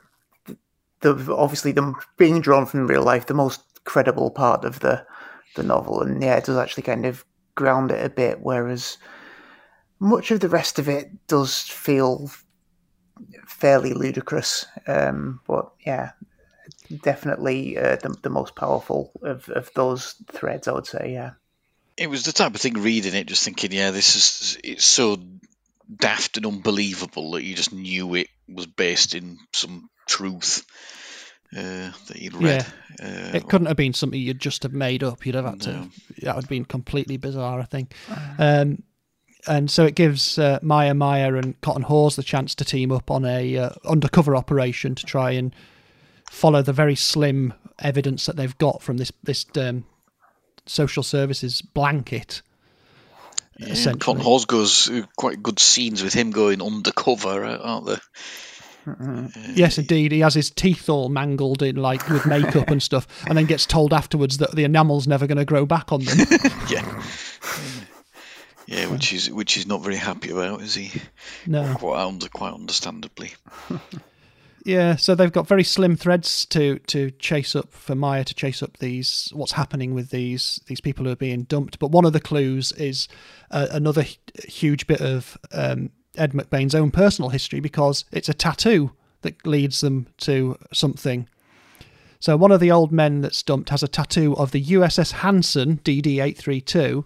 the 1.01 1.35
obviously 1.37 1.71
them 1.71 1.95
being 2.17 2.41
drawn 2.41 2.67
from 2.67 2.89
real 2.89 3.05
life, 3.05 3.27
the 3.27 3.35
most 3.35 3.63
credible 3.85 4.31
part 4.31 4.65
of 4.65 4.81
the 4.81 5.07
the 5.55 5.63
novel, 5.63 6.03
and 6.03 6.21
yeah, 6.21 6.37
it 6.37 6.45
does 6.45 6.57
actually 6.57 6.83
kind 6.83 7.07
of 7.07 7.25
ground 7.55 7.93
it 7.93 8.05
a 8.05 8.11
bit. 8.11 8.41
Whereas 8.41 8.99
much 10.01 10.33
of 10.33 10.41
the 10.41 10.49
rest 10.49 10.81
of 10.81 10.89
it 10.89 11.29
does 11.29 11.61
feel 11.61 12.29
fairly 13.47 13.93
ludicrous. 13.93 14.67
Um, 14.89 15.41
but 15.47 15.71
yeah, 15.87 16.11
definitely 17.03 17.79
uh, 17.79 17.97
the 17.97 18.17
the 18.23 18.31
most 18.31 18.57
powerful 18.57 19.13
of 19.23 19.49
of 19.51 19.71
those 19.75 20.17
threads, 20.33 20.67
I 20.67 20.73
would 20.73 20.87
say. 20.87 21.13
Yeah. 21.13 21.33
It 21.97 22.11
was 22.11 22.25
the 22.25 22.33
type 22.33 22.57
of 22.57 22.61
thing 22.61 22.75
reading 22.75 23.15
it, 23.15 23.29
just 23.29 23.45
thinking, 23.45 23.71
yeah, 23.71 23.93
this 23.93 24.17
is 24.17 24.59
it's 24.65 24.85
so 24.85 25.17
daft 25.95 26.37
and 26.37 26.47
unbelievable 26.47 27.33
that 27.33 27.45
you 27.45 27.55
just 27.55 27.73
knew 27.73 28.15
it 28.15 28.29
was 28.49 28.67
based 28.67 29.15
in 29.15 29.39
some 29.53 29.89
truth 30.07 30.65
uh, 31.57 31.91
that 32.09 32.17
you'd 32.17 32.35
read. 32.35 32.67
Yeah. 33.01 33.07
Uh, 33.07 33.37
it 33.37 33.49
couldn't 33.49 33.67
have 33.67 33.77
been 33.77 33.95
something 33.95 34.21
you'd 34.21 34.41
just 34.41 34.63
have 34.63 34.73
made 34.73 35.03
up. 35.03 35.25
You'd 35.25 35.35
have 35.35 35.45
had 35.45 35.59
no. 35.59 35.65
to. 35.65 35.91
That 36.23 36.37
would 36.37 36.45
have 36.45 36.51
been 36.51 36.65
completely 36.65 37.17
bizarre, 37.17 37.61
I 37.61 37.65
think. 37.65 37.95
Um, 38.39 38.83
and 39.47 39.71
so 39.71 39.85
it 39.85 39.95
gives 39.95 40.39
uh, 40.39 40.59
Maya 40.63 40.95
Meyer 40.95 41.37
and 41.37 41.61
Cotton 41.61 41.83
Hawes 41.83 42.17
the 42.17 42.23
chance 42.23 42.55
to 42.57 42.65
team 42.65 42.91
up 42.91 43.11
on 43.11 43.25
a 43.25 43.57
uh, 43.57 43.71
undercover 43.85 44.35
operation 44.35 44.95
to 44.95 45.05
try 45.05 45.33
and 45.33 45.55
follow 46.31 46.63
the 46.63 46.73
very 46.73 46.95
slim 46.95 47.53
evidence 47.81 48.27
that 48.27 48.37
they've 48.37 48.57
got 48.59 48.83
from 48.83 48.97
this 48.97 49.13
this 49.23 49.45
um, 49.57 49.85
social 50.67 51.03
services 51.03 51.61
blanket 51.61 52.43
yeah, 53.59 53.93
Cotton 53.99 54.23
Hawes 54.23 54.45
goes 54.45 54.91
uh, 54.91 55.03
quite 55.17 55.43
good 55.43 55.59
scenes 55.59 56.03
with 56.03 56.13
him 56.13 56.31
going 56.31 56.63
undercover, 56.63 57.45
uh, 57.45 57.57
aren't 57.59 57.87
there? 57.87 58.01
Uh, 58.87 59.29
yes, 59.55 59.79
indeed. 59.79 60.13
He 60.13 60.21
has 60.21 60.35
his 60.35 60.51
teeth 60.51 60.89
all 60.89 61.09
mangled 61.09 61.63
in 61.63 61.77
like 61.77 62.09
with 62.09 62.27
makeup 62.27 62.69
and 62.69 62.83
stuff, 62.83 63.07
and 63.27 63.39
then 63.39 63.47
gets 63.47 63.67
told 63.67 63.95
afterwards 63.95 64.39
that 64.39 64.53
the 64.53 64.65
enamel's 64.65 65.07
never 65.07 65.27
going 65.27 65.39
to 65.39 65.45
grow 65.45 65.65
back 65.65 65.93
on 65.93 66.01
them. 66.05 66.19
yeah. 66.69 67.03
Yeah, 68.67 68.87
which 68.87 69.13
is 69.13 69.31
which 69.31 69.55
he's 69.55 69.67
not 69.67 69.83
very 69.83 69.97
happy 69.97 70.31
about, 70.31 70.63
is 70.63 70.75
he? 70.75 70.91
No, 71.47 71.75
quite 71.75 72.03
under, 72.05 72.29
quite 72.29 72.55
understandably. 72.55 73.33
Yeah, 74.65 74.97
so 74.97 75.15
they've 75.15 75.31
got 75.31 75.47
very 75.47 75.63
slim 75.63 75.95
threads 75.95 76.47
to 76.47 76.79
to 76.79 77.11
chase 77.13 77.55
up 77.55 77.75
for 77.75 77.95
Meyer 77.95 78.25
to 78.25 78.35
chase 78.35 78.63
up 78.63 78.79
these 78.79 79.31
what's 79.35 79.53
happening 79.53 79.93
with 79.93 80.09
these 80.09 80.59
these 80.67 80.81
people 80.81 81.05
who 81.05 81.13
are 81.13 81.17
being 81.17 81.43
dumped. 81.43 81.79
But 81.79 81.91
one 81.91 82.07
of 82.07 82.15
the 82.15 82.21
clues 82.21 82.73
is 82.73 83.07
uh, 83.51 83.67
another 83.71 84.07
huge 84.49 84.87
bit 84.87 85.03
of 85.03 85.37
um, 85.53 85.91
Ed 86.17 86.33
McBain's 86.33 86.75
own 86.75 86.91
personal 86.91 87.29
history 87.29 87.61
because 87.61 88.07
it's 88.11 88.31
a 88.31 88.35
tattoo 88.35 88.93
that 89.21 89.47
leads 89.47 89.83
them 89.83 90.07
to 90.19 90.57
something. 90.73 91.29
So 92.19 92.35
one 92.39 92.53
of 92.53 92.61
the 92.61 92.73
old 92.73 92.91
men 92.91 93.21
that's 93.21 93.43
dumped 93.43 93.69
has 93.69 93.83
a 93.83 93.89
tattoo 93.89 94.35
of 94.37 94.53
the 94.53 94.65
USS 94.65 95.13
Hanson 95.13 95.79
DD832, 95.85 97.05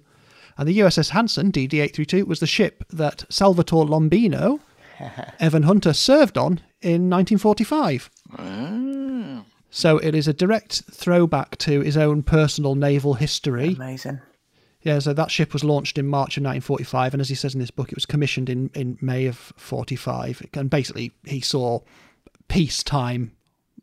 and 0.56 0.68
the 0.68 0.78
USS 0.78 1.10
Hanson 1.10 1.50
DD832 1.50 2.24
was 2.24 2.38
the 2.38 2.46
ship 2.46 2.84
that 2.90 3.24
Salvatore 3.28 3.84
Lombino, 3.84 4.60
Evan 5.40 5.64
Hunter 5.64 5.92
served 5.92 6.38
on 6.38 6.60
in 6.80 7.10
1945. 7.10 8.10
Oh. 8.38 9.44
So 9.70 9.98
it 9.98 10.14
is 10.14 10.26
a 10.26 10.32
direct 10.32 10.82
throwback 10.90 11.56
to 11.58 11.80
his 11.80 11.96
own 11.96 12.22
personal 12.22 12.74
naval 12.74 13.14
history. 13.14 13.74
Amazing. 13.74 14.20
Yeah, 14.82 15.00
so 15.00 15.12
that 15.12 15.30
ship 15.30 15.52
was 15.52 15.64
launched 15.64 15.98
in 15.98 16.06
March 16.06 16.36
of 16.36 16.44
1945, 16.44 17.14
and 17.14 17.20
as 17.20 17.28
he 17.28 17.34
says 17.34 17.52
in 17.52 17.60
this 17.60 17.70
book, 17.70 17.90
it 17.90 17.96
was 17.96 18.06
commissioned 18.06 18.48
in, 18.48 18.70
in 18.74 18.96
May 19.00 19.26
of 19.26 19.52
45. 19.56 20.46
And 20.54 20.70
basically, 20.70 21.12
he 21.24 21.40
saw 21.40 21.80
peacetime 22.46 23.32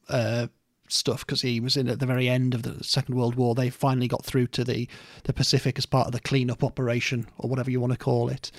uh, 0.10 0.48
stuff 0.88 1.26
because 1.26 1.42
he 1.42 1.60
was 1.60 1.76
in 1.76 1.90
at 1.90 2.00
the 2.00 2.06
very 2.06 2.30
end 2.30 2.54
of 2.54 2.64
the 2.64 2.82
Second 2.84 3.16
World 3.16 3.36
War. 3.36 3.56
They 3.56 3.70
finally 3.70 4.08
got 4.08 4.24
through 4.24 4.48
to 4.48 4.64
the, 4.64 4.88
the 5.24 5.34
Pacific 5.34 5.78
as 5.78 5.86
part 5.86 6.08
of 6.08 6.14
the 6.14 6.20
cleanup 6.22 6.64
operation, 6.64 7.28
or 7.38 7.50
whatever 7.50 7.70
you 7.70 7.82
want 7.82 7.94
to 7.94 8.00
call 8.00 8.30
it. 8.30 8.52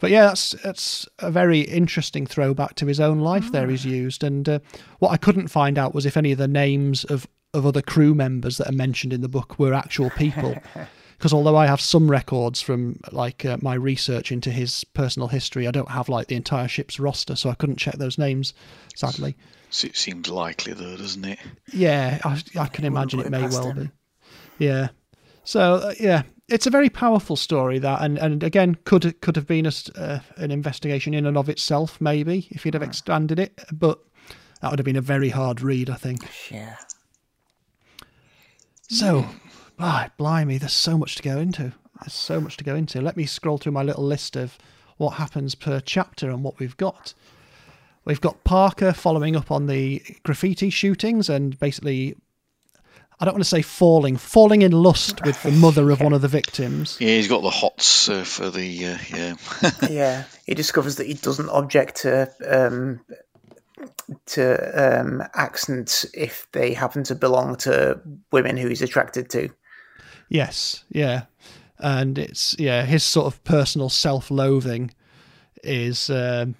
But 0.00 0.10
yeah, 0.10 0.26
that's 0.26 0.52
that's 0.62 1.08
a 1.18 1.30
very 1.30 1.60
interesting 1.60 2.26
throwback 2.26 2.74
to 2.76 2.86
his 2.86 3.00
own 3.00 3.20
life. 3.20 3.50
There 3.50 3.68
he's 3.68 3.86
ah. 3.86 3.90
used, 3.90 4.24
and 4.24 4.48
uh, 4.48 4.58
what 4.98 5.10
I 5.10 5.16
couldn't 5.16 5.48
find 5.48 5.78
out 5.78 5.94
was 5.94 6.06
if 6.06 6.16
any 6.16 6.32
of 6.32 6.38
the 6.38 6.48
names 6.48 7.04
of 7.04 7.26
of 7.54 7.66
other 7.66 7.82
crew 7.82 8.14
members 8.14 8.58
that 8.58 8.68
are 8.68 8.76
mentioned 8.76 9.12
in 9.12 9.22
the 9.22 9.28
book 9.28 9.58
were 9.58 9.74
actual 9.74 10.10
people. 10.10 10.56
Because 11.18 11.32
although 11.32 11.56
I 11.56 11.66
have 11.66 11.80
some 11.80 12.08
records 12.08 12.60
from 12.60 13.00
like 13.10 13.44
uh, 13.44 13.56
my 13.60 13.74
research 13.74 14.30
into 14.30 14.52
his 14.52 14.84
personal 14.84 15.26
history, 15.26 15.66
I 15.66 15.72
don't 15.72 15.90
have 15.90 16.08
like 16.08 16.28
the 16.28 16.36
entire 16.36 16.68
ship's 16.68 17.00
roster, 17.00 17.34
so 17.34 17.50
I 17.50 17.54
couldn't 17.54 17.74
check 17.74 17.96
those 17.96 18.18
names. 18.18 18.54
Sadly, 18.94 19.36
it 19.68 19.96
seems 19.96 20.28
likely 20.28 20.74
though, 20.74 20.96
doesn't 20.96 21.24
it? 21.24 21.40
Yeah, 21.72 22.20
I, 22.22 22.40
I 22.56 22.66
can 22.68 22.84
imagine 22.84 23.18
it 23.18 23.30
may 23.30 23.48
well 23.48 23.72
him. 23.72 23.92
be. 24.58 24.64
Yeah. 24.64 24.90
So 25.42 25.60
uh, 25.60 25.94
yeah, 25.98 26.22
it's 26.48 26.66
a 26.66 26.70
very 26.70 26.88
powerful 26.88 27.36
story 27.36 27.78
that, 27.78 28.02
and, 28.02 28.18
and 28.18 28.42
again, 28.42 28.76
could 28.84 29.20
could 29.20 29.36
have 29.36 29.46
been 29.46 29.66
a, 29.66 29.72
uh, 29.96 30.20
an 30.36 30.50
investigation 30.50 31.14
in 31.14 31.26
and 31.26 31.36
of 31.36 31.48
itself, 31.48 32.00
maybe 32.00 32.48
if 32.50 32.64
you'd 32.64 32.74
have 32.74 32.82
hmm. 32.82 32.88
expanded 32.88 33.38
it, 33.38 33.60
but 33.72 34.00
that 34.60 34.70
would 34.70 34.78
have 34.78 34.86
been 34.86 34.96
a 34.96 35.02
very 35.02 35.28
hard 35.28 35.60
read, 35.60 35.90
I 35.90 35.94
think. 35.94 36.26
Yeah. 36.50 36.76
So, 38.88 39.26
ah, 39.78 40.10
blimey, 40.16 40.58
there's 40.58 40.72
so 40.72 40.96
much 40.96 41.16
to 41.16 41.22
go 41.22 41.38
into. 41.38 41.72
There's 42.00 42.14
so 42.14 42.40
much 42.40 42.56
to 42.56 42.64
go 42.64 42.74
into. 42.74 43.00
Let 43.00 43.16
me 43.16 43.26
scroll 43.26 43.58
through 43.58 43.72
my 43.72 43.82
little 43.82 44.04
list 44.04 44.34
of 44.34 44.56
what 44.96 45.10
happens 45.10 45.54
per 45.54 45.80
chapter 45.80 46.30
and 46.30 46.42
what 46.42 46.58
we've 46.58 46.76
got. 46.76 47.12
We've 48.04 48.20
got 48.20 48.42
Parker 48.44 48.92
following 48.92 49.36
up 49.36 49.50
on 49.50 49.66
the 49.66 50.02
graffiti 50.22 50.70
shootings 50.70 51.28
and 51.28 51.58
basically 51.58 52.16
I 53.20 53.24
don't 53.24 53.34
want 53.34 53.44
to 53.44 53.50
say 53.50 53.62
falling, 53.62 54.16
falling 54.16 54.62
in 54.62 54.70
lust 54.70 55.24
with 55.24 55.42
the 55.42 55.50
mother 55.50 55.90
of 55.90 56.00
one 56.00 56.12
of 56.12 56.22
the 56.22 56.28
victims. 56.28 56.96
Yeah, 57.00 57.08
he's 57.08 57.28
got 57.28 57.42
the 57.42 57.50
hots 57.50 58.08
uh, 58.08 58.22
for 58.22 58.50
the 58.50 58.86
uh, 58.86 58.98
yeah. 59.14 59.34
yeah, 59.90 60.24
he 60.46 60.54
discovers 60.54 60.96
that 60.96 61.06
he 61.06 61.14
doesn't 61.14 61.48
object 61.48 61.96
to 62.02 62.30
um, 62.46 63.00
to 64.26 65.00
um, 65.00 65.22
accents 65.34 66.06
if 66.14 66.46
they 66.52 66.72
happen 66.72 67.02
to 67.04 67.14
belong 67.14 67.56
to 67.56 68.00
women 68.30 68.56
who 68.56 68.68
he's 68.68 68.82
attracted 68.82 69.28
to. 69.30 69.48
Yes, 70.28 70.84
yeah, 70.90 71.24
and 71.78 72.18
it's 72.18 72.56
yeah 72.58 72.84
his 72.84 73.02
sort 73.02 73.26
of 73.26 73.42
personal 73.42 73.88
self-loathing 73.88 74.92
is 75.64 76.08
um, 76.08 76.54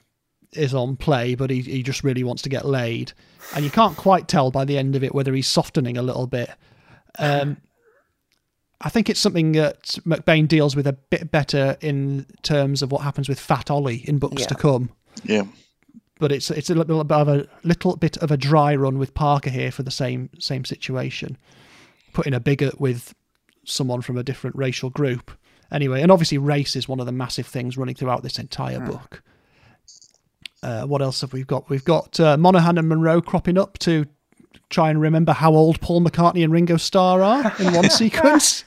is 0.55 0.75
on 0.75 0.97
play, 0.97 1.37
but 1.37 1.51
he 1.51 1.61
he 1.61 1.85
just 1.85 2.03
really 2.03 2.25
wants 2.25 2.43
to 2.43 2.49
get 2.49 2.67
laid 2.67 3.13
and 3.55 3.65
you 3.65 3.71
can't 3.71 3.97
quite 3.97 4.29
tell 4.29 4.51
by 4.51 4.65
the 4.65 4.79
end 4.79 4.97
of 4.97 5.03
it 5.03 5.15
whether 5.15 5.35
he's 5.35 5.47
softening 5.47 5.97
a 5.97 6.03
little 6.03 6.27
bit. 6.27 6.51
Um, 7.19 7.59
I 8.81 8.91
think 8.91 9.11
it's 9.11 9.19
something 9.21 9.53
that 9.53 9.83
McBain 10.07 10.47
deals 10.47 10.77
with 10.77 10.87
a 10.87 10.93
bit 10.93 11.31
better 11.31 11.77
in 11.81 12.27
terms 12.43 12.83
of 12.83 12.93
what 12.93 13.03
happens 13.03 13.29
with 13.29 13.41
Fat 13.41 13.71
Ollie 13.71 14.05
in 14.09 14.19
books 14.19 14.43
yeah. 14.43 14.47
to 14.47 14.55
come. 14.55 14.91
Yeah, 15.25 15.45
but 16.21 16.31
it's 16.31 16.51
it's 16.51 16.71
a 16.71 16.75
little 16.75 17.03
bit 17.03 17.17
of 17.17 17.29
a 17.29 17.49
little 17.65 17.97
bit 17.97 18.17
of 18.19 18.31
a 18.31 18.37
dry 18.37 18.75
run 18.77 18.99
with 18.99 19.15
Parker 19.15 19.51
here 19.51 19.73
for 19.73 19.83
the 19.83 19.91
same 19.91 20.31
same 20.39 20.65
situation. 20.65 21.37
putting 22.13 22.35
a 22.35 22.41
bigot 22.41 22.81
with 22.81 23.15
someone 23.65 24.01
from 24.01 24.17
a 24.17 24.23
different 24.23 24.57
racial 24.57 24.91
group. 24.91 25.31
Anyway, 25.71 26.01
and 26.01 26.11
obviously 26.11 26.39
race 26.39 26.75
is 26.77 26.89
one 26.89 27.01
of 27.01 27.07
the 27.07 27.13
massive 27.13 27.47
things 27.47 27.77
running 27.77 27.95
throughout 27.95 28.23
this 28.23 28.39
entire 28.39 28.81
book. 28.81 29.23
Uh, 30.63 30.85
what 30.85 31.03
else 31.03 31.21
have 31.21 31.33
we 31.33 31.45
got? 31.45 31.69
We've 31.71 31.85
got 31.85 32.19
uh, 32.19 32.37
Monoghan 32.37 32.79
and 32.79 32.89
Monroe 32.89 33.21
cropping 33.21 33.59
up 33.59 33.79
to 33.81 34.07
try 34.71 34.91
and 34.91 35.01
remember 35.01 35.33
how 35.33 35.55
old 35.55 35.81
Paul 35.81 36.01
McCartney 36.03 36.43
and 36.43 36.53
Ringo 36.53 36.77
Starr 36.77 37.23
are 37.23 37.53
in 37.59 37.73
one 37.73 37.91
sequence. 37.91 38.65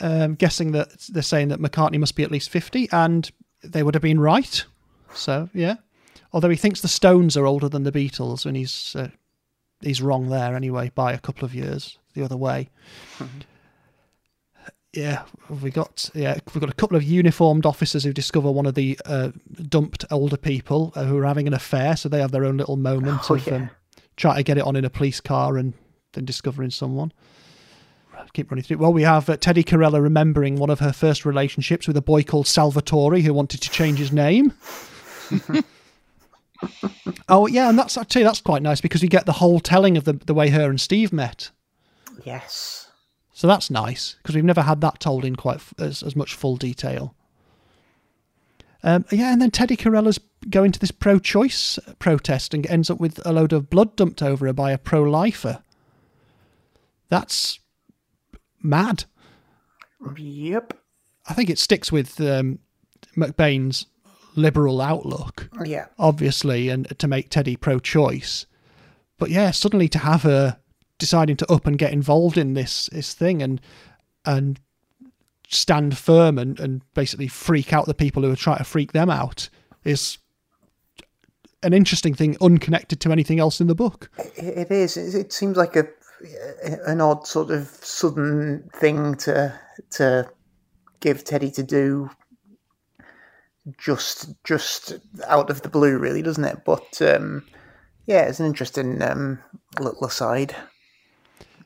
Um, 0.00 0.34
guessing 0.34 0.72
that 0.72 0.88
they're 1.10 1.22
saying 1.22 1.48
that 1.48 1.60
McCartney 1.60 1.98
must 1.98 2.16
be 2.16 2.22
at 2.22 2.30
least 2.30 2.48
50, 2.50 2.88
and 2.90 3.30
they 3.62 3.82
would 3.82 3.94
have 3.94 4.02
been 4.02 4.20
right. 4.20 4.64
So, 5.14 5.50
yeah. 5.52 5.76
Although 6.32 6.50
he 6.50 6.56
thinks 6.56 6.80
the 6.80 6.88
Stones 6.88 7.36
are 7.36 7.46
older 7.46 7.68
than 7.68 7.84
the 7.84 7.92
Beatles, 7.92 8.46
and 8.46 8.56
he's 8.56 8.96
uh, 8.96 9.08
he's 9.80 10.02
wrong 10.02 10.30
there 10.30 10.56
anyway 10.56 10.90
by 10.94 11.12
a 11.12 11.18
couple 11.18 11.44
of 11.44 11.54
years 11.54 11.98
the 12.14 12.24
other 12.24 12.36
way. 12.36 12.70
Yeah, 14.96 15.22
we 15.62 15.70
got 15.70 16.08
yeah 16.14 16.38
we've 16.54 16.60
got 16.60 16.70
a 16.70 16.74
couple 16.74 16.96
of 16.96 17.02
uniformed 17.02 17.66
officers 17.66 18.04
who 18.04 18.12
discover 18.12 18.50
one 18.50 18.64
of 18.66 18.74
the 18.74 18.98
uh, 19.06 19.30
dumped 19.68 20.04
older 20.10 20.36
people 20.36 20.92
uh, 20.94 21.04
who 21.04 21.18
are 21.18 21.24
having 21.24 21.46
an 21.48 21.54
affair, 21.54 21.96
so 21.96 22.08
they 22.08 22.20
have 22.20 22.30
their 22.30 22.44
own 22.44 22.56
little 22.56 22.76
moment 22.76 23.28
Oh, 23.30 23.34
of 23.34 23.46
yeah. 23.46 23.54
um, 23.54 23.70
trying 24.16 24.36
to 24.36 24.42
get 24.44 24.56
it 24.58 24.64
on 24.64 24.76
in 24.76 24.84
a 24.84 24.90
police 24.90 25.20
car 25.20 25.56
and 25.58 25.74
then 26.12 26.24
discovering 26.24 26.70
someone. 26.70 27.12
Keep 28.32 28.50
running 28.50 28.62
through. 28.64 28.78
Well, 28.78 28.92
we 28.92 29.02
have 29.02 29.28
uh, 29.28 29.36
Teddy 29.36 29.62
Carella 29.62 30.00
remembering 30.02 30.56
one 30.56 30.70
of 30.70 30.80
her 30.80 30.92
first 30.92 31.24
relationships 31.26 31.86
with 31.86 31.96
a 31.96 32.02
boy 32.02 32.22
called 32.22 32.46
Salvatore 32.46 33.20
who 33.20 33.34
wanted 33.34 33.60
to 33.62 33.70
change 33.70 33.98
his 33.98 34.12
name. 34.12 34.52
oh 37.28 37.46
yeah, 37.46 37.68
and 37.68 37.78
that's 37.78 37.98
actually 37.98 38.22
that's 38.22 38.40
quite 38.40 38.62
nice 38.62 38.80
because 38.80 39.02
we 39.02 39.08
get 39.08 39.26
the 39.26 39.32
whole 39.32 39.60
telling 39.60 39.96
of 39.96 40.04
the 40.04 40.14
the 40.14 40.34
way 40.34 40.48
her 40.50 40.70
and 40.70 40.80
Steve 40.80 41.12
met. 41.12 41.50
Yes. 42.24 42.83
So 43.36 43.46
that's 43.48 43.68
nice 43.68 44.14
because 44.22 44.36
we've 44.36 44.44
never 44.44 44.62
had 44.62 44.80
that 44.82 45.00
told 45.00 45.24
in 45.24 45.34
quite 45.34 45.56
f- 45.56 45.74
as, 45.78 46.02
as 46.04 46.14
much 46.14 46.34
full 46.34 46.56
detail. 46.56 47.14
Um, 48.84 49.04
yeah, 49.10 49.32
and 49.32 49.42
then 49.42 49.50
Teddy 49.50 49.74
Carella's 49.76 50.20
going 50.50 50.70
to 50.70 50.78
this 50.78 50.90
pro-choice 50.92 51.78
protest 51.98 52.54
and 52.54 52.64
ends 52.66 52.90
up 52.90 53.00
with 53.00 53.18
a 53.26 53.32
load 53.32 53.52
of 53.52 53.70
blood 53.70 53.96
dumped 53.96 54.22
over 54.22 54.46
her 54.46 54.52
by 54.52 54.70
a 54.70 54.78
pro-lifer. 54.78 55.62
That's 57.08 57.58
mad. 58.62 59.04
Yep. 60.16 60.74
I 61.28 61.34
think 61.34 61.50
it 61.50 61.58
sticks 61.58 61.90
with 61.90 62.20
um, 62.20 62.58
McBain's 63.16 63.86
liberal 64.36 64.80
outlook, 64.80 65.48
Yeah. 65.64 65.86
obviously, 65.98 66.68
and 66.68 66.86
to 66.98 67.08
make 67.08 67.30
Teddy 67.30 67.56
pro-choice. 67.56 68.46
But 69.18 69.30
yeah, 69.30 69.50
suddenly 69.50 69.88
to 69.88 69.98
have 70.00 70.22
her 70.22 70.58
deciding 71.04 71.36
to 71.36 71.52
up 71.52 71.66
and 71.66 71.76
get 71.76 71.92
involved 71.92 72.38
in 72.38 72.54
this 72.54 72.86
this 72.86 73.12
thing 73.12 73.42
and 73.42 73.60
and 74.24 74.58
stand 75.48 75.98
firm 75.98 76.38
and, 76.38 76.58
and 76.58 76.80
basically 76.94 77.28
freak 77.28 77.74
out 77.74 77.84
the 77.84 77.92
people 77.92 78.22
who 78.22 78.32
are 78.32 78.36
trying 78.36 78.56
to 78.56 78.64
freak 78.64 78.92
them 78.92 79.10
out 79.10 79.50
is 79.84 80.16
an 81.62 81.74
interesting 81.74 82.14
thing 82.14 82.38
unconnected 82.40 83.00
to 83.00 83.12
anything 83.12 83.38
else 83.38 83.60
in 83.60 83.66
the 83.66 83.74
book. 83.74 84.10
It 84.36 84.70
is. 84.70 84.96
It 84.96 85.14
it 85.14 85.32
seems 85.32 85.58
like 85.58 85.76
a 85.76 85.86
an 86.86 87.02
odd 87.02 87.26
sort 87.26 87.50
of 87.50 87.68
sudden 87.68 88.70
thing 88.74 89.14
to 89.16 89.52
to 89.90 90.26
give 91.00 91.22
Teddy 91.22 91.50
to 91.50 91.62
do 91.62 92.08
just 93.76 94.32
just 94.42 94.94
out 95.26 95.50
of 95.50 95.60
the 95.60 95.68
blue, 95.68 95.98
really, 95.98 96.22
doesn't 96.22 96.44
it? 96.44 96.62
But 96.64 97.02
um, 97.02 97.44
yeah, 98.06 98.22
it's 98.22 98.40
an 98.40 98.46
interesting 98.46 99.02
um, 99.02 99.38
little 99.78 100.06
aside. 100.06 100.56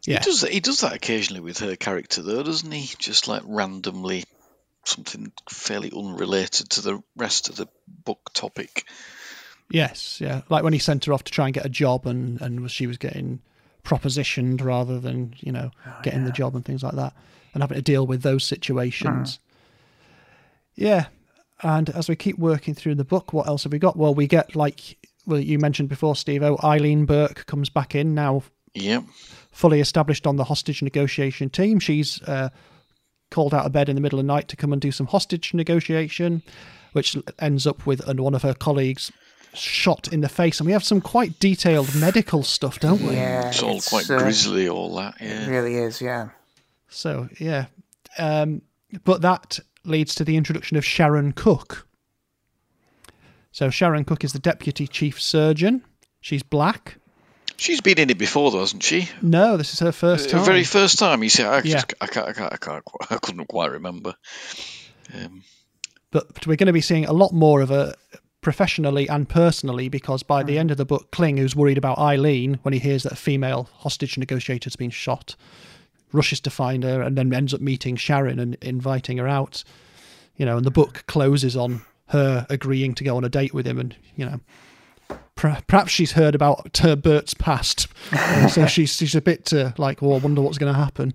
Yeah. 0.08 0.20
He 0.20 0.24
does 0.24 0.40
he 0.40 0.60
does 0.60 0.80
that 0.80 0.94
occasionally 0.94 1.40
with 1.42 1.58
her 1.58 1.76
character 1.76 2.22
though, 2.22 2.42
doesn't 2.42 2.72
he? 2.72 2.94
Just 2.98 3.28
like 3.28 3.42
randomly 3.44 4.24
something 4.84 5.30
fairly 5.50 5.92
unrelated 5.94 6.70
to 6.70 6.80
the 6.80 7.02
rest 7.14 7.50
of 7.50 7.56
the 7.56 7.68
book 7.86 8.30
topic. 8.32 8.84
Yes, 9.70 10.18
yeah. 10.18 10.42
Like 10.48 10.64
when 10.64 10.72
he 10.72 10.78
sent 10.78 11.04
her 11.04 11.12
off 11.12 11.24
to 11.24 11.32
try 11.32 11.44
and 11.44 11.52
get 11.52 11.66
a 11.66 11.68
job 11.68 12.06
and, 12.06 12.40
and 12.40 12.70
she 12.70 12.86
was 12.86 12.96
getting 12.96 13.42
propositioned 13.84 14.64
rather 14.64 14.98
than, 14.98 15.34
you 15.40 15.52
know, 15.52 15.70
oh, 15.86 15.96
getting 16.02 16.24
the 16.24 16.32
job 16.32 16.54
and 16.54 16.64
things 16.64 16.82
like 16.82 16.94
that. 16.94 17.12
And 17.52 17.62
having 17.62 17.76
to 17.76 17.82
deal 17.82 18.06
with 18.06 18.22
those 18.22 18.44
situations. 18.44 19.36
Hmm. 19.36 20.82
Yeah. 20.82 21.06
And 21.62 21.90
as 21.90 22.08
we 22.08 22.16
keep 22.16 22.38
working 22.38 22.74
through 22.74 22.94
the 22.94 23.04
book, 23.04 23.34
what 23.34 23.46
else 23.46 23.64
have 23.64 23.72
we 23.72 23.78
got? 23.78 23.94
Well, 23.94 24.14
we 24.14 24.26
get 24.26 24.56
like 24.56 24.96
well, 25.26 25.38
you 25.38 25.58
mentioned 25.58 25.90
before, 25.90 26.16
Steve, 26.16 26.42
oh, 26.42 26.58
Eileen 26.64 27.04
Burke 27.04 27.44
comes 27.44 27.68
back 27.68 27.94
in 27.94 28.14
now 28.14 28.44
Yep. 28.74 29.04
fully 29.52 29.80
established 29.80 30.26
on 30.26 30.36
the 30.36 30.44
hostage 30.44 30.82
negotiation 30.82 31.50
team. 31.50 31.78
She's 31.80 32.22
uh, 32.22 32.50
called 33.30 33.52
out 33.54 33.66
of 33.66 33.72
bed 33.72 33.88
in 33.88 33.94
the 33.94 34.00
middle 34.00 34.18
of 34.18 34.24
the 34.24 34.32
night 34.32 34.48
to 34.48 34.56
come 34.56 34.72
and 34.72 34.80
do 34.80 34.90
some 34.92 35.06
hostage 35.06 35.52
negotiation, 35.54 36.42
which 36.92 37.16
ends 37.38 37.66
up 37.66 37.86
with 37.86 38.06
one 38.18 38.34
of 38.34 38.42
her 38.42 38.54
colleagues 38.54 39.10
shot 39.54 40.08
in 40.12 40.20
the 40.20 40.28
face. 40.28 40.60
And 40.60 40.66
we 40.66 40.72
have 40.72 40.84
some 40.84 41.00
quite 41.00 41.38
detailed 41.40 41.94
medical 41.94 42.42
stuff, 42.42 42.78
don't 42.80 43.00
we? 43.02 43.14
Yeah, 43.14 43.48
It's 43.48 43.62
all 43.62 43.80
quite 43.80 44.08
uh, 44.10 44.18
grisly, 44.18 44.68
all 44.68 44.94
that. 44.96 45.14
It 45.20 45.28
Yeah. 45.28 45.46
really 45.48 45.74
is. 45.76 46.00
Yeah. 46.00 46.28
So, 46.88 47.28
yeah. 47.40 47.66
Um, 48.18 48.62
but 49.04 49.22
that 49.22 49.58
leads 49.84 50.14
to 50.16 50.24
the 50.24 50.36
introduction 50.36 50.76
of 50.76 50.84
Sharon 50.84 51.32
Cooke. 51.32 51.86
So, 53.52 53.70
Sharon 53.70 54.04
Cooke 54.04 54.24
is 54.24 54.32
the 54.32 54.38
deputy 54.38 54.86
chief 54.86 55.20
surgeon. 55.20 55.82
She's 56.20 56.42
black. 56.42 56.96
She's 57.58 57.80
been 57.80 57.98
in 57.98 58.08
it 58.08 58.18
before, 58.18 58.50
though, 58.52 58.60
hasn't 58.60 58.84
she? 58.84 59.08
No, 59.20 59.56
this 59.56 59.72
is 59.72 59.80
her 59.80 59.90
first 59.92 60.30
time. 60.30 60.44
very 60.44 60.62
first 60.64 60.98
time. 60.98 61.22
You 61.24 61.28
see, 61.28 61.42
I, 61.42 61.56
Yeah. 61.58 61.72
just, 61.72 61.92
I 62.00 62.06
can't, 62.06 62.28
I 62.28 62.32
can't, 62.32 62.52
I 62.52 62.56
can't, 62.56 62.84
I 63.10 63.16
couldn't 63.16 63.46
quite 63.46 63.72
remember. 63.72 64.14
Um, 65.12 65.42
but 66.12 66.46
we're 66.46 66.56
going 66.56 66.68
to 66.68 66.72
be 66.72 66.80
seeing 66.80 67.04
a 67.04 67.12
lot 67.12 67.32
more 67.32 67.60
of 67.60 67.68
her 67.68 67.94
professionally 68.40 69.08
and 69.08 69.28
personally 69.28 69.88
because 69.88 70.22
by 70.22 70.42
the 70.44 70.56
end 70.56 70.70
of 70.70 70.76
the 70.76 70.84
book, 70.84 71.10
Kling, 71.10 71.36
who's 71.36 71.56
worried 71.56 71.76
about 71.78 71.98
Eileen 71.98 72.60
when 72.62 72.72
he 72.72 72.78
hears 72.78 73.02
that 73.02 73.12
a 73.12 73.16
female 73.16 73.68
hostage 73.78 74.16
negotiator 74.16 74.66
has 74.66 74.76
been 74.76 74.90
shot, 74.90 75.34
rushes 76.12 76.40
to 76.40 76.50
find 76.50 76.84
her 76.84 77.02
and 77.02 77.18
then 77.18 77.34
ends 77.34 77.52
up 77.52 77.60
meeting 77.60 77.96
Sharon 77.96 78.38
and 78.38 78.54
inviting 78.62 79.18
her 79.18 79.26
out. 79.28 79.64
You 80.36 80.46
know, 80.46 80.56
and 80.58 80.64
the 80.64 80.70
book 80.70 81.02
closes 81.08 81.56
on 81.56 81.82
her 82.06 82.46
agreeing 82.48 82.94
to 82.94 83.04
go 83.04 83.16
on 83.16 83.24
a 83.24 83.28
date 83.28 83.52
with 83.52 83.66
him, 83.66 83.78
and 83.80 83.96
you 84.14 84.24
know. 84.24 84.40
Per- 85.34 85.60
Perhaps 85.66 85.90
she's 85.90 86.12
heard 86.12 86.34
about 86.34 86.76
her 86.78 86.96
Bert's 86.96 87.34
past, 87.34 87.88
so 88.50 88.66
she's 88.68 88.96
she's 88.96 89.14
a 89.14 89.20
bit 89.20 89.52
uh, 89.52 89.72
like, 89.78 90.02
"Oh, 90.02 90.14
I 90.14 90.18
wonder 90.18 90.42
what's 90.42 90.58
going 90.58 90.72
to 90.72 90.78
happen." 90.78 91.14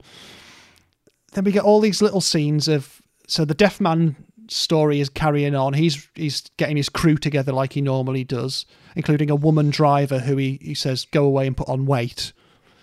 Then 1.33 1.43
we 1.43 1.51
get 1.51 1.63
all 1.63 1.79
these 1.79 2.01
little 2.01 2.21
scenes 2.21 2.67
of 2.67 3.01
so 3.27 3.45
the 3.45 3.53
deaf 3.53 3.81
man 3.81 4.15
story 4.49 4.99
is 4.99 5.09
carrying 5.09 5.55
on. 5.55 5.73
He's 5.73 6.07
he's 6.15 6.41
getting 6.57 6.77
his 6.77 6.89
crew 6.89 7.17
together 7.17 7.51
like 7.51 7.73
he 7.73 7.81
normally 7.81 8.23
does, 8.23 8.65
including 8.95 9.29
a 9.29 9.35
woman 9.35 9.69
driver 9.69 10.19
who 10.19 10.37
he, 10.37 10.59
he 10.61 10.73
says 10.73 11.05
go 11.05 11.25
away 11.25 11.47
and 11.47 11.57
put 11.57 11.69
on 11.69 11.85
weight, 11.85 12.33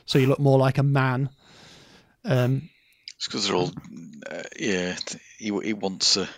so 0.07 0.19
you 0.19 0.27
look 0.27 0.41
more 0.41 0.59
like 0.59 0.79
a 0.79 0.83
man. 0.83 1.31
Um, 2.25 2.71
it's 3.17 3.27
because 3.27 3.47
they're 3.47 3.57
all, 3.57 3.71
uh, 4.31 4.43
yeah. 4.59 4.97
He, 5.39 5.59
he 5.63 5.73
wants 5.73 6.17
a. 6.17 6.29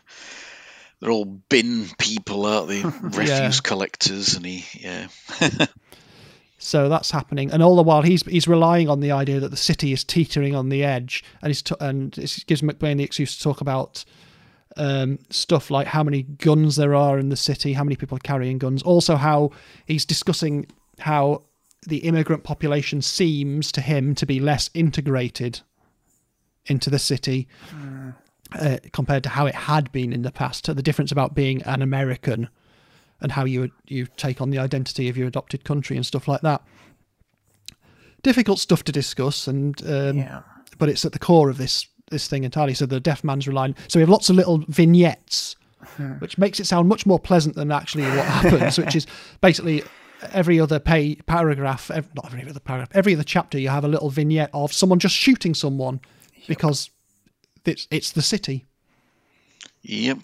They're 1.02 1.10
all 1.10 1.24
bin 1.24 1.88
people, 1.98 2.46
aren't 2.46 2.68
they? 2.68 2.82
Refuse 3.02 3.60
collectors, 3.60 4.36
and 4.36 4.46
he, 4.46 4.64
yeah. 4.78 5.08
so 6.58 6.88
that's 6.88 7.10
happening, 7.10 7.50
and 7.50 7.60
all 7.60 7.74
the 7.74 7.82
while 7.82 8.02
he's 8.02 8.22
he's 8.22 8.46
relying 8.46 8.88
on 8.88 9.00
the 9.00 9.10
idea 9.10 9.40
that 9.40 9.48
the 9.50 9.56
city 9.56 9.92
is 9.92 10.04
teetering 10.04 10.54
on 10.54 10.68
the 10.68 10.84
edge, 10.84 11.24
and 11.42 11.50
he's 11.50 11.60
t- 11.60 11.74
and 11.80 12.16
it 12.18 12.44
gives 12.46 12.62
McBain 12.62 12.98
the 12.98 13.02
excuse 13.02 13.36
to 13.36 13.42
talk 13.42 13.60
about 13.60 14.04
um, 14.76 15.18
stuff 15.28 15.72
like 15.72 15.88
how 15.88 16.04
many 16.04 16.22
guns 16.22 16.76
there 16.76 16.94
are 16.94 17.18
in 17.18 17.30
the 17.30 17.36
city, 17.36 17.72
how 17.72 17.82
many 17.82 17.96
people 17.96 18.14
are 18.16 18.20
carrying 18.20 18.58
guns. 18.58 18.80
Also, 18.84 19.16
how 19.16 19.50
he's 19.86 20.04
discussing 20.04 20.66
how 21.00 21.42
the 21.84 21.98
immigrant 21.98 22.44
population 22.44 23.02
seems 23.02 23.72
to 23.72 23.80
him 23.80 24.14
to 24.14 24.24
be 24.24 24.38
less 24.38 24.70
integrated 24.72 25.62
into 26.66 26.90
the 26.90 26.98
city 27.00 27.48
uh, 28.58 28.78
compared 28.92 29.22
to 29.24 29.28
how 29.28 29.46
it 29.46 29.54
had 29.54 29.90
been 29.92 30.12
in 30.12 30.22
the 30.22 30.32
past. 30.32 30.66
The 30.66 30.82
difference 30.82 31.12
about 31.12 31.34
being 31.34 31.62
an 31.62 31.82
American 31.82 32.48
and 33.20 33.32
how 33.32 33.44
you 33.44 33.70
you 33.86 34.06
take 34.16 34.40
on 34.40 34.50
the 34.50 34.58
identity 34.58 35.08
of 35.08 35.16
your 35.16 35.28
adopted 35.28 35.64
country 35.64 35.96
and 35.96 36.04
stuff 36.06 36.26
like 36.28 36.40
that. 36.42 36.62
Difficult 38.22 38.60
stuff 38.60 38.84
to 38.84 38.92
discuss, 38.92 39.48
and 39.48 39.80
um, 39.84 40.18
Yeah. 40.18 40.42
but 40.78 40.88
it's 40.88 41.04
at 41.04 41.12
the 41.12 41.18
core 41.18 41.50
of 41.50 41.58
this 41.58 41.88
this 42.10 42.28
thing 42.28 42.44
entirely. 42.44 42.74
So 42.74 42.86
the 42.86 43.00
deaf 43.00 43.24
man's 43.24 43.48
relying. 43.48 43.74
So 43.88 43.98
we 43.98 44.02
have 44.02 44.08
lots 44.10 44.28
of 44.30 44.36
little 44.36 44.58
vignettes, 44.68 45.56
which 46.20 46.36
makes 46.38 46.60
it 46.60 46.66
sound 46.66 46.88
much 46.88 47.06
more 47.06 47.18
pleasant 47.18 47.56
than 47.56 47.72
actually 47.72 48.04
what 48.04 48.26
happens. 48.26 48.78
which 48.78 48.94
is 48.94 49.06
basically 49.40 49.82
every 50.32 50.60
other 50.60 50.78
pay 50.78 51.16
paragraph, 51.26 51.90
ev- 51.90 52.08
not 52.14 52.26
every 52.26 52.48
other 52.48 52.60
paragraph, 52.60 52.90
every 52.94 53.14
other 53.14 53.24
chapter, 53.24 53.58
you 53.58 53.70
have 53.70 53.84
a 53.84 53.88
little 53.88 54.08
vignette 54.10 54.50
of 54.52 54.72
someone 54.72 55.00
just 55.00 55.16
shooting 55.16 55.52
someone 55.54 56.00
because 56.46 56.90
it's 57.64 57.86
it's 57.90 58.12
the 58.12 58.22
city. 58.22 58.66
Yep. 59.82 60.18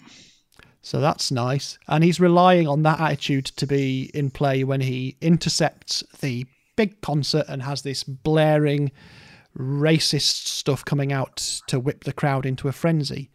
So 0.81 1.01
that's 1.01 1.31
nice. 1.31 1.77
And 1.87 2.03
he's 2.03 2.19
relying 2.19 2.67
on 2.67 2.83
that 2.83 2.99
attitude 2.99 3.45
to 3.57 3.67
be 3.67 4.09
in 4.13 4.31
play 4.31 4.63
when 4.63 4.81
he 4.81 5.17
intercepts 5.21 6.03
the 6.21 6.45
big 6.77 7.01
concert 7.01 7.45
and 7.49 7.61
has 7.63 7.81
this 7.81 8.03
blaring 8.03 8.91
racist 9.57 10.47
stuff 10.47 10.85
coming 10.85 11.11
out 11.11 11.35
to 11.67 11.79
whip 11.79 12.05
the 12.05 12.13
crowd 12.13 12.45
into 12.45 12.67
a 12.69 12.71
frenzy. 12.71 13.29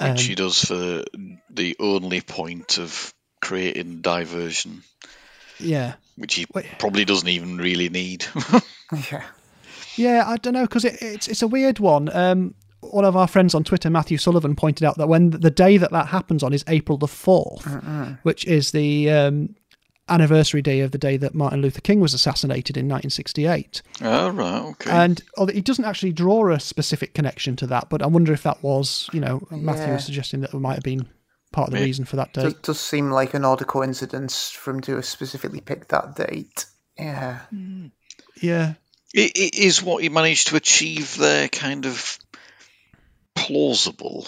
Which 0.00 0.24
he 0.24 0.34
does 0.36 0.64
for 0.64 1.02
the 1.50 1.76
only 1.80 2.20
point 2.20 2.78
of 2.78 3.12
creating 3.40 4.00
diversion, 4.00 4.82
Yeah. 5.58 5.94
which 6.16 6.34
he 6.34 6.46
Wait. 6.54 6.66
probably 6.78 7.04
doesn't 7.04 7.28
even 7.28 7.58
really 7.58 7.88
need. 7.88 8.24
Yeah. 9.10 9.24
Yeah, 9.96 10.24
I 10.26 10.36
don't 10.38 10.54
know 10.54 10.62
because 10.62 10.86
it, 10.86 10.96
it's 11.02 11.28
it's 11.28 11.42
a 11.42 11.48
weird 11.48 11.78
one. 11.78 12.08
Um, 12.14 12.54
one 12.80 13.04
of 13.04 13.16
our 13.16 13.26
friends 13.26 13.54
on 13.54 13.64
Twitter, 13.64 13.90
Matthew 13.90 14.18
Sullivan, 14.18 14.54
pointed 14.56 14.84
out 14.84 14.96
that 14.98 15.08
when 15.08 15.30
the 15.30 15.50
day 15.50 15.76
that 15.78 15.90
that 15.92 16.08
happens 16.08 16.42
on 16.42 16.52
is 16.52 16.64
April 16.68 16.96
the 16.98 17.06
4th 17.06 18.18
which 18.22 18.44
is 18.46 18.70
the 18.72 19.10
um, 19.10 19.54
anniversary 20.08 20.62
day 20.62 20.80
of 20.80 20.90
the 20.92 20.98
day 20.98 21.16
that 21.18 21.34
Martin 21.34 21.60
Luther 21.60 21.80
King 21.80 22.00
was 22.00 22.14
assassinated 22.14 22.76
in 22.76 22.86
1968. 22.86 23.82
oh, 24.02 24.30
right, 24.30 24.62
okay. 24.70 24.90
And 24.90 25.20
although 25.36 25.52
he 25.52 25.60
doesn't 25.60 25.84
actually 25.84 26.12
draw 26.12 26.50
a 26.50 26.58
specific 26.60 27.14
connection 27.14 27.56
to 27.56 27.66
that, 27.66 27.90
but 27.90 28.02
I 28.02 28.06
wonder 28.06 28.32
if 28.32 28.42
that 28.44 28.62
was, 28.62 29.10
you 29.12 29.20
know, 29.20 29.42
Matthew 29.50 29.84
Yeah. 29.86 29.94
was 29.94 30.04
suggesting 30.04 30.40
that 30.40 30.54
it 30.54 30.58
might 30.58 30.74
have 30.74 30.82
been 30.82 31.08
part 31.52 31.68
of 31.68 31.72
the 31.74 31.80
Yeah. 31.80 31.84
reason 31.86 32.04
for 32.04 32.16
that 32.16 32.32
Does, 32.32 32.52
It 32.52 32.62
does 32.62 32.80
seem 32.80 33.10
like 33.10 33.34
an 33.34 33.44
odd 33.44 33.66
coincidence 33.66 34.50
for 34.50 34.70
him 34.70 34.80
to 34.82 34.96
have 34.96 35.04
specifically 35.04 35.60
picked 35.60 35.88
that 35.88 36.14
date. 36.16 36.66
Yeah. 36.98 37.40
Yeah. 38.40 38.74
it, 39.14 39.32
it 39.36 39.54
is 39.56 39.82
what 39.82 40.02
he 40.02 40.08
managed 40.10 40.48
to 40.48 40.56
achieve 40.56 41.16
there 41.16 41.48
kind 41.48 41.86
of 41.86 42.18
plausible. 43.48 44.26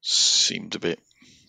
Seemed 0.00 0.74
a 0.74 0.78
bit 0.78 0.98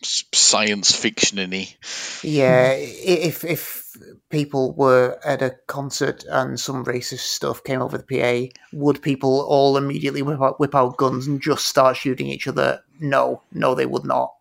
science 0.03 0.95
fiction-y. 0.95 1.75
Yeah, 2.23 2.71
if 2.73 3.43
if 3.43 3.87
people 4.29 4.73
were 4.73 5.19
at 5.23 5.41
a 5.41 5.55
concert 5.67 6.23
and 6.23 6.59
some 6.59 6.83
racist 6.85 7.19
stuff 7.19 7.63
came 7.63 7.81
over 7.81 7.97
the 7.97 8.03
PA, 8.51 8.59
would 8.73 9.01
people 9.01 9.41
all 9.41 9.77
immediately 9.77 10.21
whip 10.21 10.41
out, 10.41 10.59
whip 10.59 10.75
out 10.75 10.97
guns 10.97 11.27
and 11.27 11.41
just 11.41 11.65
start 11.65 11.97
shooting 11.97 12.27
each 12.27 12.47
other? 12.47 12.83
No, 12.99 13.41
no, 13.51 13.75
they 13.75 13.85
would 13.85 14.05
not. 14.05 14.33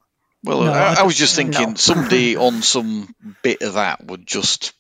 Well, 0.42 0.62
No, 0.62 0.72
I, 0.72 0.94
I 0.94 1.00
I 1.00 1.02
was 1.02 1.16
just 1.16 1.36
thinking 1.36 1.70
no. 1.70 1.74
somebody 1.74 2.36
on 2.36 2.62
some 2.62 3.14
bit 3.42 3.62
of 3.62 3.74
that 3.74 4.04
would 4.06 4.26
just 4.26 4.72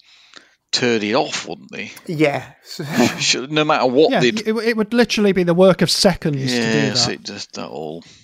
turn 0.72 1.02
it 1.02 1.14
off, 1.14 1.46
wouldn't 1.48 1.70
they? 1.72 1.90
Yeah, 2.06 2.52
No 3.48 3.64
matter 3.64 3.86
what 3.86 4.10
Yeah, 4.12 4.20
they'd. 4.20 4.40
it, 4.46 4.56
it 4.56 4.76
would 4.76 4.92
literally 4.94 5.32
be 5.32 5.42
the 5.42 5.54
work 5.54 5.82
of 5.82 5.90
seconds 5.90 6.36
to 6.52 6.72
do 6.72 6.78
Yes, 6.78 7.08
it 7.08 7.22
just 7.24 7.54
that 7.54 7.68
all. 7.68 8.04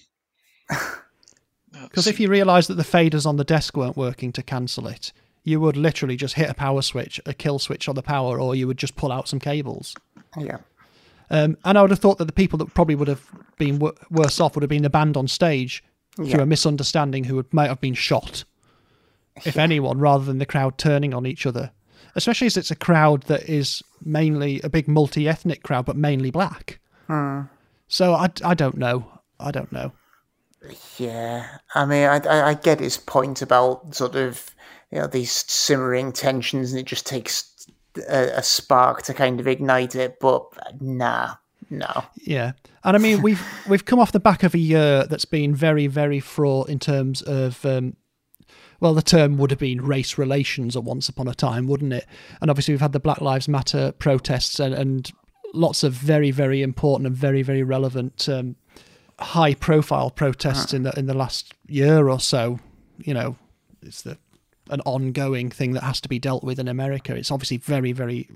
Because 1.83 2.07
if 2.07 2.19
you 2.19 2.29
realise 2.29 2.67
that 2.69 2.75
the 2.75 2.83
faders 2.83 3.27
on 3.27 3.37
the 3.37 3.45
desk 3.45 3.77
weren't 3.77 3.97
working 3.97 4.33
to 4.33 4.43
cancel 4.43 4.87
it, 4.89 5.13
you 5.45 5.61
would 5.61 5.77
literally 5.77 6.17
just 6.17 6.35
hit 6.35 6.49
a 6.51 6.55
power 6.55 6.83
switch, 6.83 7.21
a 7.27 7.35
kill 7.35 7.59
switch 7.59 7.89
on 7.89 7.95
the 7.95 8.03
power, 8.03 8.41
or 8.41 8.55
you 8.55 8.67
would 8.67 8.79
just 8.79 8.97
pull 8.97 9.13
out 9.13 9.29
some 9.29 9.39
cables. 9.39 9.95
yeah, 10.39 10.59
Um, 11.31 11.57
and 11.65 11.77
I 11.79 11.83
would 11.83 11.91
have 11.91 12.01
thought 12.01 12.19
that 12.19 12.25
the 12.25 12.33
people 12.33 12.59
that 12.59 12.73
probably 12.75 12.95
would 12.95 13.09
have 13.09 13.23
been 13.59 13.75
w- 13.79 13.95
worse 14.11 14.41
off 14.41 14.57
would 14.57 14.63
have 14.63 14.71
been 14.71 14.83
the 14.83 14.91
band 14.91 15.17
on 15.17 15.29
stage 15.29 15.85
through 16.17 16.41
a 16.41 16.47
misunderstanding 16.47 17.25
who 17.25 17.37
would, 17.37 17.53
might 17.53 17.69
have 17.69 17.81
been 17.81 17.95
shot, 17.95 18.45
if 19.45 19.57
anyone, 19.59 19.99
rather 19.99 20.25
than 20.25 20.39
the 20.39 20.47
crowd 20.47 20.79
turning 20.79 21.13
on 21.15 21.27
each 21.27 21.45
other. 21.47 21.73
Especially 22.17 22.47
as 22.47 22.57
it's 22.57 22.71
a 22.71 22.77
crowd 22.77 23.23
that 23.25 23.49
is 23.49 23.83
mainly 24.05 24.61
a 24.65 24.69
big 24.69 24.89
multi 24.89 25.29
ethnic 25.29 25.63
crowd, 25.63 25.87
but 25.87 25.97
mainly 25.97 26.31
black. 26.31 26.81
So 27.89 28.15
I, 28.15 28.29
I 28.45 28.55
don't 28.55 28.77
know. 28.77 29.07
I 29.39 29.51
don't 29.51 29.71
know. 29.71 29.93
yeah. 30.97 31.47
I 31.75 31.85
mean, 31.85 32.09
I, 32.09 32.19
I 32.19 32.49
I 32.49 32.55
get 32.55 32.81
his 32.81 32.97
point 32.97 33.43
about 33.43 33.95
sort 33.95 34.17
of 34.17 34.55
you 34.91 34.99
know 34.99 35.07
these 35.07 35.31
simmering 35.31 36.13
tensions, 36.13 36.73
and 36.73 36.81
it 36.81 36.87
just 36.87 37.07
takes 37.07 37.67
a, 38.09 38.39
a 38.39 38.43
spark 38.43 39.03
to 39.03 39.15
kind 39.15 39.39
of 39.41 39.47
ignite 39.47 39.95
it. 39.95 40.19
But 40.21 40.47
nah, 40.81 41.35
no. 41.71 42.05
Yeah, 42.17 42.53
and 42.83 42.97
I 42.97 42.99
mean 42.99 43.23
we've 43.23 43.45
we've 43.69 43.85
come 43.85 43.99
off 44.01 44.13
the 44.13 44.21
back 44.21 44.43
of 44.43 44.55
a 44.55 44.59
year 44.59 45.07
that's 45.07 45.25
been 45.25 45.55
very 45.55 45.87
very 45.87 46.21
fraught 46.21 46.69
in 46.69 46.79
terms 46.79 47.23
of. 47.23 47.65
Um, 47.65 47.97
well, 48.81 48.95
the 48.95 49.03
term 49.03 49.37
would 49.39 49.51
have 49.51 49.61
been 49.61 49.81
race 49.83 50.19
relations 50.19 50.77
at 50.77 50.85
once 50.85 51.09
upon 51.09 51.29
a 51.29 51.35
time, 51.35 51.67
wouldn't 51.67 51.93
it? 51.93 52.07
And 52.41 52.51
obviously, 52.51 52.75
we've 52.75 52.81
had 52.81 52.93
the 52.93 53.01
Black 53.01 53.21
Lives 53.21 53.49
Matter 53.49 53.93
protests 53.93 54.61
and, 54.61 54.75
and 54.75 55.11
lots 55.55 55.83
of 55.83 55.93
very, 55.93 56.31
very 56.31 56.63
important 56.63 57.07
and 57.07 57.17
very, 57.17 57.43
very 57.43 57.63
relevant, 57.63 58.29
um, 58.29 58.57
high-profile 59.19 60.11
protests 60.11 60.75
in 60.75 60.83
the 60.83 60.99
in 60.99 61.07
the 61.07 61.15
last 61.15 61.55
year 61.67 62.09
or 62.09 62.21
so. 62.21 62.59
You 62.99 63.15
know, 63.15 63.37
it's 63.83 64.03
the 64.03 64.19
an 64.71 64.81
ongoing 64.85 65.51
thing 65.51 65.73
that 65.73 65.83
has 65.83 66.01
to 66.01 66.09
be 66.09 66.19
dealt 66.19 66.43
with 66.43 66.59
in 66.59 66.69
America. 66.69 67.15
It's 67.15 67.31
obviously 67.31 67.57
very, 67.59 67.93
very 67.93 68.29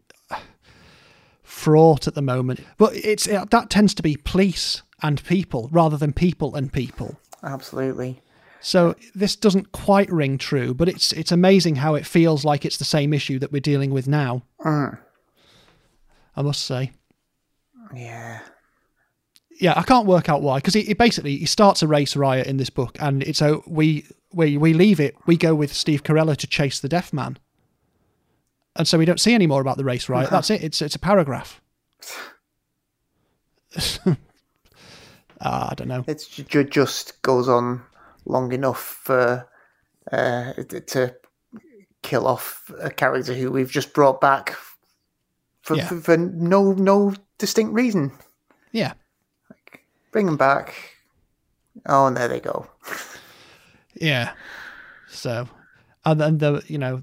fraught 1.43 2.07
at 2.07 2.14
the 2.14 2.22
moment. 2.22 2.61
But 2.78 2.95
it's 2.95 3.26
it, 3.26 3.51
that 3.51 3.70
tends 3.70 3.95
to 3.95 4.03
be 4.03 4.16
police 4.16 4.82
and 5.03 5.22
people 5.24 5.68
rather 5.72 5.97
than 5.97 6.12
people 6.12 6.55
and 6.55 6.72
people. 6.72 7.18
Absolutely. 7.43 8.22
So 8.62 8.94
this 9.14 9.36
doesn't 9.36 9.72
quite 9.72 10.11
ring 10.11 10.36
true, 10.38 10.74
but 10.74 10.88
it's 10.88 11.12
it's 11.12 11.32
amazing 11.32 11.76
how 11.76 11.94
it 11.94 12.04
feels 12.06 12.44
like 12.44 12.64
it's 12.64 12.76
the 12.76 12.84
same 12.84 13.12
issue 13.14 13.38
that 13.38 13.52
we're 13.52 13.61
dealing 13.61 13.90
with 13.90 14.06
now. 14.06 14.42
I 16.36 16.42
must 16.42 16.64
say. 16.64 16.92
Yeah. 17.94 18.40
Yeah, 19.58 19.74
I 19.76 19.82
can't 19.82 20.06
work 20.06 20.28
out 20.28 20.42
why 20.42 20.58
because 20.58 20.74
he, 20.74 20.82
he 20.82 20.94
basically 20.94 21.36
he 21.36 21.46
starts 21.46 21.82
a 21.82 21.86
race 21.86 22.16
riot 22.16 22.46
in 22.46 22.56
this 22.58 22.70
book, 22.70 22.96
and 23.00 23.22
it's 23.22 23.40
a 23.42 23.61
we 23.66 24.06
we 24.32 24.56
we 24.56 24.72
leave 24.74 25.00
it. 25.00 25.16
We 25.26 25.36
go 25.36 25.54
with 25.54 25.72
Steve 25.72 26.02
Carella 26.02 26.36
to 26.36 26.46
chase 26.46 26.80
the 26.80 26.88
deaf 26.88 27.12
man, 27.12 27.38
and 28.76 28.86
so 28.88 28.96
we 28.98 29.04
don't 29.04 29.20
see 29.20 29.34
any 29.34 29.46
more 29.46 29.61
about 29.61 29.76
the 29.76 29.84
race 29.84 30.08
riot. 30.08 30.30
That's 30.30 30.50
it. 30.50 30.62
It's 30.62 30.80
it's 30.82 30.94
a 30.94 30.98
paragraph. 31.00 31.61
Ah, 35.42 35.70
I 35.70 35.74
don't 35.74 35.88
know. 35.88 36.04
It 36.06 36.28
ju- 36.30 36.64
just 36.64 37.22
goes 37.22 37.48
on 37.48 37.80
long 38.25 38.53
enough 38.53 38.81
for 39.05 39.49
uh, 40.12 40.53
to 40.87 41.14
kill 42.03 42.27
off 42.27 42.71
a 42.81 42.91
character 42.91 43.35
who 43.35 43.51
we've 43.51 43.71
just 43.71 43.93
brought 43.93 44.21
back 44.21 44.57
for, 45.61 45.77
Yeah. 45.77 45.87
for, 45.89 46.01
for 46.01 46.16
no 46.16 46.73
no 46.73 47.14
distinct 47.39 47.75
reason. 47.75 48.12
Yeah, 48.73 48.93
Bring 50.12 50.27
them 50.27 50.37
back. 50.37 50.75
Oh, 51.87 52.07
and 52.07 52.16
there 52.16 52.29
they 52.29 52.41
go. 52.41 52.66
Yeah. 53.95 54.33
So, 55.09 55.49
and 56.05 56.21
then 56.21 56.39
the 56.39 56.62
you 56.66 56.79
know 56.79 57.03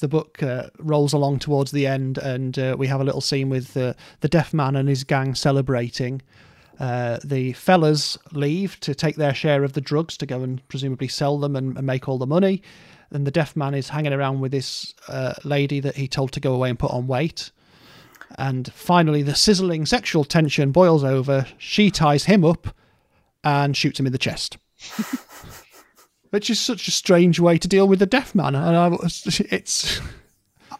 the 0.00 0.08
book 0.08 0.42
uh, 0.42 0.68
rolls 0.78 1.12
along 1.12 1.40
towards 1.40 1.70
the 1.72 1.86
end, 1.86 2.18
and 2.18 2.58
uh, 2.58 2.76
we 2.78 2.86
have 2.86 3.00
a 3.00 3.04
little 3.04 3.20
scene 3.20 3.48
with 3.48 3.76
uh, 3.76 3.94
the 4.20 4.28
deaf 4.28 4.54
man 4.54 4.76
and 4.76 4.88
his 4.88 5.04
gang 5.04 5.34
celebrating. 5.34 6.22
Uh, 6.78 7.18
the 7.24 7.52
fellas 7.54 8.18
leave 8.32 8.78
to 8.80 8.94
take 8.94 9.16
their 9.16 9.34
share 9.34 9.64
of 9.64 9.72
the 9.72 9.80
drugs 9.80 10.16
to 10.18 10.26
go 10.26 10.42
and 10.42 10.66
presumably 10.68 11.08
sell 11.08 11.38
them 11.38 11.56
and, 11.56 11.76
and 11.76 11.86
make 11.86 12.08
all 12.08 12.18
the 12.18 12.26
money. 12.26 12.62
And 13.10 13.26
the 13.26 13.30
deaf 13.30 13.56
man 13.56 13.74
is 13.74 13.88
hanging 13.88 14.12
around 14.12 14.40
with 14.40 14.52
this 14.52 14.94
uh, 15.08 15.34
lady 15.44 15.80
that 15.80 15.96
he 15.96 16.08
told 16.08 16.32
to 16.32 16.40
go 16.40 16.54
away 16.54 16.70
and 16.70 16.78
put 16.78 16.90
on 16.90 17.06
weight. 17.06 17.50
And 18.38 18.70
finally, 18.72 19.22
the 19.22 19.34
sizzling 19.34 19.86
sexual 19.86 20.24
tension 20.24 20.72
boils 20.72 21.04
over. 21.04 21.46
She 21.56 21.90
ties 21.90 22.24
him 22.24 22.44
up 22.44 22.68
and 23.44 23.76
shoots 23.76 24.00
him 24.00 24.06
in 24.06 24.12
the 24.12 24.18
chest 24.18 24.58
which 26.30 26.50
is 26.50 26.60
such 26.60 26.88
a 26.88 26.90
strange 26.90 27.40
way 27.40 27.58
to 27.58 27.68
deal 27.68 27.88
with 27.88 28.02
a 28.02 28.06
deaf 28.06 28.34
man. 28.34 28.54
And 28.54 28.76
I 28.76 28.96
it's 29.50 30.00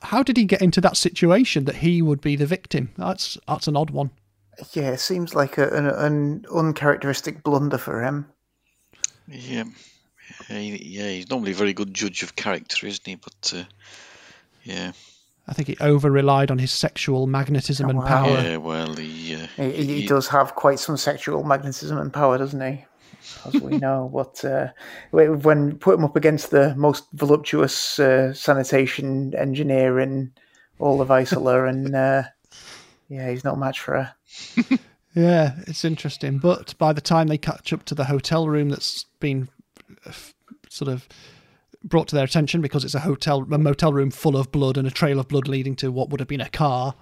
how 0.03 0.22
did 0.22 0.36
he 0.36 0.44
get 0.44 0.62
into 0.62 0.80
that 0.82 0.97
situation 0.97 1.64
that 1.64 1.76
he 1.76 2.03
would 2.03 2.20
be 2.20 2.36
the 2.36 2.47
victim? 2.47 2.90
That's 2.97 3.38
that's 3.49 3.66
an 3.66 3.76
odd 3.76 3.90
one. 3.90 4.11
Yeah, 4.73 4.91
it 4.93 5.01
seems 5.01 5.35
like 5.35 5.59
a, 5.59 5.69
an, 5.69 5.87
an 5.87 6.47
uncharacteristic 6.55 7.43
blunder 7.43 7.79
for 7.79 8.03
him. 8.03 8.27
Yeah. 9.29 9.65
Yeah, 10.49 10.59
yeah, 10.59 11.09
he's 11.09 11.31
normally 11.31 11.53
a 11.53 11.55
very 11.55 11.73
good 11.73 11.95
judge 11.95 12.23
of 12.23 12.37
character, 12.37 12.87
isn't 12.87 13.07
he? 13.07 13.15
But 13.15 13.53
uh, 13.55 13.65
yeah, 14.65 14.93
I 15.49 15.53
think 15.53 15.69
he 15.69 15.77
over 15.81 16.11
relied 16.11 16.51
on 16.51 16.59
his 16.59 16.73
sexual 16.73 17.27
magnetism 17.27 17.89
and 17.89 17.99
wow. 17.99 18.07
power. 18.07 18.41
yeah. 18.41 18.57
Well, 18.57 18.95
he, 18.95 19.35
uh, 19.35 19.47
He, 19.57 19.71
he, 19.73 20.01
he- 20.01 20.07
does 20.07 20.29
have 20.29 20.55
quite 20.55 20.79
some 20.79 20.97
sexual 20.97 21.45
magnetism 21.45 21.99
and 21.99 22.13
power, 22.13 22.39
doesn't 22.39 22.61
he? 22.61 22.85
As 23.45 23.55
we 23.55 23.79
know, 23.79 24.11
but 24.13 24.45
uh, 24.45 24.69
when 25.11 25.79
put 25.79 25.99
him 25.99 26.05
up 26.05 26.17
against 26.17 26.51
the 26.51 26.75
most 26.77 27.07
voluptuous 27.13 27.99
uh, 27.99 28.33
sanitation 28.33 29.35
engineer 29.35 30.01
in 30.01 30.33
all 30.79 31.01
of 31.01 31.11
Isola, 31.11 31.67
and 31.67 31.95
uh, 31.95 32.25
yeah, 33.09 33.31
he's 33.31 33.45
no 33.45 33.55
match 33.57 33.81
for 33.81 33.95
her. 33.95 34.15
Yeah, 35.14 35.55
it's 35.66 35.85
interesting. 35.85 36.39
But 36.39 36.77
by 36.79 36.93
the 36.93 37.01
time 37.01 37.29
they 37.29 37.39
catch 37.39 37.72
up 37.72 37.85
to 37.87 37.95
the 37.95 38.05
hotel 38.05 38.49
room 38.49 38.68
that's 38.68 39.05
been 39.18 39.49
uh, 40.05 40.12
sort 40.68 40.91
of 40.91 41.09
brought 41.83 42.09
to 42.09 42.14
their 42.16 42.24
attention 42.24 42.61
because 42.61 42.85
it's 42.85 42.95
a 42.95 43.01
hotel, 43.01 43.47
a 43.51 43.57
motel 43.59 43.93
room 43.95 44.11
full 44.11 44.37
of 44.37 44.53
blood 44.53 44.77
and 44.77 44.87
a 44.87 44.91
trail 44.91 45.18
of 45.18 45.29
blood 45.29 45.49
leading 45.49 45.74
to 45.77 45.91
what 45.91 46.11
would 46.11 46.20
have 46.20 46.29
been 46.29 46.41
a 46.43 46.49
car, 46.51 46.95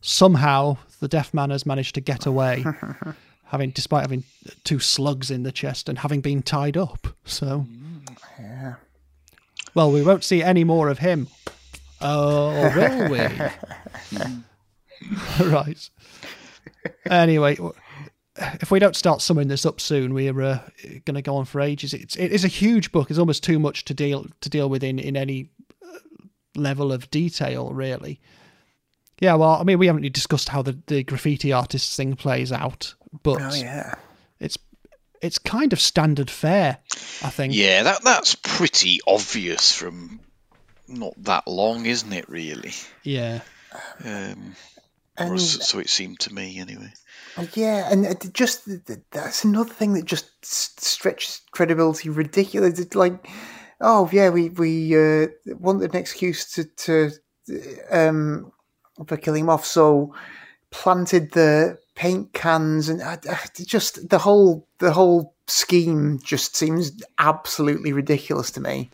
somehow 0.00 0.76
the 0.98 1.06
deaf 1.06 1.32
man 1.32 1.50
has 1.50 1.64
managed 1.64 1.94
to 1.94 2.00
get 2.00 2.26
away, 2.26 2.64
having 3.44 3.70
despite 3.70 4.02
having 4.02 4.24
two 4.64 4.80
slugs 4.80 5.30
in 5.30 5.44
the 5.44 5.52
chest 5.52 5.88
and 5.88 5.98
having 6.00 6.20
been 6.20 6.42
tied 6.42 6.76
up. 6.76 7.06
So, 7.24 7.66
Yeah. 8.40 8.74
well, 9.74 9.92
we 9.92 10.02
won't 10.02 10.24
see 10.24 10.42
any 10.42 10.64
more 10.64 10.88
of 10.88 10.98
him 10.98 11.28
Oh, 12.00 12.72
will 12.74 13.10
we? 13.10 14.18
right. 15.46 15.90
Anyway, 17.10 17.56
if 18.60 18.70
we 18.70 18.78
don't 18.78 18.96
start 18.96 19.22
summing 19.22 19.48
this 19.48 19.64
up 19.64 19.80
soon, 19.80 20.12
we're 20.14 20.40
uh, 20.42 20.58
going 21.04 21.14
to 21.14 21.22
go 21.22 21.36
on 21.36 21.44
for 21.44 21.60
ages. 21.60 21.94
It's 21.94 22.16
it 22.16 22.32
is 22.32 22.44
a 22.44 22.48
huge 22.48 22.92
book. 22.92 23.10
It's 23.10 23.18
almost 23.18 23.44
too 23.44 23.58
much 23.58 23.84
to 23.86 23.94
deal 23.94 24.26
to 24.40 24.48
deal 24.50 24.68
with 24.68 24.82
in 24.82 24.98
in 24.98 25.16
any 25.16 25.50
uh, 25.82 25.98
level 26.56 26.92
of 26.92 27.10
detail, 27.10 27.70
really. 27.72 28.20
Yeah, 29.20 29.34
well, 29.34 29.50
I 29.50 29.62
mean, 29.62 29.78
we 29.78 29.86
haven't 29.86 30.02
really 30.02 30.10
discussed 30.10 30.48
how 30.48 30.62
the, 30.62 30.76
the 30.88 31.04
graffiti 31.04 31.52
artist 31.52 31.96
thing 31.96 32.16
plays 32.16 32.50
out, 32.50 32.94
but 33.22 33.40
Oh 33.40 33.54
yeah. 33.54 33.94
it's 34.40 34.58
it's 35.22 35.38
kind 35.38 35.72
of 35.72 35.80
standard 35.80 36.28
fare, 36.30 36.78
I 37.22 37.30
think. 37.30 37.54
Yeah, 37.54 37.84
that 37.84 38.02
that's 38.02 38.34
pretty 38.34 39.00
obvious 39.06 39.72
from 39.72 40.20
not 40.88 41.14
that 41.24 41.46
long, 41.46 41.86
isn't 41.86 42.12
it? 42.12 42.28
Really. 42.28 42.72
Yeah. 43.04 43.40
Um, 44.04 44.56
And 45.16 45.32
or 45.32 45.38
so, 45.38 45.60
so 45.60 45.78
it 45.78 45.88
seemed 45.88 46.20
to 46.20 46.34
me, 46.34 46.58
anyway. 46.58 46.92
yeah, 47.54 47.88
and 47.90 48.34
just 48.34 48.64
th- 48.64 48.84
th- 48.84 49.00
that's 49.10 49.44
another 49.44 49.72
thing 49.72 49.94
that 49.94 50.04
just 50.04 50.28
stretches 50.44 51.40
credibility 51.52 52.08
ridiculous. 52.08 52.78
It's 52.78 52.96
like, 52.96 53.28
oh 53.80 54.08
yeah, 54.12 54.30
we 54.30 54.50
we 54.50 54.96
uh, 54.96 55.28
wanted 55.58 55.94
an 55.94 56.00
excuse 56.00 56.52
to 56.52 56.64
to 56.64 57.10
um 57.90 58.52
for 59.06 59.16
killing 59.16 59.44
him 59.44 59.50
off, 59.50 59.64
so 59.64 60.14
planted 60.70 61.32
the 61.32 61.78
paint 61.94 62.32
cans 62.32 62.88
and 62.88 63.00
uh, 63.00 63.16
uh, 63.28 63.36
just 63.64 64.08
the 64.08 64.18
whole 64.18 64.66
the 64.78 64.92
whole 64.92 65.34
scheme 65.46 66.18
just 66.22 66.56
seems 66.56 66.90
absolutely 67.18 67.92
ridiculous 67.92 68.50
to 68.50 68.60
me. 68.60 68.90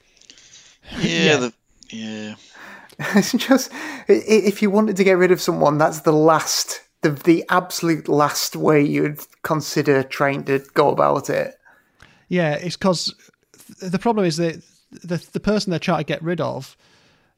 Yeah, 0.99 1.25
Yeah. 1.25 1.37
The, 1.37 1.53
yeah. 1.91 2.35
It's 3.15 3.33
just 3.33 3.73
if 4.09 4.61
you 4.61 4.71
wanted 4.71 4.97
to 4.97 5.05
get 5.05 5.17
rid 5.17 5.33
of 5.33 5.41
someone, 5.41 5.79
that's 5.79 6.01
the 6.01 6.13
last, 6.13 6.83
the 7.01 7.11
the 7.11 7.45
absolute 7.49 8.09
last 8.09 8.57
way 8.57 8.83
you'd 8.83 9.21
consider 9.43 10.03
trying 10.03 10.45
to 10.45 10.59
go 10.75 10.91
about 10.91 11.31
it. 11.31 11.59
Yeah, 12.29 12.55
it's 12.55 12.77
because 12.77 13.15
the 13.81 13.99
problem 13.99 14.27
is 14.27 14.37
that 14.37 14.63
the 14.91 15.25
the 15.33 15.41
person 15.41 15.71
they're 15.71 15.79
trying 15.79 16.01
to 16.01 16.05
get 16.05 16.23
rid 16.23 16.41
of, 16.41 16.77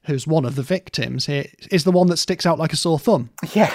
who's 0.05 0.27
one 0.27 0.45
of 0.45 0.57
the 0.57 0.63
victims 0.63 1.27
here, 1.27 1.47
is 1.71 1.85
the 1.85 1.93
one 1.93 2.09
that 2.09 2.17
sticks 2.17 2.45
out 2.45 2.59
like 2.59 2.73
a 2.73 2.77
sore 2.77 2.99
thumb. 2.99 3.31
Yeah, 3.55 3.73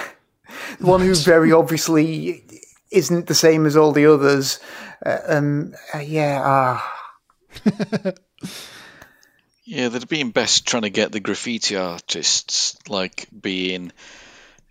the 0.80 0.88
one 0.88 1.00
who 1.02 1.16
very 1.16 1.54
obviously 1.54 2.44
isn't 2.92 3.28
the 3.28 3.36
same 3.36 3.66
as 3.66 3.78
all 3.78 3.94
the 3.94 4.06
others. 4.06 4.60
Uh, 5.06 5.20
um, 5.28 5.74
uh, 5.94 6.00
yeah, 6.00 6.42
ah, 6.44 7.12
Yeah, 9.68 9.90
they'd 9.90 10.08
been 10.08 10.32
best 10.32 10.66
trying 10.66 10.84
to 10.84 10.90
get 10.90 11.12
the 11.12 11.20
graffiti 11.20 11.76
artists 11.76 12.78
like 12.88 13.28
being 13.38 13.92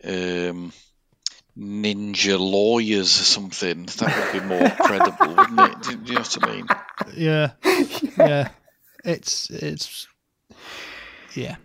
um, 0.02 0.72
ninja 1.54 2.38
lawyers 2.40 3.20
or 3.20 3.24
something. 3.24 3.84
That 3.84 4.32
would 4.32 4.40
be 4.40 4.46
more 4.46 4.70
credible, 4.80 5.34
wouldn't 5.36 5.60
it? 5.60 5.82
Do, 5.82 5.96
do 5.96 6.12
you 6.12 6.14
know 6.14 6.20
what 6.20 6.42
I 6.42 6.54
mean? 6.54 6.66
Yeah, 7.14 7.52
yeah, 8.18 8.48
it's 9.04 9.50
it's 9.50 10.08
yeah. 11.34 11.56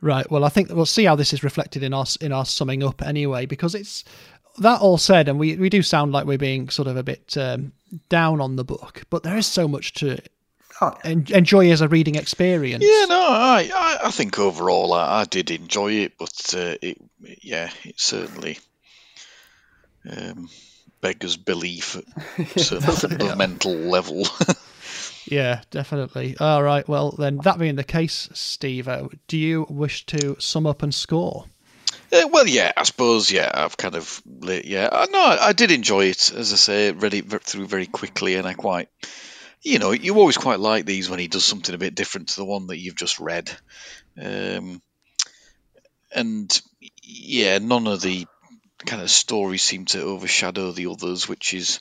Right. 0.00 0.28
Well, 0.30 0.44
I 0.44 0.48
think 0.48 0.70
we'll 0.70 0.86
see 0.86 1.04
how 1.04 1.14
this 1.14 1.32
is 1.32 1.44
reflected 1.44 1.84
in 1.84 1.94
our 1.94 2.06
in 2.20 2.32
our 2.32 2.44
summing 2.44 2.82
up 2.82 3.00
anyway, 3.00 3.46
because 3.46 3.76
it's 3.76 4.04
that 4.58 4.80
all 4.80 4.98
said, 4.98 5.28
and 5.28 5.38
we 5.38 5.56
we 5.56 5.70
do 5.70 5.82
sound 5.82 6.10
like 6.10 6.26
we're 6.26 6.36
being 6.36 6.68
sort 6.68 6.88
of 6.88 6.96
a 6.96 7.04
bit 7.04 7.36
um, 7.36 7.72
down 8.08 8.40
on 8.40 8.56
the 8.56 8.64
book, 8.64 9.04
but 9.08 9.22
there 9.22 9.36
is 9.36 9.46
so 9.46 9.68
much 9.68 9.92
to 9.94 10.18
Oh. 10.80 10.96
en- 11.04 11.26
enjoy 11.30 11.70
as 11.70 11.80
a 11.80 11.88
reading 11.88 12.14
experience. 12.14 12.82
Yeah, 12.84 13.06
no, 13.06 13.20
I, 13.20 13.70
I, 13.74 13.98
I 14.06 14.10
think 14.10 14.38
overall 14.38 14.92
I, 14.94 15.20
I 15.20 15.24
did 15.24 15.50
enjoy 15.50 15.92
it, 15.92 16.12
but 16.18 16.54
uh, 16.56 16.76
it, 16.80 16.98
yeah, 17.42 17.70
it 17.84 18.00
certainly 18.00 18.58
um, 20.10 20.48
beggars 21.00 21.36
belief 21.36 21.96
at 21.96 22.04
a 22.56 22.58
certain 22.58 22.94
fundamental 22.94 23.74
level. 23.74 24.24
Yeah, 25.26 25.60
definitely. 25.70 26.36
All 26.40 26.62
right. 26.62 26.88
Well, 26.88 27.12
then, 27.12 27.38
that 27.44 27.58
being 27.58 27.76
the 27.76 27.84
case, 27.84 28.28
Steve, 28.32 28.88
uh, 28.88 29.08
do 29.28 29.36
you 29.36 29.66
wish 29.68 30.04
to 30.06 30.34
sum 30.40 30.66
up 30.66 30.82
and 30.82 30.92
score? 30.94 31.44
Uh, 32.12 32.28
well, 32.32 32.46
yeah, 32.48 32.72
I 32.76 32.82
suppose. 32.82 33.30
Yeah, 33.30 33.50
I've 33.52 33.76
kind 33.76 33.94
of, 33.94 34.20
yeah, 34.42 34.88
I 34.90 35.06
no, 35.06 35.20
I 35.20 35.48
I 35.48 35.52
did 35.52 35.70
enjoy 35.70 36.06
it. 36.06 36.32
As 36.32 36.52
I 36.52 36.56
say, 36.56 36.90
read 36.90 37.14
it 37.14 37.42
through 37.44 37.66
very 37.66 37.86
quickly, 37.86 38.34
and 38.34 38.46
I 38.46 38.54
quite, 38.54 38.88
you 39.62 39.78
know, 39.78 39.92
you 39.92 40.16
always 40.16 40.38
quite 40.38 40.60
like 40.60 40.86
these 40.86 41.10
when 41.10 41.18
he 41.18 41.28
does 41.28 41.44
something 41.44 41.74
a 41.74 41.78
bit 41.78 41.94
different 41.94 42.28
to 42.30 42.36
the 42.36 42.44
one 42.44 42.68
that 42.68 42.78
you've 42.78 42.96
just 42.96 43.18
read. 43.20 43.50
Um, 44.20 44.80
and 46.14 46.62
yeah, 47.02 47.58
none 47.58 47.86
of 47.86 48.00
the 48.00 48.26
kind 48.86 49.02
of 49.02 49.10
stories 49.10 49.62
seem 49.62 49.84
to 49.86 50.02
overshadow 50.02 50.72
the 50.72 50.86
others, 50.86 51.28
which 51.28 51.54
is. 51.54 51.80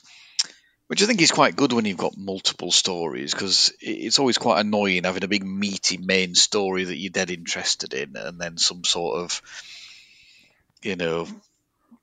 Which 0.87 1.03
I 1.03 1.05
think 1.05 1.21
is 1.21 1.29
quite 1.29 1.55
good 1.55 1.71
when 1.71 1.85
you've 1.85 1.97
got 1.97 2.17
multiple 2.17 2.71
stories 2.71 3.31
because 3.31 3.71
it's 3.79 4.17
always 4.17 4.39
quite 4.39 4.59
annoying 4.59 5.03
having 5.03 5.23
a 5.23 5.27
big 5.27 5.45
meaty 5.45 5.97
main 5.97 6.33
story 6.33 6.83
that 6.83 6.97
you're 6.97 7.11
dead 7.11 7.29
interested 7.29 7.93
in 7.93 8.15
and 8.15 8.41
then 8.41 8.57
some 8.57 8.83
sort 8.83 9.19
of 9.19 9.39
you 10.81 10.95
know, 10.95 11.27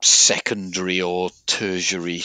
secondary 0.02 1.00
or 1.00 1.30
tertiary 1.46 2.24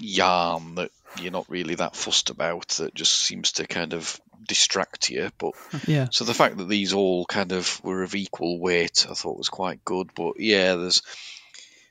yarn 0.00 0.74
that 0.76 0.90
you're 1.20 1.32
not 1.32 1.48
really 1.48 1.74
that 1.76 1.96
fussed 1.96 2.30
about 2.30 2.68
that 2.78 2.94
just 2.94 3.14
seems 3.16 3.52
to 3.52 3.66
kind 3.66 3.94
of 3.94 4.20
distract 4.46 5.10
you. 5.10 5.30
But 5.38 5.52
Yeah. 5.86 6.08
so 6.10 6.24
the 6.24 6.34
fact 6.34 6.56
that 6.58 6.68
these 6.68 6.92
all 6.92 7.24
kind 7.26 7.52
of 7.52 7.82
were 7.84 8.02
of 8.02 8.14
equal 8.14 8.58
weight, 8.60 9.06
I 9.10 9.14
thought 9.14 9.38
was 9.38 9.48
quite 9.48 9.84
good. 9.84 10.10
But 10.14 10.34
yeah, 10.38 10.74
there's 10.76 11.02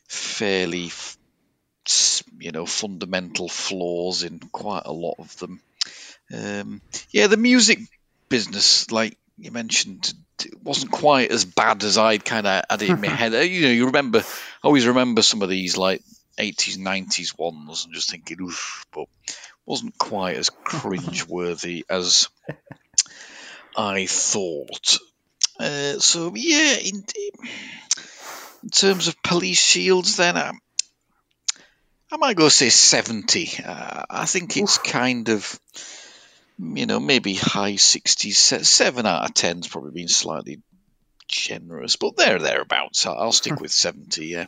fairly, 0.07 0.91
you 2.39 2.51
know, 2.51 2.66
fundamental 2.66 3.49
flaws 3.49 4.24
in 4.24 4.39
quite 4.39 4.84
a 4.86 4.91
lot 4.93 5.16
of 5.20 5.36
them. 5.38 5.61
Um, 6.34 6.82
yeah, 7.11 7.28
the 7.28 7.38
music 7.38 7.80
business, 8.30 8.91
like 8.91 9.18
you 9.38 9.51
mentioned, 9.51 10.13
it 10.43 10.61
wasn't 10.63 10.91
quite 10.91 11.32
as 11.32 11.45
bad 11.45 11.84
as 11.84 11.97
I'd 11.97 12.26
kind 12.26 12.47
of 12.47 12.63
had 12.70 12.82
it 12.82 12.89
in 12.89 13.01
my 13.01 13.07
head. 13.16 13.34
Uh, 13.34 13.39
You 13.39 13.61
know, 13.61 13.72
you 13.72 13.86
remember, 13.88 14.20
I 14.20 14.24
always 14.63 14.88
remember 14.88 15.22
some 15.22 15.41
of 15.41 15.49
these 15.49 15.78
like 15.78 16.01
80s, 16.38 16.77
90s 16.77 17.38
ones 17.38 17.86
and 17.86 17.93
just 17.93 18.09
thinking, 18.09 18.41
oof, 18.41 18.86
but 18.93 19.05
wasn't 19.65 19.97
quite 19.97 20.38
as 20.38 20.49
cringe-worthy 20.49 21.86
as 21.89 22.29
I 23.75 24.05
thought. 24.05 24.97
Uh, 25.59 25.99
so 25.99 26.33
yeah, 26.36 26.75
in, 26.75 27.03
in 28.63 28.69
terms 28.69 29.07
of 29.07 29.21
police 29.23 29.59
shields, 29.59 30.17
then 30.17 30.38
I, 30.38 30.51
I 32.11 32.17
might 32.17 32.36
go 32.36 32.49
say 32.49 32.69
seventy. 32.69 33.49
Uh, 33.63 34.03
I 34.09 34.25
think 34.25 34.57
it's 34.57 34.77
kind 34.77 35.29
of, 35.29 35.59
you 36.59 36.86
know, 36.86 36.99
maybe 36.99 37.36
high 37.36 37.77
sixties. 37.77 38.38
Seven 38.38 39.05
out 39.05 39.25
of 39.25 39.33
ten's 39.33 39.67
probably 39.67 39.91
been 39.91 40.07
slightly 40.09 40.59
generous, 41.28 41.95
but 41.95 42.15
there 42.17 42.39
thereabouts. 42.39 43.05
I'll 43.05 43.32
stick 43.32 43.59
with 43.61 43.71
seventy. 43.71 44.28
Yeah. 44.28 44.47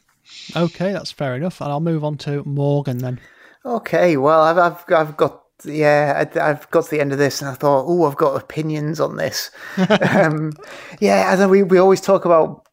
Okay, 0.56 0.92
that's 0.92 1.12
fair 1.12 1.36
enough. 1.36 1.62
And 1.62 1.72
I'll 1.72 1.80
move 1.80 2.04
on 2.04 2.18
to 2.20 2.44
Morgan 2.44 2.98
then. 2.98 3.20
Okay, 3.66 4.18
well, 4.18 4.42
I've 4.42 4.58
I've, 4.58 4.84
I've 4.92 5.18
got 5.18 5.44
yeah, 5.66 6.26
I, 6.36 6.50
I've 6.50 6.70
got 6.70 6.86
to 6.86 6.92
the 6.92 7.02
end 7.02 7.12
of 7.12 7.18
this, 7.18 7.42
and 7.42 7.50
I 7.50 7.54
thought, 7.54 7.86
oh, 7.88 8.06
I've 8.06 8.18
got 8.18 8.42
opinions 8.42 9.00
on 9.00 9.18
this. 9.18 9.52
um, 9.78 10.52
yeah, 11.00 11.32
as 11.32 11.40
then 11.40 11.50
we 11.50 11.64
we 11.64 11.78
always 11.78 12.02
talk 12.02 12.26
about 12.26 12.67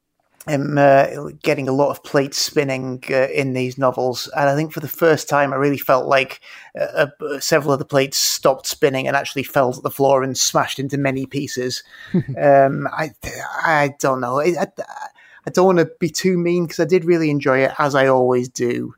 um, 0.47 0.77
uh, 0.77 1.07
getting 1.43 1.69
a 1.69 1.73
lot 1.73 1.91
of 1.91 2.03
plates 2.03 2.39
spinning 2.39 3.03
uh, 3.11 3.29
in 3.29 3.53
these 3.53 3.79
novels, 3.79 4.29
and 4.37 4.49
I 4.49 4.55
think 4.55 4.73
for 4.73 4.81
the 4.81 4.89
first 4.89 5.29
time, 5.29 5.53
I 5.53 5.57
really 5.57 5.79
felt 5.79 6.07
like 6.07 6.41
uh, 6.79 7.07
uh, 7.21 7.41
several 7.41 7.73
of 7.73 7.79
the 7.79 7.85
plates 7.85 8.19
stopped 8.19 8.67
spinning 8.67 9.07
and 9.07 9.17
actually 9.17 9.45
fell 9.45 9.73
to 9.73 9.81
the 9.81 9.91
floor 9.91 10.23
and 10.23 10.37
smashed 10.37 10.79
into 10.79 10.99
many 10.99 11.27
pieces. 11.27 11.83
um, 12.15 12.87
I 12.93 13.11
I 13.63 13.95
don't 14.01 14.21
know. 14.21 14.41
I, 14.41 14.55
I, 14.61 14.67
I 15.47 15.51
don't 15.51 15.67
want 15.67 15.79
to 15.79 15.91
be 15.99 16.09
too 16.11 16.39
mean 16.39 16.65
because 16.65 16.81
I 16.81 16.85
did 16.87 17.05
really 17.05 17.31
enjoy 17.31 17.59
it, 17.61 17.73
as 17.79 17.95
I 17.95 18.07
always 18.07 18.49
do 18.49 18.95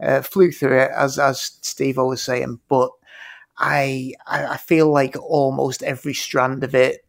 uh, 0.00 0.22
flew 0.22 0.50
through 0.50 0.78
it 0.80 0.90
as 0.94 1.18
as 1.18 1.58
Steve 1.62 1.96
was 1.96 2.22
saying, 2.22 2.60
but 2.68 2.90
I 3.58 4.12
I 4.26 4.56
feel 4.56 4.90
like 4.90 5.16
almost 5.20 5.82
every 5.82 6.14
strand 6.14 6.62
of 6.64 6.74
it 6.74 7.04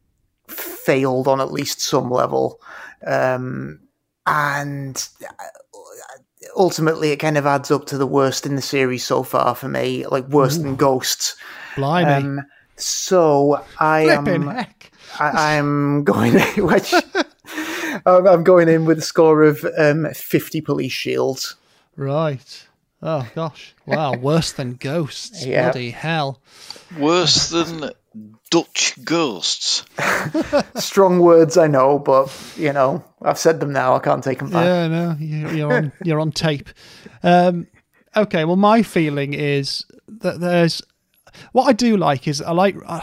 failed 0.47 1.27
on 1.27 1.41
at 1.41 1.51
least 1.51 1.81
some 1.81 2.09
level, 2.09 2.59
um, 3.05 3.79
and 4.25 5.07
ultimately 6.55 7.11
it 7.11 7.17
kind 7.17 7.37
of 7.37 7.45
adds 7.45 7.71
up 7.71 7.85
to 7.87 7.97
the 7.97 8.07
worst 8.07 8.45
in 8.45 8.55
the 8.55 8.61
series 8.61 9.05
so 9.05 9.23
far 9.23 9.55
for 9.55 9.67
me, 9.67 10.05
like 10.07 10.27
worse 10.27 10.57
than 10.57 10.75
Ghosts. 10.75 11.35
Blimey. 11.75 12.11
Um, 12.11 12.41
so 12.75 13.63
I 13.79 14.05
Flipping 14.05 14.43
am 14.43 14.47
heck. 14.47 14.91
I, 15.19 15.57
I'm 15.57 16.03
going 16.03 16.33
which 16.57 16.93
I'm 18.05 18.27
I'm 18.27 18.43
going 18.43 18.69
in 18.69 18.85
with 18.85 18.99
a 18.99 19.03
score 19.03 19.43
of 19.43 19.65
um, 19.77 20.07
50 20.13 20.61
police 20.61 20.91
shields. 20.93 21.55
Right. 21.95 22.67
Oh, 23.01 23.27
gosh. 23.33 23.73
Wow. 23.85 24.15
Worse 24.15 24.51
than 24.51 24.73
ghosts. 24.73 25.45
Yeah. 25.49 25.71
Bloody 25.71 25.91
hell. 25.91 26.41
Worse 26.97 27.49
than 27.49 27.91
Dutch 28.49 28.93
ghosts. 29.03 29.83
Strong 30.75 31.19
words, 31.19 31.57
I 31.57 31.67
know, 31.67 31.99
but 31.99 32.35
you 32.57 32.73
know, 32.73 33.03
I've 33.21 33.37
said 33.37 33.59
them 33.59 33.71
now. 33.73 33.95
I 33.95 33.99
can't 33.99 34.23
take 34.23 34.39
them 34.39 34.49
back. 34.49 34.65
Yeah, 34.65 34.87
no, 34.87 35.15
you- 35.19 35.49
you're 35.49 35.73
on 35.73 35.91
you're 36.03 36.19
on 36.19 36.31
tape. 36.31 36.69
Um, 37.23 37.67
okay, 38.15 38.45
well, 38.45 38.55
my 38.55 38.81
feeling 38.83 39.33
is 39.33 39.85
that 40.07 40.39
there's 40.39 40.81
what 41.51 41.65
I 41.65 41.73
do 41.73 41.97
like 41.97 42.27
is 42.27 42.41
I 42.41 42.51
like. 42.51 42.75
Uh, 42.85 42.99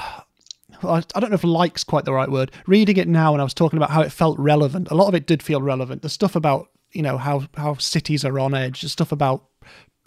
I 0.82 1.02
I 1.14 1.20
don't 1.20 1.30
know 1.30 1.34
if 1.36 1.44
"like's" 1.44 1.84
quite 1.84 2.04
the 2.04 2.12
right 2.12 2.30
word. 2.30 2.50
Reading 2.66 2.96
it 2.96 3.08
now, 3.08 3.32
and 3.32 3.40
I 3.40 3.44
was 3.44 3.54
talking 3.54 3.76
about 3.76 3.90
how 3.90 4.02
it 4.02 4.12
felt 4.12 4.38
relevant. 4.38 4.90
A 4.90 4.94
lot 4.94 5.08
of 5.08 5.14
it 5.14 5.26
did 5.26 5.42
feel 5.42 5.62
relevant. 5.62 6.02
The 6.02 6.08
stuff 6.08 6.34
about 6.36 6.68
you 6.92 7.02
know 7.02 7.16
how 7.18 7.44
how 7.56 7.74
cities 7.74 8.24
are 8.24 8.38
on 8.38 8.54
edge. 8.54 8.80
The 8.82 8.88
stuff 8.88 9.12
about 9.12 9.44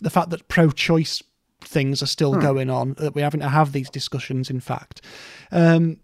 the 0.02 0.10
fact 0.10 0.30
that 0.30 0.48
pro-choice 0.48 1.24
things 1.62 2.02
are 2.02 2.08
still 2.08 2.36
going 2.36 2.70
on. 2.70 2.94
That 2.94 3.16
we're 3.16 3.24
having 3.24 3.42
to 3.42 3.50
have 3.50 3.72
these 3.72 3.90
discussions. 3.90 4.50
In 4.50 4.60
fact, 4.60 5.02
um, 5.52 5.98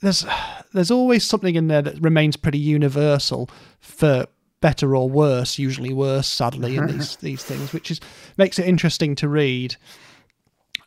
there's 0.00 0.26
there's 0.72 0.90
always 0.90 1.24
something 1.24 1.54
in 1.54 1.68
there 1.68 1.82
that 1.82 2.00
remains 2.00 2.36
pretty 2.36 2.58
universal 2.58 3.48
for 3.80 4.26
better 4.60 4.96
or 4.96 5.08
worse, 5.08 5.58
usually 5.58 5.92
worse, 5.92 6.28
sadly, 6.28 6.76
in 6.76 6.86
these 6.98 7.16
these 7.16 7.44
things, 7.44 7.72
which 7.72 7.90
is 7.90 8.00
makes 8.36 8.58
it 8.58 8.66
interesting 8.66 9.14
to 9.16 9.28
read. 9.28 9.76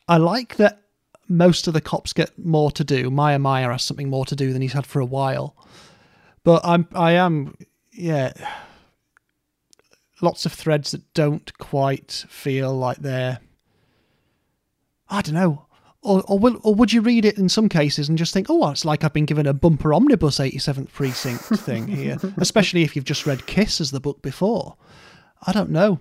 I 0.07 0.17
like 0.17 0.55
that 0.57 0.81
most 1.27 1.67
of 1.67 1.73
the 1.73 1.81
cops 1.81 2.11
get 2.11 2.37
more 2.37 2.71
to 2.71 2.83
do. 2.83 3.09
Maya 3.11 3.39
Meyer 3.39 3.71
has 3.71 3.83
something 3.83 4.09
more 4.09 4.25
to 4.25 4.35
do 4.35 4.51
than 4.51 4.61
he's 4.61 4.73
had 4.73 4.87
for 4.87 4.99
a 4.99 5.05
while. 5.05 5.55
But 6.43 6.61
I'm 6.63 6.87
I 6.93 7.11
am 7.13 7.55
yeah 7.91 8.33
lots 10.21 10.45
of 10.45 10.51
threads 10.51 10.91
that 10.91 11.13
don't 11.13 11.57
quite 11.57 12.25
feel 12.29 12.73
like 12.75 12.97
they're 12.97 13.39
I 15.09 15.21
don't 15.21 15.35
know. 15.35 15.65
Or, 16.01 16.23
or, 16.27 16.39
will, 16.39 16.59
or 16.63 16.73
would 16.75 16.93
you 16.93 17.01
read 17.01 17.25
it 17.25 17.37
in 17.37 17.49
some 17.49 17.67
cases 17.67 18.07
and 18.07 18.17
just 18.17 18.33
think, 18.33 18.47
oh, 18.49 18.69
it's 18.69 18.85
like 18.85 19.03
I've 19.03 19.11
been 19.11 19.25
given 19.25 19.45
a 19.45 19.53
bumper 19.53 19.93
omnibus 19.93 20.39
87th 20.39 20.93
precinct 20.93 21.43
thing 21.59 21.87
here, 21.87 22.17
especially 22.37 22.83
if 22.83 22.95
you've 22.95 23.05
just 23.05 23.25
read 23.25 23.45
Kiss 23.47 23.81
as 23.81 23.91
the 23.91 23.99
book 23.99 24.21
before. 24.21 24.77
I 25.45 25.51
don't 25.51 25.71
know. 25.71 25.99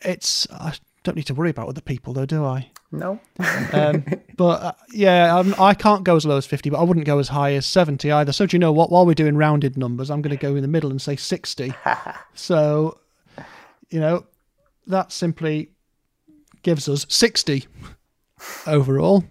It's 0.00 0.46
I 0.50 0.74
don't 1.02 1.16
need 1.16 1.26
to 1.26 1.34
worry 1.34 1.50
about 1.50 1.68
other 1.68 1.82
people 1.82 2.14
though, 2.14 2.24
do 2.26 2.44
I? 2.44 2.70
No. 2.90 3.20
Um, 3.72 4.04
but 4.36 4.62
uh, 4.62 4.72
yeah, 4.92 5.38
I'm, 5.38 5.54
I 5.58 5.72
can't 5.72 6.04
go 6.04 6.16
as 6.16 6.26
low 6.26 6.36
as 6.36 6.44
50, 6.44 6.68
but 6.70 6.78
I 6.78 6.82
wouldn't 6.82 7.06
go 7.06 7.18
as 7.18 7.28
high 7.28 7.54
as 7.54 7.64
70 7.64 8.10
either. 8.10 8.32
So 8.32 8.44
do 8.44 8.54
you 8.54 8.58
know 8.58 8.72
what? 8.72 8.90
While 8.90 9.06
we're 9.06 9.14
doing 9.14 9.36
rounded 9.36 9.78
numbers, 9.78 10.10
I'm 10.10 10.20
going 10.20 10.36
to 10.36 10.40
go 10.40 10.56
in 10.56 10.62
the 10.62 10.68
middle 10.68 10.90
and 10.90 11.00
say 11.00 11.16
60. 11.16 11.72
so, 12.34 12.98
you 13.88 13.98
know, 13.98 14.26
that 14.86 15.10
simply 15.10 15.70
gives 16.62 16.86
us 16.86 17.06
60 17.08 17.66
overall. 18.66 19.24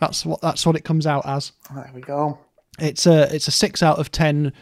That's 0.00 0.24
what 0.24 0.40
that's 0.40 0.64
what 0.64 0.76
it 0.76 0.84
comes 0.84 1.06
out 1.06 1.26
as. 1.26 1.52
There 1.74 1.90
we 1.94 2.00
go. 2.00 2.38
It's 2.78 3.06
a 3.06 3.34
it's 3.34 3.48
a 3.48 3.52
six 3.52 3.82
out 3.82 3.98
of 3.98 4.12
ten 4.12 4.52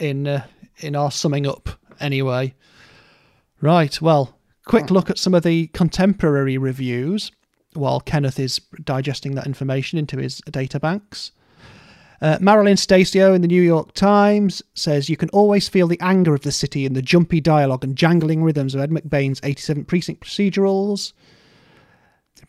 in 0.00 0.26
uh, 0.26 0.46
in 0.78 0.96
our 0.96 1.10
summing 1.10 1.46
up 1.46 1.68
anyway. 2.00 2.54
Right. 3.60 4.00
Well, 4.00 4.38
quick 4.64 4.90
look 4.90 5.10
at 5.10 5.18
some 5.18 5.34
of 5.34 5.42
the 5.42 5.68
contemporary 5.68 6.58
reviews 6.58 7.30
while 7.74 8.00
Kenneth 8.00 8.38
is 8.38 8.60
digesting 8.84 9.34
that 9.34 9.46
information 9.46 9.98
into 9.98 10.18
his 10.18 10.40
data 10.50 10.80
banks. 10.80 11.32
Uh, 12.20 12.38
Marilyn 12.40 12.76
Stasio 12.76 13.34
in 13.34 13.42
the 13.42 13.48
New 13.48 13.62
York 13.62 13.94
Times 13.94 14.62
says 14.74 15.08
you 15.08 15.16
can 15.16 15.28
always 15.30 15.68
feel 15.68 15.88
the 15.88 16.00
anger 16.00 16.34
of 16.34 16.42
the 16.42 16.52
city 16.52 16.86
in 16.86 16.92
the 16.92 17.02
jumpy 17.02 17.40
dialogue 17.40 17.82
and 17.82 17.96
jangling 17.96 18.44
rhythms 18.44 18.74
of 18.74 18.80
Ed 18.80 18.90
McBain's 18.90 19.40
87 19.42 19.84
precinct 19.86 20.22
procedurals. 20.22 21.12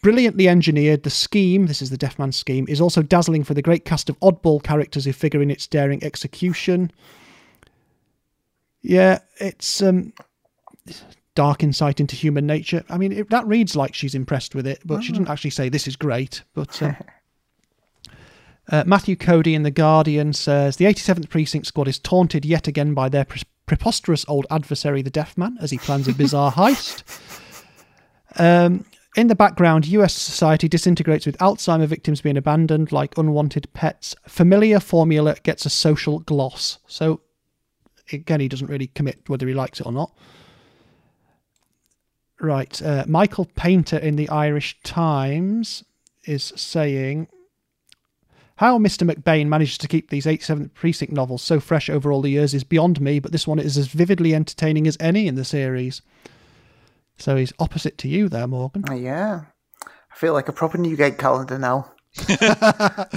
Brilliantly 0.03 0.49
engineered, 0.49 1.03
the 1.03 1.09
scheme, 1.09 1.67
this 1.67 1.81
is 1.81 1.89
the 1.89 1.97
Deaf 1.97 2.19
Man 2.19 2.33
scheme, 2.33 2.65
is 2.67 2.81
also 2.81 3.01
dazzling 3.01 3.45
for 3.45 3.53
the 3.53 3.61
great 3.61 3.85
cast 3.85 4.09
of 4.09 4.19
oddball 4.19 4.61
characters 4.61 5.05
who 5.05 5.13
figure 5.13 5.41
in 5.41 5.49
its 5.49 5.65
daring 5.65 6.03
execution. 6.03 6.91
Yeah, 8.81 9.19
it's 9.37 9.81
um, 9.81 10.11
dark 11.35 11.63
insight 11.63 12.01
into 12.01 12.17
human 12.17 12.45
nature. 12.45 12.83
I 12.89 12.97
mean, 12.97 13.13
it, 13.13 13.29
that 13.29 13.47
reads 13.47 13.77
like 13.77 13.93
she's 13.93 14.13
impressed 14.13 14.53
with 14.53 14.67
it, 14.67 14.81
but 14.83 15.05
she 15.05 15.13
didn't 15.13 15.29
actually 15.29 15.51
say 15.51 15.69
this 15.69 15.87
is 15.87 15.95
great. 15.95 16.43
But 16.53 16.83
um, 16.83 16.97
uh, 18.69 18.83
Matthew 18.85 19.15
Coady 19.15 19.55
in 19.55 19.63
The 19.63 19.71
Guardian 19.71 20.33
says 20.33 20.75
the 20.75 20.85
87th 20.85 21.29
Precinct 21.29 21.65
Squad 21.65 21.87
is 21.87 21.97
taunted 21.97 22.43
yet 22.43 22.67
again 22.67 22.93
by 22.93 23.07
their 23.07 23.23
pre- 23.23 23.43
preposterous 23.67 24.25
old 24.27 24.47
adversary, 24.51 25.01
the 25.01 25.09
Deaf 25.09 25.37
Man, 25.37 25.57
as 25.61 25.71
he 25.71 25.77
plans 25.77 26.09
a 26.09 26.13
bizarre 26.13 26.51
heist. 26.57 27.03
Um, 28.35 28.83
in 29.15 29.27
the 29.27 29.35
background, 29.35 29.85
US 29.87 30.13
society 30.13 30.67
disintegrates 30.67 31.25
with 31.25 31.37
Alzheimer 31.37 31.87
victims 31.87 32.21
being 32.21 32.37
abandoned 32.37 32.91
like 32.91 33.17
unwanted 33.17 33.71
pets. 33.73 34.15
Familiar 34.27 34.79
formula 34.79 35.35
gets 35.43 35.65
a 35.65 35.69
social 35.69 36.19
gloss. 36.19 36.79
So, 36.87 37.21
again, 38.11 38.39
he 38.39 38.47
doesn't 38.47 38.69
really 38.69 38.87
commit 38.87 39.29
whether 39.29 39.47
he 39.47 39.53
likes 39.53 39.79
it 39.79 39.85
or 39.85 39.91
not. 39.91 40.11
Right. 42.39 42.81
Uh, 42.81 43.05
Michael 43.07 43.45
Painter 43.45 43.97
in 43.97 44.15
the 44.15 44.27
Irish 44.29 44.79
Times 44.83 45.83
is 46.25 46.51
saying 46.55 47.27
how 48.57 48.77
Mr. 48.77 49.09
McBain 49.09 49.47
manages 49.47 49.77
to 49.79 49.87
keep 49.87 50.09
these 50.09 50.25
87th 50.25 50.73
Precinct 50.73 51.13
novels 51.13 51.41
so 51.41 51.59
fresh 51.59 51.89
over 51.89 52.11
all 52.11 52.21
the 52.21 52.29
years 52.29 52.53
is 52.53 52.63
beyond 52.63 52.99
me, 52.99 53.19
but 53.19 53.31
this 53.31 53.47
one 53.47 53.59
is 53.59 53.77
as 53.77 53.87
vividly 53.87 54.33
entertaining 54.33 54.87
as 54.87 54.97
any 54.99 55.27
in 55.27 55.35
the 55.35 55.45
series. 55.45 56.01
So 57.17 57.35
he's 57.35 57.53
opposite 57.59 57.97
to 57.99 58.07
you 58.07 58.29
there, 58.29 58.47
Morgan. 58.47 58.83
Uh, 58.89 58.93
Yeah. 58.93 59.41
I 59.85 60.15
feel 60.15 60.33
like 60.33 60.47
a 60.47 60.53
proper 60.53 60.77
Newgate 60.77 61.17
calendar 61.17 61.57
now. 61.57 61.91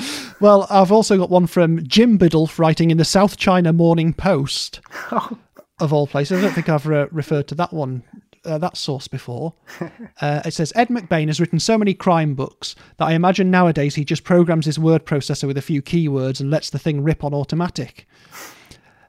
Well, 0.41 0.67
I've 0.69 0.93
also 0.93 1.17
got 1.17 1.31
one 1.31 1.47
from 1.47 1.87
Jim 1.87 2.19
Biddulph 2.19 2.59
writing 2.59 2.91
in 2.91 2.99
the 2.99 3.05
South 3.07 3.39
China 3.39 3.73
Morning 3.73 4.13
Post, 4.13 4.81
of 5.81 5.93
all 5.95 6.07
places. 6.07 6.39
I 6.39 6.43
don't 6.43 6.53
think 6.53 6.69
I've 6.69 6.87
uh, 6.87 7.07
referred 7.11 7.49
to 7.49 7.55
that 7.55 7.73
one, 7.73 8.03
uh, 8.45 8.59
that 8.59 8.77
source 8.77 9.09
before. 9.09 9.55
Uh, 10.23 10.41
it 10.47 10.55
says 10.55 10.73
Ed 10.75 10.89
McBain 10.89 11.27
has 11.27 11.41
written 11.41 11.61
so 11.61 11.77
many 11.77 11.93
crime 11.93 12.35
books 12.35 12.75
that 12.97 13.05
I 13.05 13.13
imagine 13.13 13.51
nowadays 13.51 13.95
he 13.97 14.05
just 14.05 14.25
programs 14.25 14.65
his 14.65 14.79
word 14.79 15.05
processor 15.05 15.47
with 15.47 15.59
a 15.59 15.63
few 15.63 15.83
keywords 15.83 16.41
and 16.41 16.51
lets 16.51 16.71
the 16.71 16.79
thing 16.79 17.03
rip 17.03 17.23
on 17.23 17.35
automatic. 17.35 18.07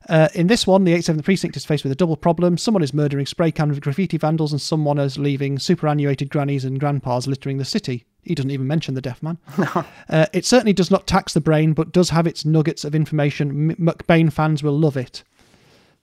Uh, 0.10 0.30
in 0.34 0.48
this 0.48 0.66
one, 0.66 0.84
the 0.86 0.94
87th 0.94 1.24
Precinct 1.24 1.58
is 1.58 1.66
faced 1.66 1.84
with 1.84 1.92
a 1.92 1.96
double 1.96 2.16
problem. 2.16 2.58
Someone 2.58 2.82
is 2.84 2.94
murdering 2.94 3.26
spray 3.26 3.52
can 3.52 3.74
graffiti 3.80 4.18
vandals, 4.18 4.52
and 4.54 4.62
someone 4.62 4.98
is 5.00 5.18
leaving 5.18 5.60
superannuated 5.60 6.30
grannies 6.30 6.64
and 6.64 6.80
grandpas 6.80 7.28
littering 7.28 7.58
the 7.58 7.66
city. 7.66 8.06
He 8.24 8.34
doesn't 8.36 8.52
even 8.52 8.68
mention 8.68 8.94
the 8.96 9.02
deaf 9.02 9.22
man. 9.22 9.38
Uh, 10.10 10.26
it 10.32 10.46
certainly 10.46 10.72
does 10.72 10.90
not 10.90 11.06
tax 11.06 11.34
the 11.34 11.42
brain, 11.42 11.74
but 11.74 11.92
does 11.92 12.10
have 12.12 12.26
its 12.26 12.46
nuggets 12.46 12.86
of 12.86 12.96
information. 12.96 13.72
M- 13.72 13.76
McBain 13.78 14.32
fans 14.32 14.64
will 14.64 14.78
love 14.80 14.96
it. 14.96 15.22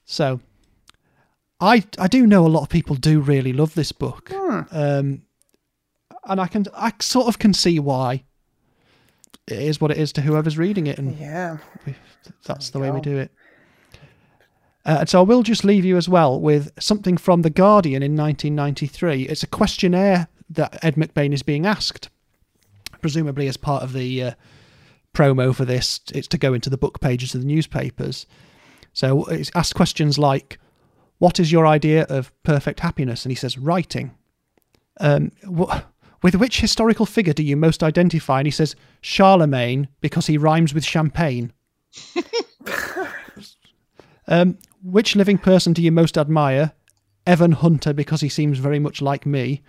So, 0.05 0.39
I 1.59 1.83
I 1.97 2.07
do 2.07 2.27
know 2.27 2.45
a 2.45 2.49
lot 2.49 2.61
of 2.61 2.69
people 2.69 2.95
do 2.95 3.19
really 3.19 3.51
love 3.51 3.73
this 3.73 3.91
book, 3.91 4.31
um, 4.71 5.23
and 6.25 6.39
I 6.39 6.45
can 6.47 6.65
I 6.75 6.93
sort 6.99 7.27
of 7.27 7.39
can 7.39 7.53
see 7.55 7.79
why. 7.79 8.23
It 9.47 9.59
is 9.59 9.81
what 9.81 9.89
it 9.91 9.97
is 9.97 10.13
to 10.13 10.21
whoever's 10.21 10.57
reading 10.59 10.85
it, 10.85 10.99
and 10.99 11.17
Yeah. 11.17 11.57
that's 12.45 12.69
the 12.69 12.77
way 12.79 12.91
we 12.91 13.01
do 13.01 13.17
it. 13.17 13.31
Uh, 14.85 14.97
and 14.99 15.09
so 15.09 15.19
I 15.19 15.23
will 15.23 15.41
just 15.41 15.63
leave 15.63 15.83
you 15.83 15.97
as 15.97 16.07
well 16.07 16.39
with 16.39 16.71
something 16.79 17.17
from 17.17 17.41
The 17.41 17.49
Guardian 17.49 18.03
in 18.03 18.15
1993. 18.15 19.23
It's 19.23 19.41
a 19.41 19.47
questionnaire 19.47 20.27
that 20.49 20.83
Ed 20.83 20.95
McBain 20.95 21.33
is 21.33 21.41
being 21.41 21.65
asked, 21.65 22.09
presumably 23.01 23.47
as 23.47 23.57
part 23.57 23.81
of 23.81 23.93
the 23.93 24.21
uh, 24.21 24.31
promo 25.13 25.55
for 25.55 25.65
this. 25.65 26.01
It's 26.13 26.27
to 26.27 26.37
go 26.37 26.53
into 26.53 26.69
the 26.69 26.77
book 26.77 26.99
pages 27.01 27.33
of 27.33 27.41
the 27.41 27.47
newspapers. 27.47 28.27
So 28.93 29.25
it's 29.25 29.51
asked 29.55 29.73
questions 29.73 30.19
like, 30.19 30.59
What 31.17 31.39
is 31.39 31.51
your 31.51 31.65
idea 31.65 32.03
of 32.03 32.31
perfect 32.43 32.81
happiness? 32.81 33.25
And 33.25 33.31
he 33.31 33.35
says, 33.35 33.57
Writing. 33.57 34.11
Um, 34.99 35.31
wh- 35.43 35.79
with 36.21 36.35
which 36.35 36.61
historical 36.61 37.07
figure 37.07 37.33
do 37.33 37.43
you 37.43 37.57
most 37.57 37.81
identify? 37.81 38.39
And 38.39 38.47
he 38.47 38.51
says, 38.51 38.75
Charlemagne, 39.01 39.87
because 39.99 40.27
he 40.27 40.37
rhymes 40.37 40.75
with 40.75 40.85
champagne. 40.85 41.51
Um, 44.27 44.57
which 44.85 45.15
living 45.15 45.37
person 45.37 45.73
do 45.73 45.81
you 45.81 45.91
most 45.91 46.17
admire? 46.17 46.73
Evan 47.25 47.53
Hunter, 47.53 47.91
because 47.91 48.21
he 48.21 48.29
seems 48.29 48.59
very 48.59 48.77
much 48.77 49.01
like 49.01 49.25
me. 49.25 49.63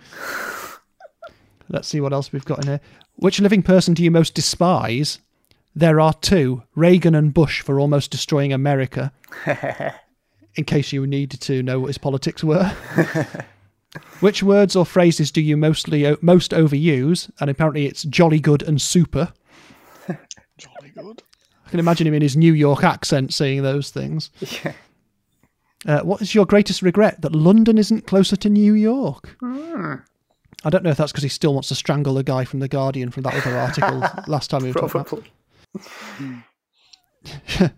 Let's 1.69 1.87
see 1.87 1.99
what 1.99 2.13
else 2.13 2.31
we've 2.31 2.45
got 2.45 2.59
in 2.59 2.67
here. 2.67 2.81
Which 3.15 3.39
living 3.39 3.63
person 3.63 3.93
do 3.95 4.03
you 4.03 4.11
most 4.11 4.35
despise? 4.35 5.19
There 5.75 5.99
are 5.99 6.13
two 6.13 6.63
Reagan 6.75 7.15
and 7.15 7.33
Bush 7.33 7.61
for 7.61 7.79
almost 7.79 8.11
destroying 8.11 8.53
America. 8.53 9.11
in 10.55 10.65
case 10.65 10.91
you 10.91 11.05
needed 11.05 11.39
to 11.41 11.63
know 11.63 11.79
what 11.79 11.87
his 11.87 11.97
politics 11.97 12.43
were. 12.43 12.65
Which 14.19 14.43
words 14.43 14.75
or 14.75 14.85
phrases 14.85 15.31
do 15.31 15.41
you 15.41 15.55
mostly 15.55 16.15
most 16.21 16.51
overuse? 16.51 17.31
And 17.39 17.49
apparently 17.49 17.85
it's 17.85 18.03
jolly 18.03 18.39
good 18.39 18.61
and 18.63 18.81
super. 18.81 19.33
Jolly 20.57 20.91
good. 20.95 21.23
I 21.65 21.69
can 21.69 21.79
imagine 21.79 22.07
him 22.07 22.13
in 22.13 22.21
his 22.21 22.35
New 22.35 22.53
York 22.53 22.83
accent 22.83 23.33
saying 23.33 23.61
those 23.63 23.91
things. 23.91 24.31
Yeah. 24.39 24.73
Uh, 25.85 25.99
what 26.01 26.21
is 26.21 26.33
your 26.33 26.45
greatest 26.45 26.81
regret 26.81 27.21
that 27.21 27.33
London 27.33 27.77
isn't 27.77 28.07
closer 28.07 28.35
to 28.35 28.49
New 28.49 28.73
York? 28.73 29.37
I 30.63 30.69
don't 30.69 30.83
know 30.83 30.89
if 30.89 30.97
that's 30.97 31.11
because 31.11 31.23
he 31.23 31.29
still 31.29 31.53
wants 31.53 31.69
to 31.69 31.75
strangle 31.75 32.15
the 32.15 32.23
guy 32.23 32.43
from 32.43 32.59
the 32.59 32.67
Guardian 32.67 33.11
from 33.11 33.23
that 33.23 33.35
other 33.35 33.55
article 33.57 33.99
last 34.27 34.49
time 34.49 34.63
we 34.63 34.71
were 34.71 34.87
talking 34.87 35.01
about. 35.01 35.23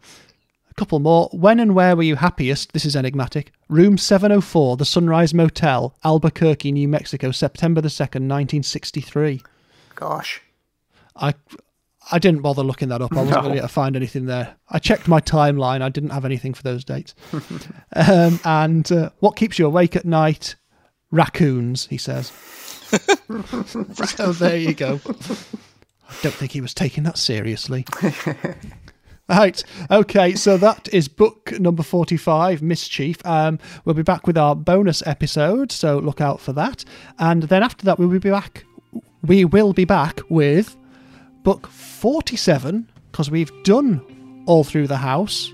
A 0.70 0.74
couple 0.76 1.00
more. 1.00 1.30
When 1.34 1.60
and 1.60 1.76
where 1.76 1.96
were 1.96 2.04
you 2.04 2.16
happiest? 2.16 2.72
This 2.72 2.86
is 2.86 2.96
enigmatic. 2.96 3.52
Room 3.68 3.98
704, 3.98 4.78
the 4.78 4.86
Sunrise 4.86 5.34
Motel, 5.34 5.94
Albuquerque, 6.06 6.72
New 6.72 6.88
Mexico, 6.88 7.32
September 7.32 7.82
the 7.82 7.90
2nd, 7.90 8.28
1963. 8.28 9.42
Gosh. 9.96 10.42
I 11.18 11.34
I 12.12 12.20
didn't 12.20 12.42
bother 12.42 12.64
looking 12.64 12.90
that 12.90 13.02
up. 13.02 13.12
I 13.14 13.18
wasn't 13.18 13.36
No. 13.36 13.42
going 13.50 13.62
to 13.62 13.68
find 13.68 13.96
anything 13.96 14.26
there. 14.26 14.56
I 14.70 14.80
checked 14.80 15.08
my 15.08 15.20
timeline. 15.22 15.82
I 15.82 15.90
didn't 15.90 16.10
have 16.10 16.26
anything 16.26 16.54
for 16.54 16.64
those 16.64 16.84
dates. 16.84 17.14
um, 17.96 18.40
and 18.44 18.92
uh, 18.92 19.10
what 19.20 19.36
keeps 19.36 19.60
you 19.60 19.66
awake 19.66 19.96
at 19.96 20.06
night? 20.06 20.56
Raccoons, 21.12 21.88
he 21.88 21.98
says. 21.98 22.30
so 24.16 24.32
there 24.34 24.58
you 24.58 24.74
go. 24.74 25.00
I 25.06 26.16
don't 26.24 26.34
think 26.34 26.52
he 26.52 26.62
was 26.62 26.74
taking 26.74 27.04
that 27.04 27.18
seriously. 27.18 27.86
Right. 29.30 29.64
Okay. 29.92 30.34
So 30.34 30.58
that 30.58 30.90
is 30.92 31.08
book 31.08 31.52
number 31.60 31.84
45, 31.84 32.64
Mischief. 32.64 33.24
Um, 33.24 33.60
we'll 33.86 33.94
be 33.94 34.02
back 34.02 34.26
with 34.26 34.40
our 34.40 34.56
bonus 34.56 35.06
episode. 35.06 35.72
So 35.72 36.00
look 36.00 36.20
out 36.20 36.42
for 36.42 36.52
that. 36.54 36.84
And 37.20 37.44
then 37.44 37.62
after 37.62 37.86
that, 37.86 38.00
we 38.00 38.08
will 38.08 38.20
be 38.20 38.32
back. 38.32 38.66
We 39.22 39.46
will 39.46 39.72
be 39.72 39.86
back 39.86 40.22
with 40.30 40.76
book 41.44 41.68
47 41.68 42.88
because 43.12 43.32
we've 43.32 43.52
done 43.64 44.44
all 44.46 44.64
through 44.64 44.88
the 44.88 44.98
house 44.98 45.52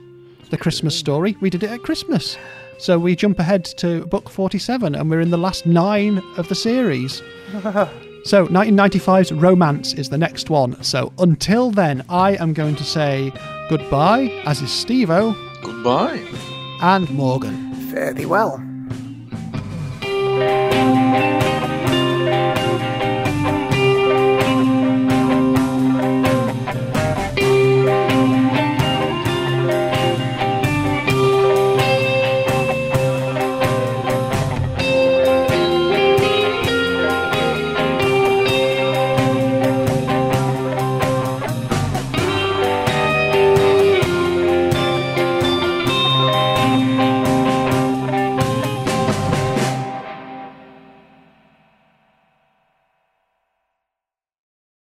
the 0.52 0.58
Christmas 0.58 0.98
story. 0.98 1.36
We 1.42 1.50
did 1.50 1.64
it 1.64 1.72
at 1.72 1.82
Christmas. 1.84 2.38
So 2.78 3.00
we 3.00 3.16
jump 3.16 3.40
ahead 3.40 3.66
to 3.78 4.06
book 4.06 4.30
47 4.30 4.94
and 4.96 5.10
we're 5.10 5.22
in 5.22 5.32
the 5.32 5.38
last 5.38 5.66
nine 5.66 6.22
of 6.38 6.48
the 6.50 6.56
series. 6.56 7.22
So 8.26 8.48
1995's 8.48 9.32
Romance 9.34 9.94
is 9.94 10.10
the 10.10 10.18
next 10.18 10.50
one. 10.50 10.82
So 10.82 11.14
until 11.20 11.70
then, 11.70 12.04
I 12.10 12.32
am 12.38 12.54
going 12.54 12.76
to 12.78 12.84
say 12.84 13.32
goodbye, 13.70 14.32
as 14.46 14.64
is 14.64 14.72
Steve-O 14.72 15.34
Goodbye. 15.62 16.26
and 16.82 17.08
Morgan. 17.12 17.72
Fairly 17.92 18.26
well. 18.26 18.58